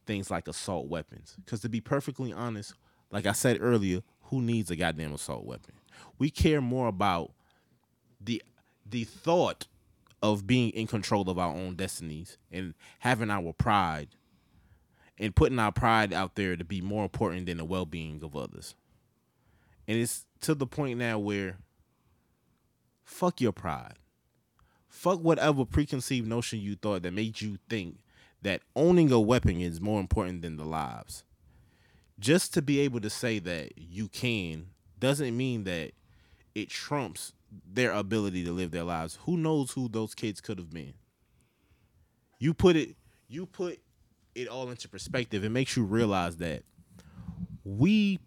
things 0.07 0.31
like 0.31 0.49
assault 0.49 0.89
weapons. 0.89 1.37
Because 1.45 1.61
to 1.61 1.69
be 1.69 1.81
perfectly 1.81 2.33
honest, 2.33 2.75
like 3.11 3.27
I 3.27 3.33
said 3.33 3.59
earlier, 3.61 4.01
who 4.25 4.41
needs 4.41 4.71
a 4.71 4.77
goddamn 4.77 5.13
assault 5.13 5.45
weapon? 5.45 5.75
We 6.19 6.31
care 6.31 6.61
more 6.61 6.89
about 6.89 7.33
the 8.21 8.43
the 8.89 9.05
thought 9.05 9.67
of 10.23 10.47
being 10.47 10.71
in 10.71 10.87
control 10.87 11.29
of 11.29 11.39
our 11.39 11.53
own 11.53 11.75
destinies 11.75 12.39
and 12.51 12.75
having 13.01 13.31
our 13.31 13.53
pride 13.53 14.09
and 15.19 15.35
putting 15.35 15.59
our 15.59 15.73
pride 15.73 16.13
out 16.13 16.37
there 16.37 16.57
to 16.57 16.65
be 16.65 16.81
more 16.81 17.03
important 17.03 17.47
than 17.47 17.59
the 17.59 17.65
well-being 17.65 18.23
of 18.23 18.37
others. 18.37 18.75
And 19.87 19.99
it's 19.99 20.25
to 20.43 20.55
the 20.55 20.67
point 20.67 20.99
now 20.99 21.19
where 21.19 21.59
fuck 23.05 23.41
your 23.41 23.53
pride. 23.53 23.95
Fuck 24.89 25.21
whatever 25.21 25.65
preconceived 25.65 26.29
notion 26.29 26.61
you 26.61 26.77
thought 26.77 27.03
that 27.03 27.13
made 27.13 27.41
you 27.41 27.59
think 27.69 27.99
that 28.43 28.63
owning 28.77 29.11
a 29.11 29.21
weapon 29.21 29.61
is 29.61 29.81
more 29.81 30.01
important 30.01 30.43
than 30.43 30.57
the 30.57 30.65
lives. 30.65 31.25
Just 32.19 32.55
to 32.55 32.63
be 32.63 32.79
able 32.81 33.01
to 33.01 33.11
say 33.11 33.39
that 33.41 33.73
you 33.77 34.07
can 34.09 34.67
doesn't 35.01 35.37
mean 35.37 35.65
that 35.65 35.93
it 36.55 36.69
trumps 36.69 37.33
their 37.73 37.93
ability 37.93 38.45
to 38.45 38.53
live 38.53 38.71
their 38.71 38.85
lives. 38.85 39.19
Who 39.25 39.37
knows 39.37 39.73
who 39.73 39.89
those 39.89 40.15
kids 40.15 40.41
could 40.41 40.59
have 40.59 40.71
been? 40.71 40.95
You 42.39 42.55
put 42.55 42.77
it 42.77 42.97
you 43.29 43.47
put 43.47 43.81
it 44.35 44.49
all 44.49 44.71
into 44.71 44.89
perspective. 44.89 45.45
It 45.45 45.51
makes 45.51 45.77
you 45.77 45.85
realize 45.85 46.37
that 46.39 46.65
we 47.65 48.19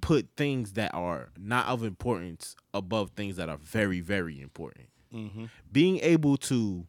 put 0.00 0.28
things 0.36 0.72
that 0.74 0.94
are 0.94 1.30
not 1.38 1.66
of 1.66 1.84
importance 1.84 2.56
above 2.72 3.10
things 3.10 3.36
that 3.36 3.48
are 3.48 3.58
very, 3.58 4.00
very 4.00 4.40
important. 4.40 4.86
Mm-hmm. 5.14 5.46
Being 5.70 5.98
able 6.00 6.36
to 6.38 6.86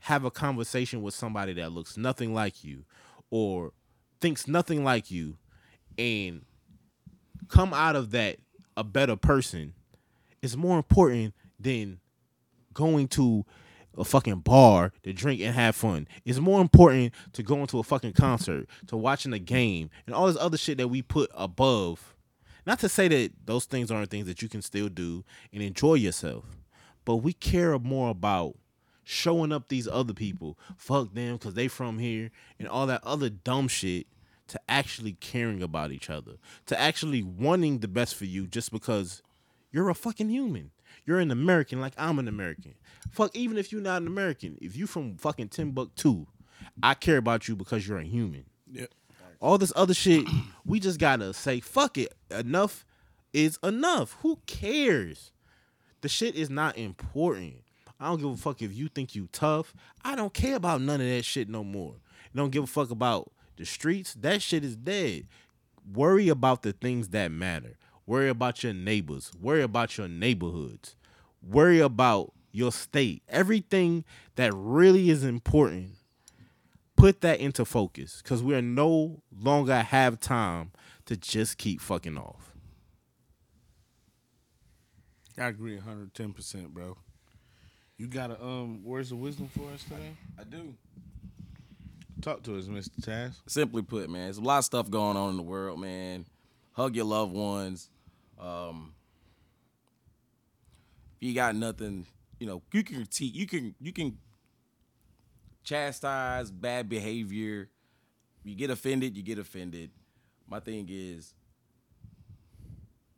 have 0.00 0.24
a 0.24 0.30
conversation 0.30 1.02
with 1.02 1.14
somebody 1.14 1.52
that 1.54 1.72
looks 1.72 1.96
nothing 1.96 2.32
like 2.32 2.62
you 2.64 2.84
or 3.30 3.72
thinks 4.20 4.46
nothing 4.46 4.84
like 4.84 5.10
you 5.10 5.36
and 5.98 6.42
come 7.48 7.74
out 7.74 7.96
of 7.96 8.10
that 8.12 8.36
a 8.76 8.84
better 8.84 9.16
person 9.16 9.74
is 10.52 10.56
more 10.56 10.76
important 10.76 11.34
than 11.58 12.00
going 12.72 13.08
to 13.08 13.44
a 13.98 14.04
fucking 14.04 14.40
bar 14.40 14.92
to 15.02 15.12
drink 15.12 15.40
and 15.40 15.54
have 15.54 15.74
fun. 15.74 16.06
It's 16.24 16.38
more 16.38 16.60
important 16.60 17.14
to 17.32 17.42
going 17.42 17.66
to 17.68 17.78
a 17.78 17.82
fucking 17.82 18.12
concert, 18.12 18.68
to 18.88 18.96
watching 18.96 19.32
a 19.32 19.38
game, 19.38 19.90
and 20.06 20.14
all 20.14 20.26
this 20.26 20.36
other 20.38 20.58
shit 20.58 20.78
that 20.78 20.88
we 20.88 21.02
put 21.02 21.30
above. 21.34 22.14
Not 22.66 22.78
to 22.80 22.88
say 22.88 23.08
that 23.08 23.32
those 23.44 23.64
things 23.64 23.90
aren't 23.90 24.10
things 24.10 24.26
that 24.26 24.42
you 24.42 24.48
can 24.48 24.60
still 24.62 24.88
do 24.88 25.24
and 25.52 25.62
enjoy 25.62 25.94
yourself, 25.94 26.44
but 27.04 27.16
we 27.16 27.32
care 27.32 27.78
more 27.78 28.10
about 28.10 28.56
showing 29.04 29.52
up 29.52 29.68
these 29.68 29.86
other 29.86 30.12
people, 30.12 30.58
fuck 30.76 31.14
them 31.14 31.36
because 31.36 31.54
they 31.54 31.68
from 31.68 31.98
here, 31.98 32.30
and 32.58 32.66
all 32.68 32.86
that 32.86 33.04
other 33.04 33.30
dumb 33.30 33.68
shit 33.68 34.06
to 34.48 34.60
actually 34.68 35.12
caring 35.12 35.62
about 35.62 35.92
each 35.92 36.10
other, 36.10 36.32
to 36.66 36.78
actually 36.80 37.22
wanting 37.22 37.78
the 37.78 37.88
best 37.88 38.14
for 38.16 38.24
you 38.24 38.46
just 38.46 38.72
because 38.72 39.22
you're 39.70 39.88
a 39.88 39.94
fucking 39.94 40.28
human. 40.28 40.70
You're 41.04 41.20
an 41.20 41.30
American 41.30 41.80
like 41.80 41.94
I'm 41.96 42.18
an 42.18 42.28
American. 42.28 42.74
Fuck, 43.10 43.34
even 43.36 43.58
if 43.58 43.72
you're 43.72 43.80
not 43.80 44.02
an 44.02 44.08
American, 44.08 44.58
if 44.60 44.76
you 44.76 44.86
from 44.86 45.16
fucking 45.16 45.48
Timbuktu, 45.48 46.26
I 46.82 46.94
care 46.94 47.18
about 47.18 47.48
you 47.48 47.56
because 47.56 47.86
you're 47.86 47.98
a 47.98 48.04
human. 48.04 48.44
Yep. 48.72 48.90
All 49.40 49.58
this 49.58 49.72
other 49.76 49.94
shit, 49.94 50.26
we 50.64 50.80
just 50.80 50.98
gotta 50.98 51.32
say, 51.34 51.60
fuck 51.60 51.98
it. 51.98 52.14
Enough 52.30 52.84
is 53.32 53.58
enough. 53.62 54.16
Who 54.22 54.40
cares? 54.46 55.32
The 56.00 56.08
shit 56.08 56.34
is 56.34 56.50
not 56.50 56.76
important. 56.78 57.56
I 57.98 58.08
don't 58.08 58.20
give 58.20 58.30
a 58.30 58.36
fuck 58.36 58.62
if 58.62 58.74
you 58.74 58.88
think 58.88 59.14
you 59.14 59.28
tough. 59.32 59.74
I 60.04 60.14
don't 60.14 60.34
care 60.34 60.56
about 60.56 60.80
none 60.80 61.00
of 61.00 61.06
that 61.06 61.24
shit 61.24 61.48
no 61.48 61.64
more. 61.64 61.94
I 62.34 62.38
don't 62.38 62.50
give 62.50 62.64
a 62.64 62.66
fuck 62.66 62.90
about 62.90 63.30
the 63.56 63.64
streets. 63.64 64.14
That 64.14 64.42
shit 64.42 64.64
is 64.64 64.76
dead. 64.76 65.26
Worry 65.94 66.28
about 66.28 66.62
the 66.62 66.72
things 66.72 67.08
that 67.10 67.30
matter. 67.30 67.76
Worry 68.06 68.28
about 68.28 68.62
your 68.62 68.72
neighbors. 68.72 69.32
Worry 69.40 69.62
about 69.62 69.98
your 69.98 70.08
neighborhoods. 70.08 70.96
Worry 71.42 71.80
about 71.80 72.32
your 72.52 72.72
state. 72.72 73.22
Everything 73.28 74.04
that 74.36 74.52
really 74.54 75.10
is 75.10 75.24
important. 75.24 75.90
Put 76.96 77.20
that 77.20 77.40
into 77.40 77.64
focus 77.64 78.22
because 78.22 78.42
we 78.42 78.54
are 78.54 78.62
no 78.62 79.22
longer 79.38 79.76
have 79.76 80.18
time 80.20 80.70
to 81.04 81.16
just 81.16 81.58
keep 81.58 81.80
fucking 81.80 82.16
off. 82.16 82.52
I 85.38 85.48
agree 85.48 85.78
110%, 85.78 86.68
bro. 86.68 86.96
You 87.98 88.06
got 88.06 88.30
a 88.30 88.42
um 88.42 88.82
words 88.84 89.12
of 89.12 89.18
wisdom 89.18 89.48
for 89.48 89.70
us 89.72 89.82
today? 89.84 90.16
I 90.38 90.44
do. 90.44 90.74
Talk 92.22 92.42
to 92.44 92.56
us, 92.58 92.64
Mr. 92.66 93.00
Taz. 93.00 93.34
Simply 93.46 93.82
put, 93.82 94.08
man, 94.08 94.24
there's 94.24 94.38
a 94.38 94.42
lot 94.42 94.58
of 94.58 94.64
stuff 94.64 94.90
going 94.90 95.16
on 95.16 95.30
in 95.30 95.36
the 95.36 95.42
world, 95.42 95.78
man. 95.78 96.24
Hug 96.72 96.96
your 96.96 97.04
loved 97.04 97.32
ones. 97.34 97.90
Um, 98.38 98.94
if 101.16 101.26
you 101.28 101.34
got 101.34 101.54
nothing, 101.54 102.06
you 102.38 102.46
know, 102.46 102.62
you 102.72 102.82
can 102.82 102.96
critique, 102.96 103.34
you 103.34 103.46
can 103.46 103.74
you 103.80 103.92
can 103.92 104.18
chastise 105.64 106.50
bad 106.50 106.88
behavior. 106.88 107.68
You 108.44 108.54
get 108.54 108.70
offended, 108.70 109.16
you 109.16 109.22
get 109.22 109.38
offended. 109.38 109.90
My 110.48 110.60
thing 110.60 110.86
is, 110.88 111.34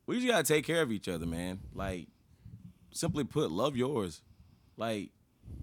we 0.06 0.16
just 0.16 0.26
gotta 0.28 0.44
take 0.44 0.64
care 0.64 0.80
of 0.80 0.90
each 0.90 1.08
other, 1.08 1.26
man. 1.26 1.60
Like, 1.74 2.06
simply 2.92 3.24
put, 3.24 3.50
love 3.50 3.76
yours, 3.76 4.22
like, 4.78 5.10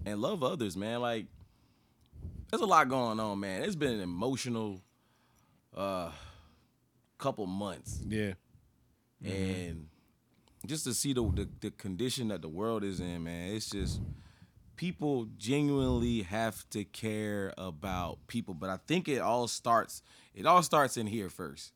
and 0.04 0.20
love 0.20 0.44
others, 0.44 0.76
man. 0.76 1.00
Like, 1.00 1.26
there's 2.50 2.62
a 2.62 2.66
lot 2.66 2.88
going 2.88 3.18
on, 3.18 3.40
man. 3.40 3.62
It's 3.62 3.74
been 3.76 3.94
an 3.94 4.00
emotional 4.00 4.80
uh 5.76 6.10
couple 7.18 7.46
months 7.46 8.00
Yeah. 8.06 8.34
And 9.24 9.88
just 10.66 10.84
to 10.84 10.94
see 10.94 11.12
the, 11.12 11.22
the 11.22 11.48
the 11.60 11.70
condition 11.70 12.28
that 12.28 12.42
the 12.42 12.48
world 12.48 12.84
is 12.84 13.00
in, 13.00 13.24
man, 13.24 13.54
it's 13.54 13.70
just 13.70 14.00
people 14.76 15.26
genuinely 15.38 16.22
have 16.22 16.68
to 16.70 16.84
care 16.84 17.52
about 17.56 18.18
people. 18.26 18.54
But 18.54 18.70
I 18.70 18.78
think 18.86 19.08
it 19.08 19.20
all 19.20 19.48
starts 19.48 20.02
it 20.34 20.46
all 20.46 20.62
starts 20.62 20.96
in 20.96 21.06
here 21.06 21.28
first. 21.30 21.72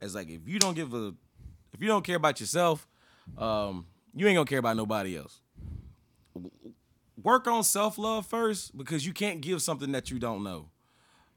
It's 0.00 0.14
like 0.14 0.28
if 0.28 0.46
you 0.46 0.58
don't 0.58 0.74
give 0.74 0.94
a 0.94 1.14
if 1.72 1.82
you 1.82 1.88
don't 1.88 2.04
care 2.04 2.16
about 2.16 2.40
yourself, 2.40 2.86
um, 3.36 3.86
you 4.14 4.26
ain't 4.26 4.36
gonna 4.36 4.46
care 4.46 4.58
about 4.58 4.76
nobody 4.76 5.16
else. 5.16 5.40
Work 7.22 7.46
on 7.46 7.64
self 7.64 7.98
love 7.98 8.26
first 8.26 8.76
because 8.76 9.04
you 9.06 9.12
can't 9.12 9.40
give 9.40 9.60
something 9.60 9.92
that 9.92 10.10
you 10.10 10.18
don't 10.18 10.42
know. 10.44 10.70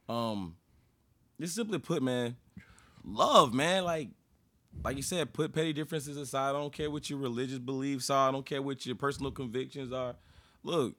Um, 0.08 0.56
just 1.40 1.56
simply 1.56 1.80
put, 1.80 2.04
man, 2.04 2.36
love, 3.04 3.54
man, 3.54 3.84
like 3.84 4.10
like 4.84 4.98
you 4.98 5.04
said, 5.04 5.34
put 5.34 5.54
petty 5.54 5.74
differences 5.74 6.18
aside. 6.18 6.50
I 6.50 6.54
don't 6.54 6.74
care 6.74 6.90
what 6.90 7.10
your 7.10 7.20
religious 7.20 7.60
beliefs 7.60 8.10
are. 8.10 8.30
I 8.30 8.32
don't 8.32 8.46
care 8.46 8.62
what 8.62 8.86
your 8.86 8.96
personal 8.96 9.32
convictions 9.32 9.92
are. 9.94 10.16
Look, 10.64 10.96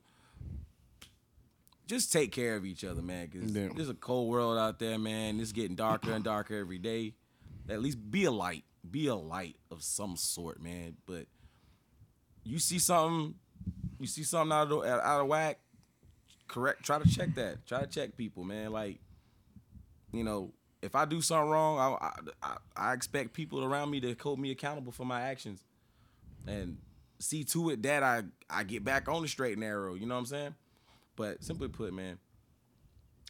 just 1.87 2.13
take 2.13 2.33
care 2.33 2.57
of 2.57 2.65
each 2.65 2.85
other, 2.85 3.03
man. 3.03 3.29
Cause 3.29 3.51
Yeah. 3.51 3.69
there's 3.75 3.89
a 3.89 3.95
cold 3.95 4.31
world 4.31 4.59
out 4.59 4.79
there, 4.79 4.99
man. 4.99 5.41
It's 5.41 5.53
getting 5.53 5.77
darker 5.77 6.13
and 6.13 6.25
darker 6.25 6.57
every 6.57 6.79
day. 6.79 7.15
At 7.69 7.81
least 7.83 8.11
be 8.11 8.25
a 8.25 8.31
light. 8.31 8.65
Be 8.89 9.07
a 9.07 9.15
light 9.15 9.57
of 9.71 9.83
some 9.83 10.17
sort, 10.17 10.61
man. 10.61 10.97
But 11.07 11.27
you 12.45 12.59
see 12.59 12.79
something, 12.79 13.35
you 14.01 14.07
see 14.07 14.23
something 14.25 14.53
out 14.53 14.71
of 14.73 14.85
out 14.85 15.21
of 15.21 15.27
whack. 15.29 15.61
Correct. 16.49 16.83
Try 16.83 16.99
to 16.99 17.09
check 17.09 17.35
that. 17.37 17.65
Try 17.67 17.81
to 17.81 17.87
check 17.87 18.17
people, 18.17 18.45
man. 18.45 18.73
Like, 18.73 18.99
you 20.13 20.25
know, 20.25 20.53
if 20.83 20.97
I 20.97 21.05
do 21.05 21.23
something 21.23 21.49
wrong, 21.49 21.79
I 21.79 22.23
I, 22.43 22.57
I, 22.77 22.93
expect 22.93 23.33
people 23.33 23.65
around 23.65 23.91
me 23.91 24.01
to 24.01 24.15
hold 24.21 24.39
me 24.39 24.51
accountable 24.51 24.93
for 24.93 25.05
my 25.07 25.23
actions, 25.23 25.65
and 26.47 26.79
see 27.19 27.45
to 27.45 27.71
it 27.71 27.83
that 27.85 28.03
I 28.03 28.25
I 28.51 28.65
get 28.65 28.85
back 28.85 29.09
on 29.09 29.23
the 29.23 29.29
straight 29.29 29.53
and 29.53 29.61
narrow. 29.61 29.95
You 29.95 30.07
know 30.07 30.15
what 30.15 30.21
I'm 30.21 30.27
saying? 30.27 30.55
But 31.15 31.45
simply 31.45 31.69
put, 31.69 31.93
man, 31.93 32.19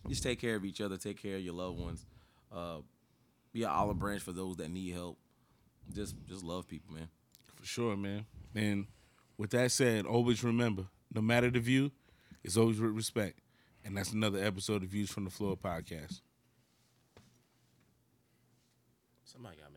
just 0.08 0.22
take 0.22 0.40
care 0.40 0.56
of 0.56 0.64
each 0.64 0.80
other. 0.80 0.96
Take 0.96 1.22
care 1.22 1.36
of 1.36 1.42
your 1.42 1.54
loved 1.54 1.78
ones. 1.78 2.06
Uh, 2.50 2.78
be 3.52 3.64
an 3.64 3.70
olive 3.70 3.98
branch 3.98 4.22
for 4.22 4.32
those 4.32 4.56
that 4.56 4.70
need 4.70 4.94
help. 4.94 5.18
Just 5.92 6.16
just 6.26 6.42
love 6.42 6.66
people, 6.66 6.94
man. 6.94 7.08
For 7.56 7.66
sure, 7.66 7.96
man. 7.96 8.24
And 8.54 8.86
with 9.36 9.50
that 9.50 9.70
said, 9.72 10.06
always 10.06 10.42
remember, 10.42 10.86
no 11.14 11.20
matter 11.20 11.50
the 11.50 11.60
view, 11.60 11.92
it's 12.42 12.56
always 12.56 12.80
with 12.80 12.92
respect. 12.92 13.40
And 13.84 13.96
that's 13.96 14.12
another 14.12 14.42
episode 14.42 14.82
of 14.84 14.90
Views 14.90 15.10
from 15.10 15.24
the 15.24 15.30
Floor 15.30 15.56
podcast. 15.56 16.20
Make 19.42 19.58
a 19.58 19.71